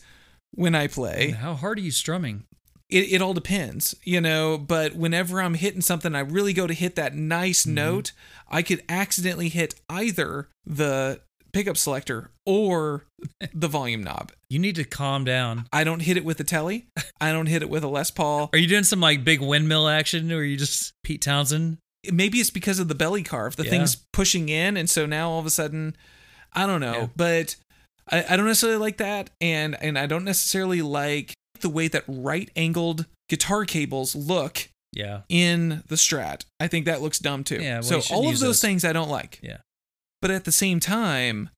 when 0.55 0.75
I 0.75 0.87
play. 0.87 1.29
And 1.29 1.37
how 1.37 1.55
hard 1.55 1.79
are 1.79 1.83
you 1.83 1.91
strumming? 1.91 2.45
It, 2.89 3.13
it 3.15 3.23
all 3.23 3.35
depends, 3.35 3.95
you 4.05 4.21
know, 4.21 4.59
but 4.59 4.95
whenever 4.95 5.41
I'm 5.41 5.55
hitting 5.55 5.81
something, 5.81 6.15
I 6.15 6.21
really 6.21 6.53
go 6.53 6.67
to 6.67 6.75
hit 6.75 6.95
that 6.97 7.15
nice 7.15 7.63
Mm-hmm. 7.65 7.75
note, 7.75 8.13
I 8.49 8.63
could 8.63 8.83
accidentally 8.89 9.49
hit 9.49 9.75
either 9.89 10.49
the 10.65 11.21
pickup 11.57 11.77
selector 11.77 12.31
or 12.45 13.05
the 13.55 13.69
volume 13.69 14.05
knob. 14.05 14.33
You 14.51 14.59
need 14.59 14.77
to 14.77 14.85
calm 14.85 15.25
down. 15.25 15.67
I 15.73 15.85
don't 15.85 16.01
hit 16.01 16.17
it 16.17 16.25
with 16.25 16.37
the 16.39 16.45
telly. 16.45 16.87
I 17.21 17.33
don't 17.33 17.47
hit 17.47 17.63
it 17.63 17.71
with 17.71 17.83
a 17.83 17.89
Les 17.89 18.11
Paul. 18.11 18.51
Are 18.53 18.59
you 18.59 18.67
doing 18.69 18.85
some 18.85 19.01
like 19.01 19.25
big 19.25 19.41
windmill 19.41 19.89
action, 19.89 20.31
or 20.33 20.37
are 20.37 20.45
you 20.45 20.57
just 20.57 20.93
Pete 21.03 21.23
Townshend? 21.23 21.79
maybe 22.13 22.39
it's 22.39 22.51
because 22.51 22.79
of 22.79 22.87
the 22.87 22.95
belly 22.95 23.25
carve 23.25 23.57
the 23.57 23.65
Yeah. 23.65 23.71
thing's 23.71 23.97
pushing 24.13 24.49
in 24.49 24.77
and 24.77 24.89
so 24.89 25.07
now 25.07 25.29
all 25.29 25.41
of 25.41 25.47
a 25.47 25.51
sudden 25.51 25.97
i 26.53 26.65
don't 26.65 26.81
know 26.81 26.93
Yeah. 26.95 27.07
but 27.17 27.57
I, 28.09 28.25
I 28.31 28.37
don't 28.37 28.47
necessarily 28.47 28.79
like 28.79 28.99
that 28.99 29.31
and 29.41 29.77
and 29.83 29.99
i 29.99 30.07
don't 30.07 30.23
necessarily 30.25 30.83
like 30.83 31.35
the 31.63 31.69
way 31.69 31.89
that 31.89 32.05
right 32.07 32.49
angled 32.55 33.07
guitar 33.29 33.65
cables 33.65 34.15
look 34.15 34.69
Yeah. 34.93 35.23
in 35.29 35.83
the 35.89 35.97
strat 35.97 36.45
i 36.61 36.69
think 36.69 36.87
that 36.87 37.03
looks 37.03 37.19
dumb 37.19 37.43
too 37.43 37.57
Yeah, 37.61 37.81
well, 37.81 38.01
so 38.01 38.15
all 38.15 38.21
of 38.21 38.35
those 38.35 38.41
those. 38.41 38.61
things 38.61 38.85
i 38.85 38.93
don't 38.93 39.11
like 39.11 39.41
Yeah. 39.43 39.57
But 40.23 40.31
at 40.31 40.45
the 40.45 40.53
same 40.53 40.81
time 40.81 41.51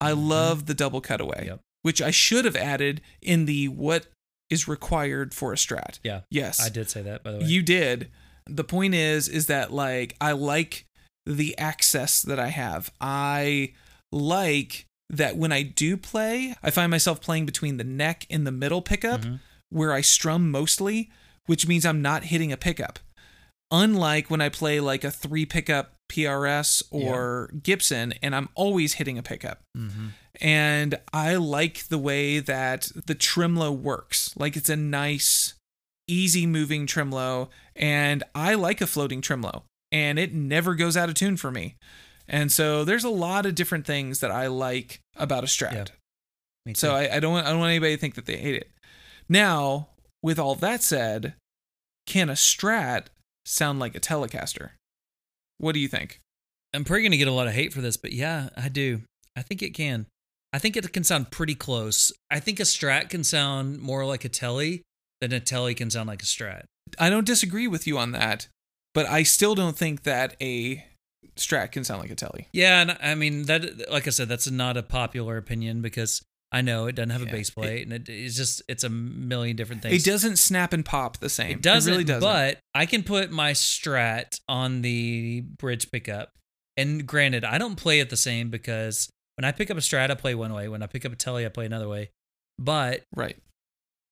i 0.00 0.12
Mhm. 0.12 0.28
love 0.28 0.66
the 0.66 0.74
double 0.74 1.00
cutaway 1.00 1.46
Yep. 1.46 1.60
which 1.82 2.00
i 2.02 2.10
should 2.10 2.44
have 2.44 2.56
added 2.56 3.00
in 3.22 3.46
the 3.46 3.68
what 3.68 4.06
is 4.50 4.68
required 4.68 5.32
for 5.34 5.52
a 5.52 5.56
strat 5.56 5.98
Yeah. 6.02 6.20
yes 6.30 6.60
I 6.60 6.68
did 6.68 6.90
say 6.90 7.02
that 7.02 7.22
by 7.24 7.32
the 7.32 7.38
way. 7.38 7.44
you 7.46 7.62
did. 7.62 8.10
The 8.46 8.62
point 8.64 8.94
is, 8.94 9.26
is 9.26 9.46
that 9.46 9.72
like 9.72 10.14
I 10.20 10.32
like 10.32 10.84
the 11.24 11.56
access 11.56 12.20
that 12.20 12.38
I 12.38 12.48
have. 12.48 12.92
I 13.00 13.72
like 14.12 14.84
that 15.08 15.36
when 15.38 15.50
I 15.50 15.62
do 15.62 15.96
play, 15.96 16.54
I 16.62 16.70
find 16.70 16.90
myself 16.90 17.22
playing 17.22 17.46
between 17.46 17.78
the 17.78 17.84
neck 17.84 18.26
and 18.28 18.46
the 18.46 18.52
middle 18.52 18.82
pickup 18.82 19.22
Mhm. 19.22 19.40
where 19.70 19.92
I 19.94 20.02
strum 20.02 20.50
mostly, 20.50 21.10
which 21.46 21.66
means 21.66 21.86
I'm 21.86 22.02
not 22.02 22.24
hitting 22.24 22.52
a 22.52 22.58
pickup. 22.58 22.98
Unlike 23.70 24.30
when 24.30 24.42
I 24.42 24.50
play 24.50 24.78
like 24.78 25.04
a 25.04 25.10
three 25.10 25.46
pickup 25.46 25.93
PRS 26.10 26.82
or 26.90 27.50
Gibson 27.62 28.12
and 28.22 28.34
I'm 28.36 28.48
always 28.54 28.94
hitting 28.94 29.18
a 29.18 29.22
pickup. 29.22 29.60
Mhm. 29.76 30.10
And 30.40 31.00
I 31.12 31.36
like 31.36 31.84
the 31.88 31.98
way 31.98 32.40
that 32.40 32.90
the 33.06 33.14
tremolo 33.14 33.70
works. 33.72 34.34
Like 34.36 34.56
it's 34.56 34.68
a 34.68 34.76
nice, 34.76 35.54
easy 36.08 36.46
moving 36.46 36.86
tremolo. 36.86 37.50
And 37.76 38.22
I 38.34 38.54
like 38.54 38.80
a 38.80 38.86
floating 38.86 39.20
tremolo. 39.20 39.64
And 39.92 40.18
it 40.18 40.34
never 40.34 40.74
goes 40.74 40.96
out 40.96 41.08
of 41.08 41.14
tune 41.14 41.36
for 41.36 41.50
me. 41.50 41.76
And 42.26 42.50
so 42.50 42.84
there's 42.84 43.04
a 43.04 43.10
lot 43.10 43.46
of 43.46 43.54
different 43.54 43.86
things 43.86 44.20
that 44.20 44.30
I 44.30 44.46
like 44.48 45.00
about 45.16 45.44
a 45.44 45.46
Strat. 45.46 45.90
Yeah. 46.66 46.72
So 46.74 46.94
I, 46.94 47.16
I 47.16 47.20
don't 47.20 47.32
want 47.32 47.46
I 47.46 47.50
don't 47.50 47.60
want 47.60 47.70
anybody 47.70 47.94
to 47.94 48.00
think 48.00 48.14
that 48.14 48.26
they 48.26 48.38
hate 48.38 48.54
it. 48.54 48.70
Now, 49.28 49.88
with 50.22 50.38
all 50.38 50.54
that 50.56 50.82
said, 50.82 51.34
can 52.06 52.28
a 52.30 52.34
Strat 52.34 53.06
sound 53.44 53.78
like 53.78 53.94
a 53.94 54.00
Telecaster? 54.00 54.70
What 55.58 55.72
do 55.72 55.80
you 55.80 55.88
think? 55.88 56.20
I'm 56.74 56.84
probably 56.84 57.04
gonna 57.04 57.16
get 57.16 57.28
a 57.28 57.32
lot 57.32 57.46
of 57.46 57.52
hate 57.52 57.72
for 57.72 57.80
this, 57.80 57.96
but 57.96 58.12
yeah, 58.12 58.48
I 58.56 58.68
do. 58.68 59.02
I 59.36 59.42
think 59.42 59.62
it 59.62 59.70
can. 59.70 60.06
I 60.52 60.58
think 60.58 60.76
it 60.76 60.92
can 60.92 61.04
sound 61.04 61.30
pretty 61.30 61.54
close. 61.54 62.12
I 62.30 62.40
think 62.40 62.60
a 62.60 62.64
Strat 62.64 63.10
can 63.10 63.24
sound 63.24 63.80
more 63.80 64.04
like 64.04 64.24
a 64.24 64.28
Telly 64.28 64.82
than 65.20 65.32
a 65.32 65.40
Telly 65.40 65.74
can 65.74 65.90
sound 65.90 66.08
like 66.08 66.22
a 66.22 66.26
Strat. 66.26 66.64
I 66.98 67.10
don't 67.10 67.26
disagree 67.26 67.66
with 67.66 67.86
you 67.86 67.98
on 67.98 68.12
that, 68.12 68.48
but 68.92 69.06
I 69.06 69.22
still 69.24 69.54
don't 69.54 69.76
think 69.76 70.02
that 70.04 70.36
a 70.40 70.84
Strat 71.36 71.72
can 71.72 71.82
sound 71.82 72.02
like 72.02 72.10
a 72.10 72.14
Telly. 72.14 72.48
Yeah, 72.52 72.80
and 72.80 72.96
I 73.02 73.14
mean 73.14 73.44
that. 73.44 73.90
Like 73.90 74.06
I 74.06 74.10
said, 74.10 74.28
that's 74.28 74.50
not 74.50 74.76
a 74.76 74.82
popular 74.82 75.36
opinion 75.36 75.82
because 75.82 76.22
I 76.54 76.60
know 76.60 76.86
it 76.86 76.94
doesn't 76.94 77.10
have 77.10 77.22
a 77.22 77.26
Yeah, 77.26 77.32
bass 77.32 77.48
it- 77.48 77.54
plate, 77.54 77.82
and 77.82 77.92
it, 77.92 78.08
it's 78.08 78.36
just 78.36 78.62
it's 78.68 78.84
a 78.84 78.88
million 78.88 79.56
different 79.56 79.82
things. 79.82 79.94
It 80.06 80.08
doesn't 80.08 80.36
snap 80.36 80.72
and 80.72 80.84
pop 80.84 81.18
the 81.18 81.28
same. 81.28 81.50
It 81.58 81.62
doesn't, 81.62 81.90
really 81.92 82.04
doesn't. 82.04 82.22
But 82.22 82.58
I 82.74 82.86
can 82.86 83.02
put 83.02 83.30
my 83.32 83.52
Strat 83.52 84.38
on 84.48 84.82
the 84.82 85.40
bridge 85.58 85.90
pickup, 85.90 86.30
and 86.76 87.06
granted, 87.06 87.44
I 87.44 87.58
don't 87.58 87.76
play 87.76 88.00
it 88.00 88.08
the 88.10 88.16
same 88.16 88.50
because 88.50 89.08
when 89.36 89.44
I 89.44 89.50
pick 89.52 89.70
up 89.70 89.76
a 89.76 89.80
Strat, 89.80 90.10
I 90.10 90.14
play 90.14 90.34
one 90.36 90.54
way. 90.54 90.68
When 90.68 90.82
I 90.82 90.86
pick 90.86 91.04
up 91.04 91.12
a 91.12 91.16
Telly, 91.16 91.44
I 91.44 91.48
play 91.48 91.66
another 91.66 91.88
way. 91.88 92.10
But 92.58 93.02
right. 93.16 93.36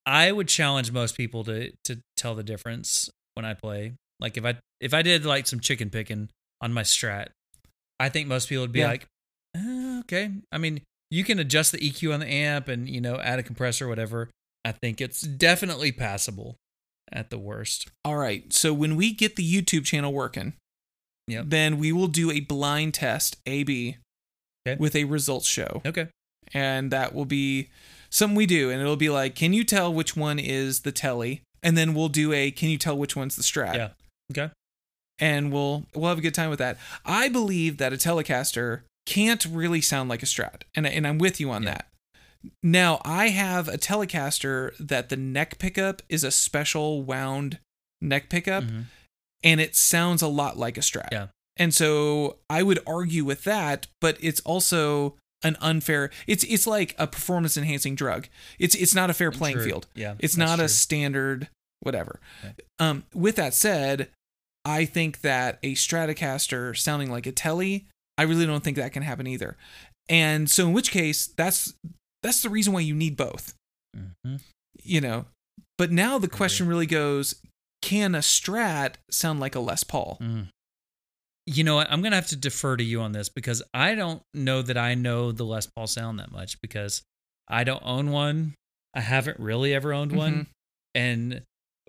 I 0.05 0.33
would 0.33 0.49
challenge 0.49 0.91
most 0.91 1.17
people 1.17 1.45
to 1.45 1.73
to 1.85 2.01
tell 2.17 2.35
the 2.35 2.43
difference 2.43 3.09
when 3.35 3.45
I 3.45 3.55
play. 3.55 3.93
Like 4.19 4.37
if 4.37 4.45
I 4.45 4.57
if 4.81 4.93
I 4.95 5.03
did 5.03 5.25
like 5.25 5.47
some 5.47 5.61
chicken 5.61 5.91
picking 5.91 6.29
on 6.61 6.73
my 6.73 6.83
Strat, 6.83 7.29
I 8.01 8.09
think 8.09 8.27
most 8.27 8.49
people 8.49 8.63
would 8.65 8.73
be 8.73 8.81
Yeah. 8.81 8.89
like, 8.89 9.07
"Uh, 9.57 10.01
okay. 10.01 10.31
I 10.51 10.59
mean, 10.59 10.81
you 11.13 11.25
can 11.25 11.39
adjust 11.39 11.73
the 11.73 11.79
EQ 11.79 12.15
on 12.15 12.21
the 12.21 12.27
amp 12.27 12.69
and 12.69 12.89
you 12.89 13.01
know 13.01 13.17
add 13.21 13.39
a 13.39 13.43
compressor, 13.43 13.87
whatever. 13.87 14.31
I 14.65 14.73
think 14.73 15.01
it's 15.01 15.21
definitely 15.23 15.93
passable 15.93 16.57
at 17.13 17.31
the 17.31 17.39
worst. 17.39 17.89
All 18.05 18.17
right. 18.17 18.53
So 18.53 18.73
when 18.73 18.97
we 18.97 19.13
get 19.13 19.37
the 19.37 19.45
YouTube 19.45 19.85
channel 19.85 20.13
working, 20.13 20.55
Yep. 21.29 21.45
then 21.49 21.79
we 21.79 21.93
will 21.93 22.09
do 22.09 22.31
a 22.31 22.41
blind 22.41 22.95
test 22.95 23.37
A 23.47 23.63
B 23.65 23.97
Okay. 24.67 24.77
with 24.81 24.95
a 24.97 25.05
results 25.05 25.47
show. 25.49 25.83
Okay. 25.85 26.09
and 26.55 26.91
that 26.91 27.15
will 27.15 27.25
be 27.25 27.69
something 28.11 28.37
we 28.37 28.45
do 28.47 28.71
and 28.71 28.81
it'll 28.81 28.97
be 28.97 29.09
like 29.09 29.35
can 29.35 29.53
you 29.53 29.65
tell 29.65 29.93
which 29.95 30.15
one 30.17 30.39
is 30.39 30.81
the 30.81 30.93
telly 30.93 31.41
and 31.63 31.79
then 31.79 31.95
we'll 31.95 32.09
do 32.11 32.33
a 32.33 32.51
can 32.51 32.69
you 32.69 32.77
tell 32.77 32.97
which 32.99 33.15
one's 33.17 33.37
the 33.37 33.43
strat 33.43 33.75
Yeah. 33.75 33.89
Okay. 34.33 34.53
and 35.19 35.51
we'll 35.53 35.87
we'll 35.95 36.09
have 36.11 36.19
a 36.19 36.21
good 36.21 36.35
time 36.35 36.51
with 36.51 36.59
that 36.59 36.77
i 37.07 37.29
believe 37.29 37.79
that 37.79 37.93
a 37.93 37.97
telecaster 37.97 38.83
can't 39.07 39.45
really 39.47 39.81
sound 39.81 40.09
like 40.09 40.23
a 40.23 40.27
strat 40.27 40.63
and, 40.75 40.87
and 40.87 41.07
i'm 41.07 41.19
with 41.19 41.41
you 41.41 41.51
on 41.51 41.63
Yeah. 41.65 41.73
that 41.75 41.87
Now, 42.63 43.01
I 43.05 43.29
have 43.29 43.69
a 43.69 43.79
Telecaster 43.79 44.73
that 44.81 45.11
the 45.11 45.17
neck 45.17 45.59
pickup 45.61 46.03
is 46.09 46.25
a 46.25 46.33
special 46.33 47.05
wound 47.05 47.61
neck 48.01 48.29
pickup, 48.29 48.65
Mhm. 48.65 48.87
and 49.45 49.61
it 49.61 49.77
sounds 49.77 50.23
a 50.23 50.27
lot 50.27 50.59
like 50.59 50.77
a 50.77 50.81
Strat. 50.81 51.11
Yeah. 51.13 51.29
And 51.57 51.73
so 51.73 52.39
I 52.51 52.65
would 52.65 52.81
argue 52.85 53.25
with 53.25 53.45
that, 53.45 53.87
but 54.01 54.17
it's 54.21 54.41
also 54.41 55.17
an 55.45 55.57
unfair. 55.61 56.11
It's 56.27 56.43
it's 56.43 56.67
like 56.67 56.97
a 56.99 57.07
performance 57.07 57.57
enhancing 57.57 57.95
drug. 57.95 58.27
It's 58.59 58.75
it's 58.75 58.93
not 58.95 59.09
a 59.09 59.15
fair 59.15 59.31
playing 59.31 59.59
True. 59.59 59.65
field. 59.67 59.87
Yeah, 59.95 60.17
It's 60.19 60.37
not 60.37 60.59
a 60.59 60.69
standard 60.69 61.49
whatever. 61.79 62.19
Right. 62.43 62.61
Um, 62.81 63.05
with 63.15 63.37
that 63.37 63.55
said, 63.55 64.11
I 64.65 64.85
think 64.85 65.21
that 65.21 65.61
a 65.63 65.75
Stratocaster 65.77 66.77
sounding 66.77 67.09
like 67.11 67.27
a 67.27 67.33
Telly, 67.33 67.87
I 68.19 68.23
really 68.25 68.47
don't 68.47 68.63
think 68.63 68.77
that 68.77 68.93
can 68.93 69.03
happen 69.03 69.27
either. 69.27 69.57
And 70.09 70.51
so 70.51 70.67
in 70.67 70.73
which 70.73 70.91
case, 70.91 71.27
that's 71.27 71.75
that's 72.23 72.43
the 72.43 72.51
reason 72.51 72.73
why 72.73 72.81
you 72.81 72.95
need 72.95 73.17
both. 73.17 73.55
Mhm. 73.97 74.41
You 74.83 75.01
know. 75.01 75.27
But 75.79 75.91
now 75.91 76.19
the 76.19 76.29
question 76.29 76.69
really 76.69 76.87
goes, 76.87 77.35
can 77.81 78.15
a 78.15 78.19
Strat 78.19 78.95
sound 79.11 79.41
like 79.41 79.55
a 79.55 79.61
Les 79.61 79.83
Paul? 79.85 80.19
Mm. 80.21 80.49
You 81.47 81.65
know 81.65 81.75
what? 81.77 81.91
I'm 81.91 82.03
gonna 82.03 82.15
have 82.17 82.29
to 82.29 82.37
defer 82.37 82.77
to 82.77 82.85
you 82.85 83.01
on 83.01 83.13
this 83.13 83.29
because 83.29 83.63
I 83.75 83.95
don't 83.97 84.23
know 84.33 84.63
that 84.63 84.77
I 84.77 84.95
know 84.95 85.33
the 85.33 85.45
Les 85.45 85.67
Paul 85.67 85.87
sound 85.89 86.19
that 86.21 86.31
much 86.31 86.61
because 86.61 87.03
I 87.49 87.65
don't 87.65 87.83
own 87.85 88.11
one. 88.11 88.55
I 88.95 89.01
haven't 89.01 89.41
really 89.41 89.75
ever 89.75 89.93
owned 89.93 90.13
one, 90.13 90.35
Mhm. 90.35 90.47
and 90.95 91.43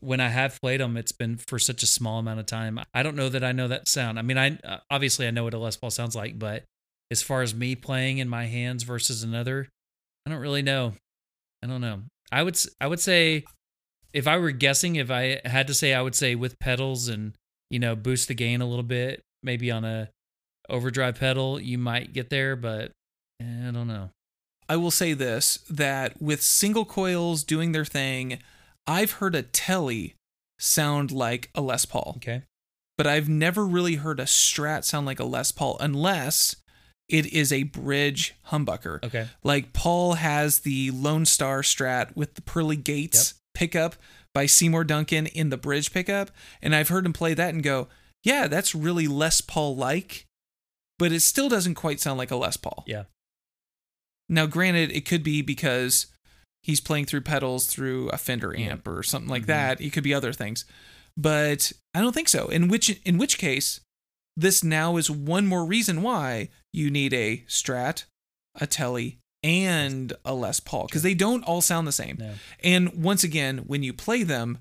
when 0.04 0.20
I 0.20 0.30
have 0.30 0.60
played 0.62 0.82
them, 0.82 0.97
it's 0.97 1.12
been 1.12 1.38
for 1.38 1.58
such 1.58 1.82
a 1.84 1.88
small 1.88 2.20
amount 2.20 2.39
of 2.39 2.45
time. 2.45 2.80
I 2.93 3.04
don't 3.04 3.16
know 3.16 3.30
that 3.30 3.43
I 3.43 3.51
know 3.51 3.68
that 3.68 3.88
sound. 3.88 4.20
I 4.20 4.22
mean, 4.22 4.38
I 4.38 4.58
uh, 4.64 4.78
obviously 4.91 5.28
I 5.28 5.32
know 5.32 5.45
what 5.45 5.54
a 5.54 5.58
Les 5.58 5.78
Paul 5.78 5.91
sounds 5.91 6.16
like, 6.16 6.38
but 6.38 6.64
as 7.10 7.22
far 7.22 7.41
as 7.41 7.56
me 7.56 7.76
playing 7.76 8.18
in 8.18 8.28
my 8.28 8.45
hands 8.45 8.84
versus 8.84 9.24
another, 9.24 9.70
I 10.26 10.30
don't 10.30 10.39
really 10.39 10.62
know. 10.62 10.93
I 11.64 11.68
don't 11.68 11.82
know. 11.82 12.01
I 12.32 12.43
would 12.43 12.58
I 12.82 12.88
would 12.88 12.99
say 12.99 13.45
if 14.14 14.28
I 14.28 14.38
were 14.38 14.51
guessing, 14.51 14.95
if 14.97 15.10
I 15.10 15.41
had 15.45 15.68
to 15.68 15.74
say, 15.74 15.93
I 15.93 16.01
would 16.01 16.16
say 16.16 16.36
with 16.36 16.60
pedals 16.60 17.08
and 17.08 17.34
you 17.70 17.80
know 17.80 17.95
boost 17.95 18.28
the 18.28 18.34
gain 18.34 18.62
a 18.62 18.68
little 18.68 18.84
bit, 18.84 19.22
maybe 19.41 19.72
on 19.72 19.86
a 19.86 20.10
overdrive 20.70 21.20
pedal, 21.20 21.60
you 21.60 21.78
might 21.78 22.14
get 22.14 22.30
there, 22.30 22.56
but 22.56 22.91
eh, 23.41 23.70
I 23.70 23.72
don't 23.72 23.88
know. 23.88 24.10
I 24.68 24.78
will 24.78 24.91
say 24.91 25.14
this 25.14 25.60
that 25.70 26.22
with 26.22 26.41
single 26.41 26.86
coils 26.86 27.43
doing 27.43 27.72
their 27.72 27.86
thing, 27.86 28.39
I've 28.88 29.14
heard 29.14 29.36
a 29.36 29.44
Telly 29.44 30.16
sound 30.60 31.12
like 31.12 31.50
a 31.56 31.62
Les 31.62 31.86
Paul. 31.86 32.14
Okay. 32.18 32.44
but 32.98 33.08
I've 33.08 33.28
never 33.28 33.66
really 33.66 33.96
heard 33.96 34.20
a 34.20 34.26
Strat 34.26 34.84
sound 34.84 35.06
like 35.06 35.20
a 35.20 35.24
Les 35.26 35.52
Paul 35.52 35.78
unless 35.80 36.56
it 37.10 37.26
is 37.34 37.52
a 37.52 37.64
bridge 37.64 38.36
humbucker. 38.50 39.04
Okay. 39.04 39.28
Like 39.44 39.74
Paul 39.74 40.14
has 40.14 40.60
the 40.60 40.92
Lone 40.92 41.26
Star 41.26 41.62
Strat 41.62 42.16
with 42.16 42.36
the 42.36 42.42
Pearly 42.42 42.76
Gates 42.78 43.34
pickup 43.54 43.96
by 44.34 44.46
Seymour 44.46 44.84
Duncan 44.84 45.28
in 45.28 45.50
the 45.50 45.58
bridge 45.58 45.92
pickup, 45.92 46.32
and 46.62 46.76
I've 46.76 46.90
heard 46.90 47.06
him 47.06 47.14
play 47.14 47.34
that 47.34 47.54
and 47.54 47.62
go, 47.64 47.88
"Yeah, 48.24 48.48
that's 48.48 48.74
really 48.74 49.08
Les 49.08 49.42
Paul 49.42 49.76
like." 49.76 50.26
But 50.98 51.12
it 51.12 51.20
still 51.22 51.50
doesn't 51.50 51.76
quite 51.76 52.00
sound 52.00 52.18
like 52.18 52.32
a 52.32 52.36
Les 52.36 52.58
Paul. 52.58 52.84
Yeah. 52.88 53.04
Now, 54.30 54.46
granted, 54.46 54.92
it 54.92 55.06
could 55.06 55.24
be 55.24 55.42
because 55.42 56.08
he's 56.64 56.80
playing 56.80 57.05
through 57.05 57.22
pedals 57.22 57.66
through 57.68 58.09
a 58.09 58.18
Fender 58.18 58.57
amp 58.57 58.88
or 58.88 59.03
something 59.03 59.30
like 59.30 59.43
Mhm. 59.43 59.47
that. 59.47 59.82
It 59.82 59.91
could 59.91 60.03
be 60.03 60.14
other 60.14 60.34
things, 60.34 60.66
but 61.18 61.72
I 61.93 61.99
don't 62.01 62.14
think 62.14 62.30
so. 62.30 62.47
In 62.47 62.68
which 62.68 62.89
in 63.05 63.18
which 63.18 63.38
case, 63.38 63.82
this 64.36 64.64
now 64.64 64.97
is 64.97 65.11
one 65.11 65.45
more 65.45 65.66
reason 65.66 66.01
why 66.01 66.49
you 66.72 66.89
need 66.89 67.14
a 67.14 67.43
Strat, 67.47 68.05
a 68.55 68.66
Telly, 68.66 69.20
and 69.43 70.14
a 70.24 70.34
Les 70.34 70.59
Paul 70.59 70.86
because 70.86 71.03
they 71.03 71.14
don't 71.14 71.43
all 71.43 71.61
sound 71.61 71.86
the 71.86 71.91
same. 71.91 72.16
No. 72.18 72.36
And 72.64 72.93
once 73.03 73.24
again, 73.24 73.59
when 73.68 73.84
you 73.84 73.91
play 73.93 74.24
them, 74.24 74.59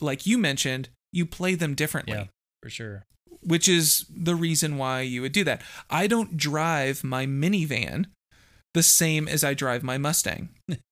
like 0.00 0.24
you 0.24 0.38
mentioned, 0.38 0.88
you 1.12 1.26
play 1.26 1.54
them 1.56 1.74
differently 1.74 2.14
Yeah. 2.14 2.26
For 2.62 2.70
sure. 2.70 3.04
which 3.40 3.68
is 3.68 4.04
the 4.10 4.34
reason 4.34 4.76
why 4.78 5.00
you 5.02 5.22
would 5.22 5.32
do 5.32 5.44
that. 5.44 5.62
I 5.90 6.06
don't 6.06 6.36
drive 6.36 7.02
my 7.04 7.24
minivan 7.26 8.06
the 8.74 8.82
same 8.82 9.26
as 9.28 9.42
I 9.44 9.54
drive 9.54 9.82
my 9.82 9.96
Mustang. 9.98 10.48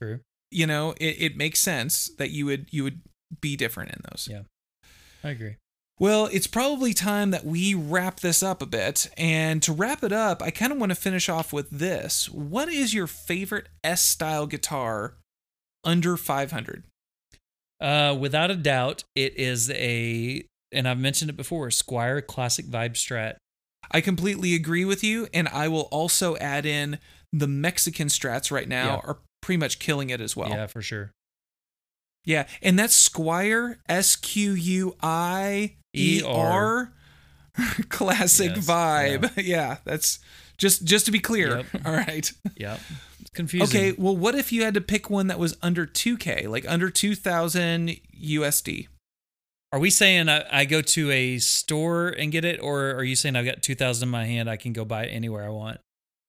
True. 0.00 0.20
You 0.50 0.66
know, 0.66 0.92
it, 1.00 1.16
it 1.20 1.36
makes 1.36 1.60
sense 1.60 2.10
that 2.18 2.30
you 2.30 2.46
would 2.46 2.66
you 2.70 2.82
would 2.84 3.00
be 3.40 3.56
different 3.56 3.90
in 3.92 4.00
those. 4.10 4.28
Yeah. 4.30 4.42
I 5.22 5.30
agree. 5.30 5.56
Well, 5.98 6.30
it's 6.32 6.46
probably 6.46 6.94
time 6.94 7.30
that 7.30 7.44
we 7.44 7.74
wrap 7.74 8.20
this 8.20 8.42
up 8.42 8.62
a 8.62 8.66
bit. 8.66 9.10
And 9.18 9.62
to 9.62 9.72
wrap 9.72 10.02
it 10.02 10.12
up, 10.12 10.42
I 10.42 10.50
kind 10.50 10.72
of 10.72 10.78
want 10.78 10.90
to 10.90 10.96
finish 10.96 11.28
off 11.28 11.52
with 11.52 11.68
this. 11.70 12.30
What 12.30 12.70
is 12.70 12.94
your 12.94 13.06
favorite 13.06 13.68
S 13.84 14.00
style 14.02 14.46
guitar 14.46 15.18
under 15.84 16.16
500? 16.16 16.84
Uh, 17.82 18.16
without 18.18 18.50
a 18.50 18.56
doubt, 18.56 19.04
it 19.14 19.36
is 19.36 19.70
a, 19.70 20.42
and 20.72 20.88
I've 20.88 20.98
mentioned 20.98 21.28
it 21.30 21.36
before, 21.36 21.68
Squier 21.68 22.26
Classic 22.26 22.64
Vibe 22.64 22.94
Strat. 22.94 23.36
I 23.90 24.00
completely 24.00 24.54
agree 24.54 24.86
with 24.86 25.04
you. 25.04 25.28
And 25.34 25.48
I 25.48 25.68
will 25.68 25.88
also 25.92 26.34
add 26.38 26.64
in 26.64 26.98
the 27.30 27.46
Mexican 27.46 28.08
strats 28.08 28.50
right 28.50 28.68
now 28.68 29.02
Yeah. 29.04 29.10
are 29.10 29.18
pretty 29.40 29.58
much 29.58 29.78
killing 29.78 30.10
it 30.10 30.20
as 30.20 30.36
well. 30.36 30.50
Yeah, 30.50 30.66
for 30.66 30.82
sure. 30.82 31.12
Yeah, 32.24 32.46
and 32.62 32.78
that's 32.78 33.08
Squier 33.08 33.76
S 33.88 34.16
Q 34.16 34.52
U 34.52 34.96
I 35.02 35.76
E 35.94 36.22
R 36.26 36.92
classic 37.88 38.56
Yes, 38.56 38.66
vibe. 38.66 39.30
Yeah. 39.44 39.78
that's 39.84 40.18
just 40.58 40.84
just 40.84 41.06
to 41.06 41.12
be 41.12 41.18
clear. 41.20 41.58
Yep. 41.58 41.66
All 41.86 41.92
right. 41.92 42.30
Yep. 42.56 42.80
It's 43.20 43.30
confusing. 43.30 43.80
Okay, 43.80 43.92
well 43.98 44.16
what 44.16 44.34
if 44.34 44.52
you 44.52 44.64
had 44.64 44.74
to 44.74 44.80
pick 44.80 45.08
one 45.08 45.28
that 45.28 45.38
was 45.38 45.56
under 45.62 45.86
2k, 45.86 46.46
like 46.48 46.64
under 46.68 46.90
2000 46.90 47.96
USD? 48.22 48.88
Are 49.72 49.78
we 49.78 49.88
saying 49.88 50.28
I, 50.28 50.44
I 50.50 50.64
go 50.64 50.82
to 50.82 51.10
a 51.12 51.38
store 51.38 52.08
and 52.08 52.32
get 52.32 52.44
it, 52.44 52.58
or 52.60 52.90
are 52.90 53.04
you 53.04 53.14
saying 53.14 53.36
I've 53.36 53.44
got 53.44 53.62
two 53.62 53.76
thousand 53.76 54.08
in 54.08 54.10
my 54.10 54.24
hand? 54.26 54.50
I 54.50 54.56
can 54.56 54.72
go 54.72 54.84
buy 54.84 55.04
it 55.04 55.10
anywhere 55.10 55.44
I 55.44 55.48
want. 55.50 55.78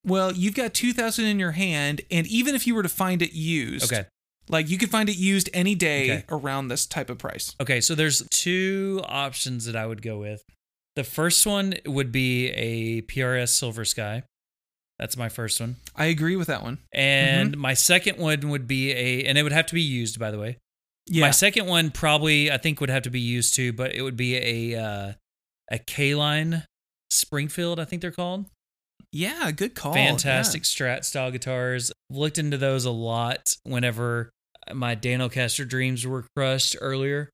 Well, 0.06 0.32
you've 0.34 0.56
got 0.56 0.74
2000 0.74 1.26
in 1.26 1.38
your 1.40 1.52
hand 1.52 2.02
and 2.10 2.26
even 2.28 2.56
if 2.56 2.66
you 2.66 2.74
were 2.76 2.84
to 2.84 2.90
find 2.90 3.22
it 3.22 3.34
used, 3.34 3.92
Okay. 3.92 4.06
like 4.50 4.70
you 4.70 4.78
could 4.78 4.90
find 4.90 5.10
it 5.10 5.18
used 5.18 5.50
any 5.54 5.76
day 5.76 6.12
Okay. 6.12 6.26
around 6.30 6.68
this 6.70 6.86
type 6.86 7.10
of 7.10 7.18
price. 7.20 7.56
Okay. 7.60 7.82
So 7.82 7.94
there's 7.96 8.24
two 8.32 9.02
options 9.06 9.66
that 9.66 9.76
I 9.76 9.86
would 9.86 10.02
go 10.02 10.18
with. 10.20 10.44
The 10.96 11.04
first 11.04 11.46
one 11.46 11.76
would 11.86 12.12
be 12.12 12.50
a 12.50 13.02
PRS 13.04 13.50
Silver 13.50 13.86
Sky. 13.86 14.24
That's 15.00 15.16
my 15.18 15.30
first 15.30 15.60
one. 15.60 15.78
I 15.96 16.06
agree 16.06 16.36
with 16.36 16.48
that 16.48 16.62
one. 16.64 16.80
And 16.94 17.58
my 17.58 17.74
second 17.74 18.18
one 18.18 18.50
would 18.50 18.68
be 18.68 18.92
a, 18.92 19.24
and 19.24 19.38
it 19.38 19.44
would 19.44 19.52
have 19.52 19.66
to 19.68 19.74
be 19.74 19.82
used, 19.82 20.20
by 20.20 20.32
the 20.32 20.38
way. 20.38 20.58
Yeah. 21.08 21.22
My 21.22 21.32
second 21.32 21.66
one 21.66 21.90
probably 21.92 22.52
I 22.52 22.58
think 22.58 22.80
would 22.82 22.90
have 22.92 23.04
to 23.04 23.10
be 23.10 23.20
used 23.20 23.54
too, 23.56 23.74
but 23.74 23.94
it 23.96 24.02
would 24.04 24.16
be 24.18 24.36
a 24.74 24.80
uh, 24.80 25.14
a 25.72 25.80
K 25.80 26.14
line 26.14 26.66
Springfield, 27.10 27.80
I 27.80 27.86
think 27.86 28.02
they're 28.02 28.12
called. 28.12 28.46
Yeah, 29.12 29.52
good 29.52 29.76
call. 29.76 29.94
Fantastic 29.94 30.64
Strat 30.64 31.04
style 31.04 31.32
guitars. 31.32 31.92
Looked 32.10 32.38
into 32.38 32.58
those 32.58 32.86
a 32.86 32.92
lot 32.92 33.58
whenever 33.64 34.32
my 34.74 34.96
Daniel 34.96 35.30
Danocaster 35.30 35.68
dreams 35.68 36.06
were 36.08 36.26
crushed 36.36 36.78
earlier. 36.80 37.30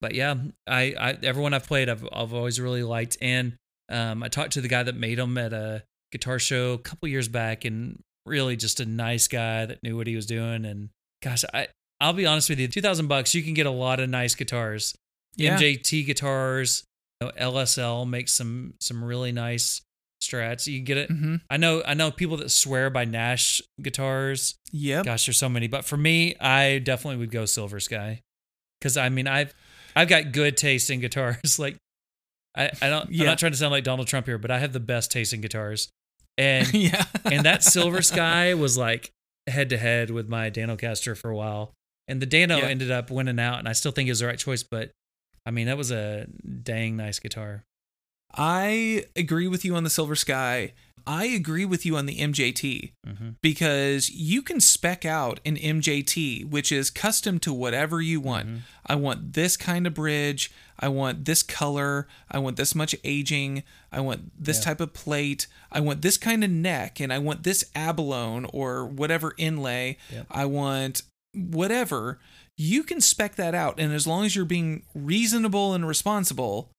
But 0.00 0.14
yeah, 0.14 0.34
I, 0.66 0.94
I 0.98 1.18
everyone 1.22 1.54
I've 1.54 1.66
played 1.66 1.88
I've 1.88 2.06
I've 2.12 2.34
always 2.34 2.60
really 2.60 2.82
liked. 2.82 3.16
And 3.22 3.54
um, 3.88 4.22
I 4.22 4.28
talked 4.28 4.52
to 4.52 4.60
the 4.60 4.68
guy 4.68 4.82
that 4.82 4.96
made 4.96 5.18
them 5.18 5.38
at 5.38 5.52
a 5.52 5.84
guitar 6.10 6.38
show 6.38 6.72
a 6.72 6.78
couple 6.78 7.08
years 7.08 7.28
back, 7.28 7.64
and 7.64 8.02
really 8.26 8.56
just 8.56 8.80
a 8.80 8.84
nice 8.84 9.28
guy 9.28 9.64
that 9.64 9.82
knew 9.82 9.96
what 9.96 10.06
he 10.06 10.16
was 10.16 10.26
doing. 10.26 10.64
And 10.64 10.90
gosh, 11.22 11.44
I 11.54 11.68
I'll 12.00 12.12
be 12.12 12.26
honest 12.26 12.50
with 12.50 12.58
you, 12.58 12.68
two 12.68 12.82
thousand 12.82 13.06
bucks 13.06 13.34
you 13.34 13.42
can 13.42 13.54
get 13.54 13.66
a 13.66 13.70
lot 13.70 14.00
of 14.00 14.10
nice 14.10 14.34
guitars. 14.34 14.94
Yeah. 15.36 15.56
MJT 15.56 16.04
guitars, 16.04 16.84
you 17.20 17.28
know, 17.28 17.32
LSL 17.40 18.06
makes 18.06 18.32
some 18.32 18.74
some 18.80 19.02
really 19.02 19.32
nice 19.32 19.80
strats. 20.22 20.66
You 20.66 20.80
get 20.80 20.96
it. 20.96 21.10
Yeah. 21.10 21.16
hmm 21.16 21.36
I 21.50 21.56
know 21.56 21.82
I 21.86 21.94
know 21.94 22.10
people 22.10 22.36
that 22.38 22.50
swear 22.50 22.88
by 22.90 23.04
Nash 23.04 23.60
guitars. 23.80 24.54
Yeah. 24.72 25.02
Gosh, 25.02 25.26
there's 25.26 25.36
so 25.38 25.48
many, 25.48 25.66
but 25.68 25.84
for 25.84 25.96
me, 25.96 26.34
I 26.40 26.78
definitely 26.78 27.18
would 27.18 27.30
go 27.30 27.44
Silver 27.44 27.80
Sky. 27.80 28.20
Cuz 28.80 28.96
I 28.96 29.08
mean, 29.08 29.26
I've 29.26 29.52
I've 29.94 30.08
got 30.08 30.32
good 30.32 30.56
taste 30.56 30.88
in 30.90 31.00
guitars. 31.00 31.58
like 31.58 31.76
I 32.56 32.70
I 32.80 32.88
don't 32.88 33.08
I'm 33.10 33.26
not 33.26 33.38
trying 33.38 33.52
to 33.52 33.58
sound 33.58 33.72
like 33.72 33.84
Donald 33.84 34.08
Trump 34.08 34.26
here, 34.26 34.38
but 34.38 34.50
I 34.50 34.58
have 34.58 34.72
the 34.72 34.80
best 34.80 35.10
taste 35.10 35.32
in 35.32 35.40
guitars. 35.40 35.88
And 36.38 36.72
yeah. 36.74 37.04
and 37.24 37.44
that 37.44 37.62
Silver 37.74 38.02
Sky 38.02 38.54
was 38.54 38.78
like 38.78 39.10
head 39.48 39.68
to 39.70 39.78
head 39.78 40.10
with 40.10 40.28
my 40.28 40.50
Danocaster 40.50 41.16
for 41.16 41.30
a 41.30 41.36
while. 41.36 41.72
And 42.08 42.20
the 42.22 42.26
Dano 42.26 42.58
Yeah. 42.58 42.64
ended 42.66 42.90
up 42.90 43.10
winning 43.10 43.38
out 43.38 43.58
and 43.58 43.68
I 43.68 43.72
still 43.72 43.92
think 43.92 44.08
it 44.08 44.12
was 44.12 44.20
the 44.20 44.26
right 44.26 44.38
choice, 44.38 44.62
but 44.62 44.90
I 45.46 45.50
mean, 45.50 45.66
that 45.66 45.76
was 45.76 45.90
a 45.90 46.26
dang 46.62 46.96
nice 46.96 47.18
guitar. 47.18 47.64
I 48.34 49.04
agree 49.16 49.48
with 49.48 49.64
you 49.64 49.74
on 49.76 49.84
the 49.84 49.90
Silver 49.90 50.16
Sky. 50.16 50.72
I 51.04 51.24
agree 51.24 51.64
with 51.64 51.84
you 51.84 51.96
on 51.96 52.06
the 52.06 52.18
MJT 52.18 52.92
Mm-hmm. 53.04 53.30
because 53.42 54.08
you 54.10 54.40
can 54.40 54.60
spec 54.60 55.04
out 55.04 55.40
an 55.44 55.56
MJT, 55.56 56.48
which 56.48 56.70
is 56.70 56.90
custom 56.90 57.40
to 57.40 57.52
whatever 57.52 58.00
you 58.00 58.20
want. 58.20 58.46
Mm-hmm. 58.46 58.56
I 58.86 58.94
want 58.94 59.32
this 59.32 59.56
kind 59.56 59.86
of 59.88 59.94
bridge. 59.94 60.52
I 60.78 60.86
want 60.88 61.24
this 61.24 61.42
color. 61.42 62.06
I 62.30 62.38
want 62.38 62.56
this 62.56 62.74
much 62.76 62.94
aging. 63.02 63.64
I 63.90 64.00
want 64.00 64.30
this 64.40 64.58
Yeah. 64.58 64.64
type 64.64 64.80
of 64.80 64.92
plate. 64.94 65.48
I 65.72 65.80
want 65.80 66.02
this 66.02 66.16
kind 66.16 66.44
of 66.44 66.50
neck. 66.50 67.00
And 67.00 67.12
I 67.12 67.18
want 67.18 67.42
this 67.42 67.64
abalone 67.74 68.48
or 68.52 68.86
whatever 68.86 69.34
inlay. 69.36 69.98
I 70.30 70.44
want 70.44 71.02
whatever. 71.34 72.20
You 72.56 72.84
can 72.84 73.00
spec 73.00 73.34
that 73.36 73.54
out. 73.56 73.80
And 73.80 73.92
as 73.92 74.06
long 74.06 74.24
as 74.24 74.36
you're 74.36 74.44
being 74.44 74.84
reasonable 74.94 75.74
and 75.74 75.86
responsible, 75.86 76.70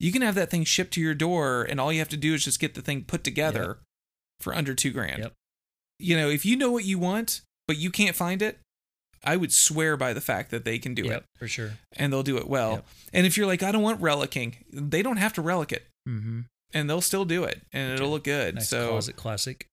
you 0.00 0.10
can 0.10 0.22
have 0.22 0.34
that 0.34 0.50
thing 0.50 0.64
shipped 0.64 0.92
to 0.94 1.00
your 1.00 1.14
door. 1.14 1.62
And 1.62 1.78
all 1.78 1.92
you 1.92 1.98
have 2.00 2.08
to 2.08 2.16
do 2.16 2.34
is 2.34 2.44
just 2.44 2.58
get 2.58 2.74
the 2.74 2.82
thing 2.82 3.04
put 3.04 3.22
together 3.22 3.78
for 4.40 4.52
under 4.54 4.74
two 4.74 4.90
grand 4.90 5.18
Yep. 5.22 5.32
you 5.98 6.16
know, 6.16 6.28
if 6.30 6.44
you 6.46 6.56
know 6.56 6.72
what 6.72 6.84
you 6.84 6.98
want, 6.98 7.42
but 7.68 7.76
you 7.76 7.90
can't 7.90 8.16
find 8.16 8.40
it, 8.42 8.58
I 9.22 9.36
would 9.36 9.52
swear 9.52 9.96
by 9.98 10.12
the 10.14 10.20
fact 10.22 10.50
that 10.50 10.64
they 10.64 10.78
can 10.78 10.94
do 10.94 11.02
Yep, 11.04 11.16
it 11.18 11.24
for 11.38 11.46
sure. 11.46 11.72
and 11.96 12.10
they'll 12.12 12.22
do 12.22 12.38
it 12.38 12.48
well. 12.48 12.72
Yep. 12.72 12.86
And 13.12 13.26
if 13.26 13.36
you're 13.36 13.46
like, 13.46 13.62
I 13.62 13.70
don't 13.70 13.82
want 13.82 14.00
relicking, 14.00 14.54
they 14.72 15.02
don't 15.02 15.18
have 15.18 15.34
to 15.34 15.42
relic 15.42 15.70
it 15.72 15.86
Mm-hmm. 16.08 16.40
and 16.72 16.88
they'll 16.88 17.02
still 17.02 17.26
do 17.26 17.44
it 17.44 17.60
and 17.74 17.92
it'll 17.92 18.08
look 18.08 18.24
good. 18.24 18.54
Nice 18.54 18.70
so, 18.70 18.88
closet 18.88 19.16
classic. 19.16 19.66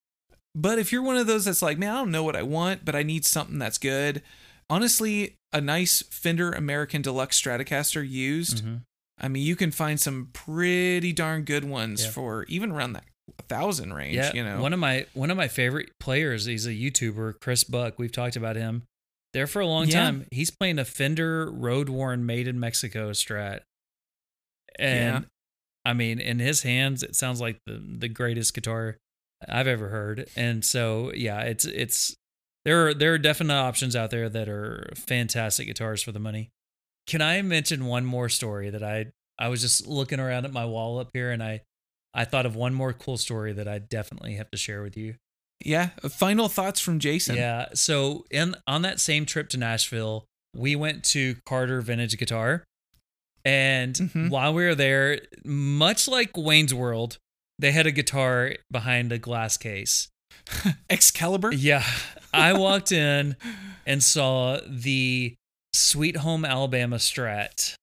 but 0.54 0.78
if 0.78 0.92
you're 0.92 1.02
one 1.02 1.16
of 1.16 1.26
those 1.28 1.46
that's 1.46 1.62
like, 1.62 1.78
man, 1.78 1.92
I 1.96 2.00
don't 2.00 2.12
know 2.12 2.24
what 2.24 2.36
I 2.36 2.44
want, 2.44 2.84
but 2.84 2.94
I 2.96 3.04
need 3.04 3.24
something 3.26 3.58
that's 3.60 3.78
good. 3.78 4.22
Honestly, 4.70 5.36
a 5.54 5.62
nice 5.62 6.02
Fender 6.12 6.52
American 6.52 7.02
Deluxe 7.02 7.42
Stratocaster 7.42 8.08
used. 8.08 8.66
Mhm. 8.66 8.82
I 9.20 9.28
mean, 9.28 9.44
you 9.44 9.56
can 9.56 9.72
find 9.72 10.00
some 10.00 10.30
pretty 10.34 11.12
darn 11.14 11.44
good 11.44 11.64
ones 11.66 12.04
Yeah. 12.06 12.12
for 12.12 12.44
even 12.46 12.72
around 12.72 12.94
that 12.94 13.04
thousand 13.50 13.94
range. 13.94 14.16
Yeah, 14.16 14.32
you 14.34 14.44
know, 14.44 14.62
one 14.62 14.74
of 14.74 14.80
my 14.80 15.06
one 15.14 15.32
of 15.32 15.38
my 15.38 15.48
favorite 15.48 15.90
players. 16.00 16.46
He's 16.46 16.66
a 16.66 16.72
YouTuber, 16.72 17.40
Chris 17.42 17.64
Buck. 17.64 17.98
We've 18.00 18.12
talked 18.12 18.36
about 18.36 18.56
him 18.56 18.84
there 19.34 19.48
for 19.48 19.60
a 19.60 19.66
long 19.68 19.88
Yeah. 19.88 19.94
time. 20.04 20.26
He's 20.32 20.52
playing 20.52 20.80
a 20.80 20.86
Fender 20.86 21.50
Road 21.52 21.90
Worn 21.90 22.26
Made 22.26 22.48
in 22.48 22.60
Mexico 22.60 23.12
Strat, 23.12 23.62
and 24.80 25.26
I 25.86 25.94
mean, 25.94 26.20
in 26.20 26.40
his 26.40 26.64
hands, 26.64 27.04
it 27.04 27.16
sounds 27.16 27.42
like 27.42 27.58
the 27.66 27.74
the 28.00 28.10
greatest 28.10 28.54
guitar 28.54 28.98
I've 29.48 29.68
ever 29.68 29.90
heard. 29.90 30.28
And 30.36 30.64
so, 30.64 31.12
yeah, 31.14 31.42
it's 31.42 31.66
it's 31.66 32.16
there 32.66 32.88
are 32.88 32.94
there 32.94 33.14
are 33.14 33.18
definite 33.18 33.54
options 33.56 33.96
out 33.96 34.10
there 34.12 34.30
that 34.30 34.50
are 34.50 34.92
fantastic 34.96 35.68
guitars 35.68 36.02
for 36.02 36.12
the 36.12 36.20
money. 36.20 36.50
Can 37.08 37.22
I 37.22 37.42
mention 37.42 37.86
one 37.86 38.06
more 38.06 38.30
story 38.30 38.70
that 38.70 38.84
I 38.84 39.08
I 39.40 39.48
was 39.50 39.62
just 39.62 39.88
looking 39.88 40.20
around 40.20 40.46
at 40.46 40.52
my 40.54 40.66
wall 40.66 41.00
up 41.00 41.10
here 41.14 41.32
and 41.32 41.42
I 41.42 41.62
I 42.14 42.26
thought 42.26 42.46
of 42.46 42.56
one 42.56 42.74
more 42.74 42.94
cool 42.94 43.18
story 43.18 43.54
that 43.54 43.68
I 43.68 43.80
definitely 43.80 44.36
have 44.36 44.50
to 44.52 44.58
share 44.58 44.82
with 44.82 44.98
you. 44.98 45.16
yeah. 45.64 45.90
Final 46.10 46.50
thoughts 46.50 46.80
from 46.80 47.00
Jason. 47.00 47.36
Yeah. 47.36 47.68
So 47.74 48.26
in 48.32 48.56
on 48.68 48.82
that 48.84 49.00
same 49.00 49.26
trip 49.26 49.50
to 49.50 49.58
Nashville, 49.58 50.26
we 50.56 50.76
went 50.76 51.04
to 51.06 51.36
Carter 51.46 51.82
Vintage 51.82 52.18
Guitar. 52.18 52.64
And 53.46 53.96
Mhm. 53.96 54.30
while 54.30 54.54
we 54.54 54.64
were 54.66 54.76
there, 54.76 55.22
much 55.46 56.08
like 56.08 56.36
Wayne's 56.36 56.74
World, 56.74 57.18
they 57.60 57.72
had 57.72 57.88
a 57.88 57.92
guitar 57.92 58.56
behind 58.72 59.12
a 59.12 59.18
glass 59.18 59.56
case. 59.58 60.10
Excalibur. 60.90 61.54
Yeah. 61.54 61.84
I 62.34 62.54
walked 62.54 62.92
in 62.92 63.36
and 63.86 64.04
saw 64.04 64.60
the 64.68 65.36
Sweet 65.78 66.18
Home 66.18 66.44
Alabama 66.44 66.98
Strat. 66.98 67.76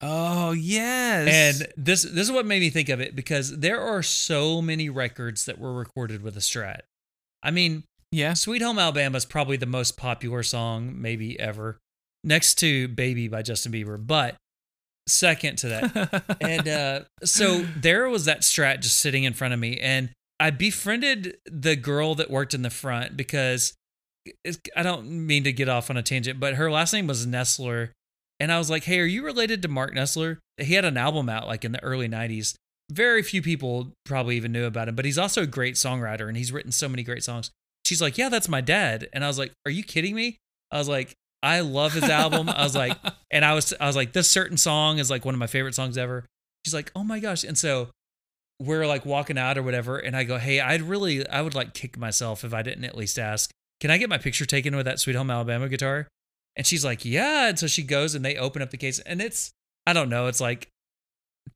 Oh 0.00 0.52
yes. 0.52 1.28
And 1.28 1.72
this 1.76 2.02
this 2.02 2.28
is 2.28 2.32
what 2.32 2.44
made 2.44 2.60
me 2.60 2.70
think 2.70 2.88
of 2.88 3.00
it 3.00 3.14
because 3.14 3.58
there 3.58 3.80
are 3.80 4.02
so 4.02 4.60
many 4.60 4.88
records 4.88 5.44
that 5.46 5.58
were 5.58 5.72
recorded 5.72 6.22
with 6.22 6.36
a 6.36 6.40
Strat. 6.40 6.80
I 7.42 7.50
mean, 7.50 7.84
yeah, 8.10 8.34
Sweet 8.34 8.62
Home 8.62 8.78
Alabama 8.78 9.16
is 9.16 9.24
probably 9.24 9.56
the 9.56 9.66
most 9.66 9.96
popular 9.96 10.42
song 10.42 11.00
maybe 11.00 11.38
ever, 11.38 11.78
next 12.24 12.56
to 12.56 12.88
Baby 12.88 13.28
by 13.28 13.42
Justin 13.42 13.72
Bieber, 13.72 14.04
but 14.04 14.36
second 15.08 15.58
to 15.58 15.68
that. 15.68 16.36
and 16.40 16.68
uh, 16.68 17.00
so 17.24 17.64
there 17.76 18.08
was 18.08 18.24
that 18.24 18.42
Strat 18.42 18.80
just 18.80 18.98
sitting 18.98 19.24
in 19.24 19.32
front 19.32 19.54
of 19.54 19.60
me, 19.60 19.78
and 19.78 20.10
I 20.40 20.50
befriended 20.50 21.36
the 21.46 21.76
girl 21.76 22.16
that 22.16 22.28
worked 22.28 22.54
in 22.54 22.62
the 22.62 22.70
front 22.70 23.16
because 23.16 23.74
I 24.76 24.82
don't 24.82 25.26
mean 25.26 25.44
to 25.44 25.52
get 25.52 25.68
off 25.68 25.90
on 25.90 25.96
a 25.96 26.02
tangent, 26.02 26.38
but 26.38 26.54
her 26.54 26.70
last 26.70 26.92
name 26.92 27.06
was 27.06 27.26
Nestler. 27.26 27.90
And 28.40 28.50
I 28.50 28.58
was 28.58 28.70
like, 28.70 28.84
hey, 28.84 28.98
are 29.00 29.04
you 29.04 29.24
related 29.24 29.62
to 29.62 29.68
Mark 29.68 29.94
Nestler? 29.94 30.38
He 30.58 30.74
had 30.74 30.84
an 30.84 30.96
album 30.96 31.28
out 31.28 31.46
like 31.46 31.64
in 31.64 31.72
the 31.72 31.82
early 31.82 32.08
90s. 32.08 32.54
Very 32.90 33.22
few 33.22 33.40
people 33.40 33.92
probably 34.04 34.36
even 34.36 34.52
knew 34.52 34.64
about 34.64 34.88
him, 34.88 34.96
but 34.96 35.04
he's 35.04 35.18
also 35.18 35.42
a 35.42 35.46
great 35.46 35.76
songwriter 35.76 36.28
and 36.28 36.36
he's 36.36 36.52
written 36.52 36.72
so 36.72 36.88
many 36.88 37.02
great 37.02 37.24
songs. 37.24 37.50
She's 37.86 38.02
like, 38.02 38.18
yeah, 38.18 38.28
that's 38.28 38.48
my 38.48 38.60
dad. 38.60 39.08
And 39.12 39.24
I 39.24 39.28
was 39.28 39.38
like, 39.38 39.52
are 39.66 39.70
you 39.70 39.82
kidding 39.82 40.14
me? 40.14 40.38
I 40.70 40.78
was 40.78 40.88
like, 40.88 41.14
I 41.42 41.60
love 41.60 41.92
his 41.92 42.04
album. 42.04 42.48
I 42.48 42.62
was 42.62 42.76
like, 42.76 42.96
and 43.30 43.44
I 43.44 43.54
was, 43.54 43.72
I 43.80 43.86
was 43.86 43.96
like, 43.96 44.12
this 44.12 44.30
certain 44.30 44.56
song 44.56 44.98
is 44.98 45.10
like 45.10 45.24
one 45.24 45.34
of 45.34 45.38
my 45.38 45.46
favorite 45.46 45.74
songs 45.74 45.98
ever. 45.98 46.24
She's 46.64 46.74
like, 46.74 46.92
oh 46.94 47.04
my 47.04 47.18
gosh. 47.18 47.44
And 47.44 47.58
so 47.58 47.88
we're 48.60 48.86
like 48.86 49.04
walking 49.04 49.38
out 49.38 49.58
or 49.58 49.62
whatever. 49.62 49.98
And 49.98 50.16
I 50.16 50.24
go, 50.24 50.38
hey, 50.38 50.60
I'd 50.60 50.82
really, 50.82 51.26
I 51.28 51.42
would 51.42 51.54
like 51.54 51.74
kick 51.74 51.98
myself 51.98 52.44
if 52.44 52.54
I 52.54 52.62
didn't 52.62 52.84
at 52.84 52.96
least 52.96 53.18
ask, 53.18 53.50
can 53.82 53.90
I 53.90 53.98
get 53.98 54.08
my 54.08 54.16
picture 54.16 54.46
taken 54.46 54.76
with 54.76 54.86
that 54.86 55.00
Sweet 55.00 55.16
Home 55.16 55.28
Alabama 55.28 55.68
guitar? 55.68 56.06
And 56.54 56.64
she's 56.64 56.84
like, 56.84 57.04
yeah. 57.04 57.48
And 57.48 57.58
so 57.58 57.66
she 57.66 57.82
goes 57.82 58.14
and 58.14 58.24
they 58.24 58.36
open 58.36 58.62
up 58.62 58.70
the 58.70 58.76
case 58.76 59.00
and 59.00 59.20
it's, 59.20 59.50
I 59.88 59.92
don't 59.92 60.08
know, 60.08 60.28
it's 60.28 60.40
like 60.40 60.68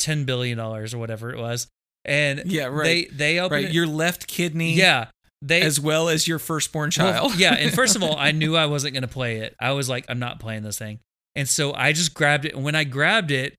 $10 0.00 0.26
billion 0.26 0.58
or 0.58 0.84
whatever 0.94 1.30
it 1.30 1.38
was. 1.38 1.68
And 2.04 2.42
yeah, 2.46 2.64
right. 2.64 2.82
they, 2.82 3.04
they 3.16 3.38
open 3.38 3.54
right. 3.54 3.64
it. 3.66 3.72
Your 3.72 3.86
left 3.86 4.26
kidney. 4.26 4.74
yeah. 4.74 5.06
They, 5.40 5.62
as 5.62 5.78
well 5.78 6.08
as 6.08 6.26
your 6.26 6.40
firstborn 6.40 6.90
well, 6.98 7.12
child. 7.12 7.36
yeah, 7.36 7.54
and 7.54 7.72
first 7.72 7.94
of 7.94 8.02
all, 8.02 8.16
I 8.16 8.32
knew 8.32 8.56
I 8.56 8.66
wasn't 8.66 8.94
going 8.94 9.02
to 9.02 9.08
play 9.08 9.36
it. 9.36 9.54
I 9.60 9.70
was 9.70 9.88
like, 9.88 10.04
I'm 10.08 10.18
not 10.18 10.40
playing 10.40 10.64
this 10.64 10.78
thing. 10.78 10.98
And 11.36 11.48
so 11.48 11.74
I 11.74 11.92
just 11.92 12.12
grabbed 12.12 12.44
it. 12.44 12.54
And 12.54 12.64
when 12.64 12.74
I 12.74 12.82
grabbed 12.82 13.30
it, 13.30 13.54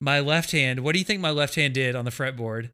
my 0.00 0.20
left 0.20 0.52
hand, 0.52 0.80
what 0.80 0.92
do 0.92 1.00
you 1.00 1.04
think 1.04 1.20
my 1.20 1.30
left 1.30 1.56
hand 1.56 1.74
did 1.74 1.96
on 1.96 2.04
the 2.04 2.12
fretboard? 2.12 2.70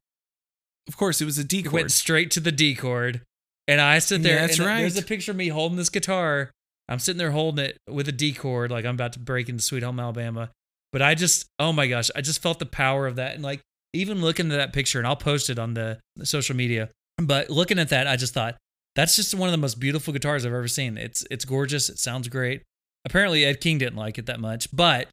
of 0.89 0.97
course, 0.97 1.21
it 1.21 1.27
was 1.27 1.39
a 1.39 1.45
D 1.45 1.61
It 1.61 1.63
chord. 1.65 1.73
went 1.73 1.93
straight 1.93 2.31
to 2.33 2.41
the 2.41 2.51
D 2.51 2.75
chord. 2.75 3.21
And 3.69 3.81
I 3.81 4.01
sit 4.01 4.23
there. 4.23 4.41
That's 4.41 4.59
and 4.59 4.67
right. 4.67 4.81
There's 4.81 4.99
a 4.99 5.03
picture 5.03 5.31
of 5.31 5.37
me 5.37 5.49
holding 5.49 5.77
this 5.77 5.91
guitar. 5.91 6.51
I'm 6.89 6.99
sitting 6.99 7.19
there 7.19 7.31
holding 7.31 7.67
it 7.67 7.77
with 7.89 8.09
a 8.09 8.13
D 8.13 8.33
chord, 8.33 8.71
like 8.71 8.87
I'm 8.87 8.95
about 8.95 9.13
to 9.13 9.19
break 9.19 9.49
into 9.49 9.63
Sweet 9.63 9.83
Home 9.83 10.01
Alabama. 10.01 10.51
But 10.91 11.03
I 11.03 11.15
just, 11.15 11.47
oh 11.59 11.73
my 11.73 11.87
gosh, 11.87 12.11
I 12.17 12.23
just 12.23 12.43
felt 12.43 12.59
the 12.59 12.67
power 12.67 13.07
of 13.07 13.17
that. 13.17 13.35
And 13.35 13.45
like, 13.45 13.61
even 13.93 14.23
looking 14.23 14.51
at 14.51 14.57
that 14.57 14.73
picture, 14.73 14.99
and 14.99 15.07
I'll 15.07 15.17
post 15.17 15.51
it 15.51 15.59
on 15.59 15.75
the, 15.75 15.99
the 16.17 16.25
social 16.25 16.57
media. 16.57 16.89
But 17.19 17.51
looking 17.51 17.79
at 17.79 17.91
that, 17.91 18.07
I 18.07 18.17
just 18.17 18.33
thought, 18.33 18.57
that's 18.99 19.15
just 19.15 19.35
one 19.35 19.49
of 19.49 19.53
the 19.53 19.59
most 19.59 19.79
beautiful 19.79 20.13
guitars 20.13 20.45
I've 20.45 20.53
ever 20.53 20.67
seen. 20.67 20.99
It's 20.99 21.25
it's 21.31 21.45
gorgeous. 21.45 21.89
It 21.89 22.01
sounds 22.01 22.27
great. 22.29 22.63
Apparently 23.05 23.45
Ed 23.45 23.61
King 23.61 23.79
didn't 23.79 23.97
like 23.97 24.19
it 24.19 24.27
that 24.27 24.41
much, 24.41 24.75
but 24.75 25.09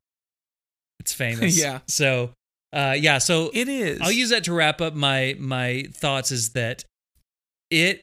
it's 1.00 1.14
famous. 1.14 1.56
Yeah. 1.62 1.80
So 1.88 2.32
uh 2.74 2.96
yeah, 2.98 3.20
so 3.20 3.52
it 3.54 3.68
is. 3.70 4.02
I'll 4.02 4.12
use 4.12 4.32
that 4.32 4.46
to 4.46 4.54
wrap 4.54 4.82
up 4.82 4.96
my 4.96 5.36
my 5.38 5.86
thoughts 5.94 6.32
is 6.32 6.54
that 6.54 6.84
it 7.70 8.02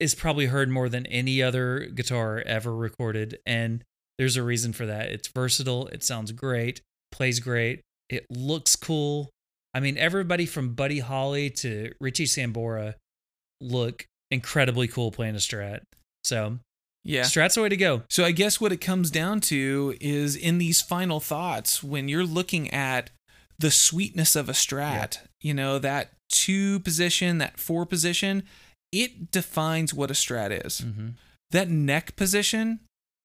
is 0.00 0.14
probably 0.14 0.46
heard 0.46 0.70
more 0.70 0.88
than 0.88 1.06
any 1.06 1.42
other 1.42 1.86
guitar 1.94 2.42
ever 2.46 2.74
recorded 2.74 3.38
and 3.46 3.84
there's 4.18 4.36
a 4.36 4.42
reason 4.42 4.74
for 4.74 4.84
that. 4.84 5.08
It's 5.08 5.28
versatile, 5.28 5.86
it 5.86 6.02
sounds 6.04 6.32
great, 6.32 6.82
plays 7.10 7.40
great, 7.40 7.80
it 8.10 8.26
looks 8.28 8.76
cool. 8.76 9.30
I 9.72 9.80
mean, 9.80 9.96
everybody 9.96 10.44
from 10.44 10.74
Buddy 10.74 10.98
Holly 10.98 11.48
to 11.50 11.92
Richie 12.00 12.26
Sambora 12.26 12.96
look 13.62 14.04
incredibly 14.30 14.88
cool 14.88 15.10
playing 15.10 15.36
a 15.36 15.38
Strat. 15.38 15.80
So, 16.22 16.58
yeah. 17.02 17.22
Strat's 17.22 17.54
the 17.54 17.62
way 17.62 17.70
to 17.70 17.76
go. 17.76 18.02
So 18.10 18.24
I 18.24 18.32
guess 18.32 18.60
what 18.60 18.72
it 18.72 18.80
comes 18.80 19.10
down 19.10 19.40
to 19.40 19.96
is 20.00 20.36
in 20.36 20.58
these 20.58 20.82
final 20.82 21.18
thoughts 21.20 21.82
when 21.82 22.08
you're 22.08 22.24
looking 22.24 22.70
at 22.74 23.10
the 23.58 23.70
sweetness 23.70 24.36
of 24.36 24.48
a 24.48 24.52
strat, 24.52 25.18
you 25.40 25.54
know, 25.54 25.78
that 25.78 26.12
two 26.28 26.80
position, 26.80 27.38
that 27.38 27.58
four 27.58 27.86
position, 27.86 28.42
it 28.92 29.30
defines 29.30 29.94
what 29.94 30.10
a 30.10 30.14
strat 30.14 30.64
is. 30.64 30.80
Mm-hmm. 30.82 31.08
That 31.50 31.68
neck 31.68 32.16
position, 32.16 32.80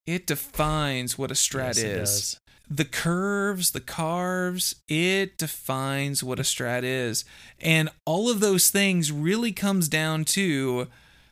it 0.05 0.28
defines 0.28 1.18
what 1.18 1.32
a 1.32 1.36
strat 1.36 1.76
Yes, 1.76 1.84
is. 1.84 2.39
The 2.70 2.86
curves, 2.86 3.72
the 3.72 3.80
carves, 3.82 4.76
it 4.88 5.38
defines 5.38 6.24
what 6.24 6.39
a 6.39 6.43
strat 6.43 6.82
is. 6.84 7.26
And 7.59 7.89
all 8.05 8.30
of 8.30 8.39
those 8.39 8.70
things 8.70 9.11
really 9.11 9.51
comes 9.51 9.88
down 9.88 10.26
to 10.26 10.88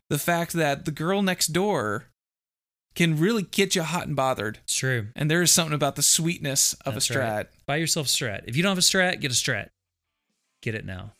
the 0.09 0.19
fact 0.19 0.53
that 0.53 0.85
the 0.85 0.91
girl 0.91 1.23
next 1.23 1.47
door 1.47 2.05
can 2.93 3.19
really 3.19 3.41
get 3.41 3.75
you 3.75 3.81
hot 3.81 4.05
and 4.05 4.15
bothered. 4.15 4.59
It's 4.65 4.75
true. 4.75 5.07
And 5.15 5.31
there 5.31 5.41
is 5.41 5.49
something 5.49 5.73
about 5.73 5.95
the 5.95 6.03
sweetness 6.03 6.73
of 6.85 6.93
That's 6.93 7.09
a 7.09 7.13
strat. 7.13 7.35
right. 7.35 7.45
Buy 7.65 7.77
yourself 7.77 8.05
a 8.05 8.09
Strat. 8.09 8.43
If 8.45 8.55
you 8.55 8.61
don't 8.61 8.69
have 8.71 8.77
a 8.77 8.81
Strat, 8.81 9.19
get 9.19 9.31
a 9.31 9.33
Strat. 9.33 9.69
Get 10.61 10.75
it 10.75 10.85
now. 10.85 11.13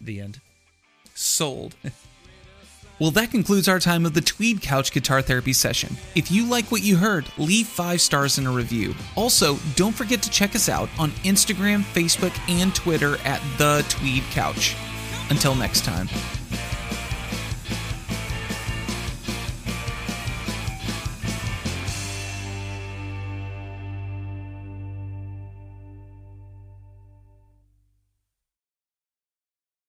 The 0.00 0.20
end. 0.20 0.40
Sold. 1.20 1.76
well, 2.98 3.10
that 3.10 3.30
concludes 3.30 3.68
our 3.68 3.78
time 3.78 4.06
of 4.06 4.14
the 4.14 4.22
Tweed 4.22 4.62
Couch 4.62 4.90
Guitar 4.90 5.20
Therapy 5.20 5.52
session. 5.52 5.98
If 6.14 6.30
you 6.30 6.46
like 6.46 6.72
what 6.72 6.82
you 6.82 6.96
heard, 6.96 7.26
leave 7.36 7.66
five 7.66 8.00
stars 8.00 8.38
in 8.38 8.46
a 8.46 8.50
review. 8.50 8.94
Also, 9.16 9.58
don't 9.76 9.94
forget 9.94 10.22
to 10.22 10.30
check 10.30 10.54
us 10.54 10.70
out 10.70 10.88
on 10.98 11.10
Instagram, 11.22 11.82
Facebook, 11.82 12.32
and 12.48 12.74
Twitter 12.74 13.18
at 13.26 13.42
The 13.58 13.84
Tweed 13.90 14.22
Couch. 14.30 14.74
Until 15.28 15.54
next 15.54 15.84
time. 15.84 16.08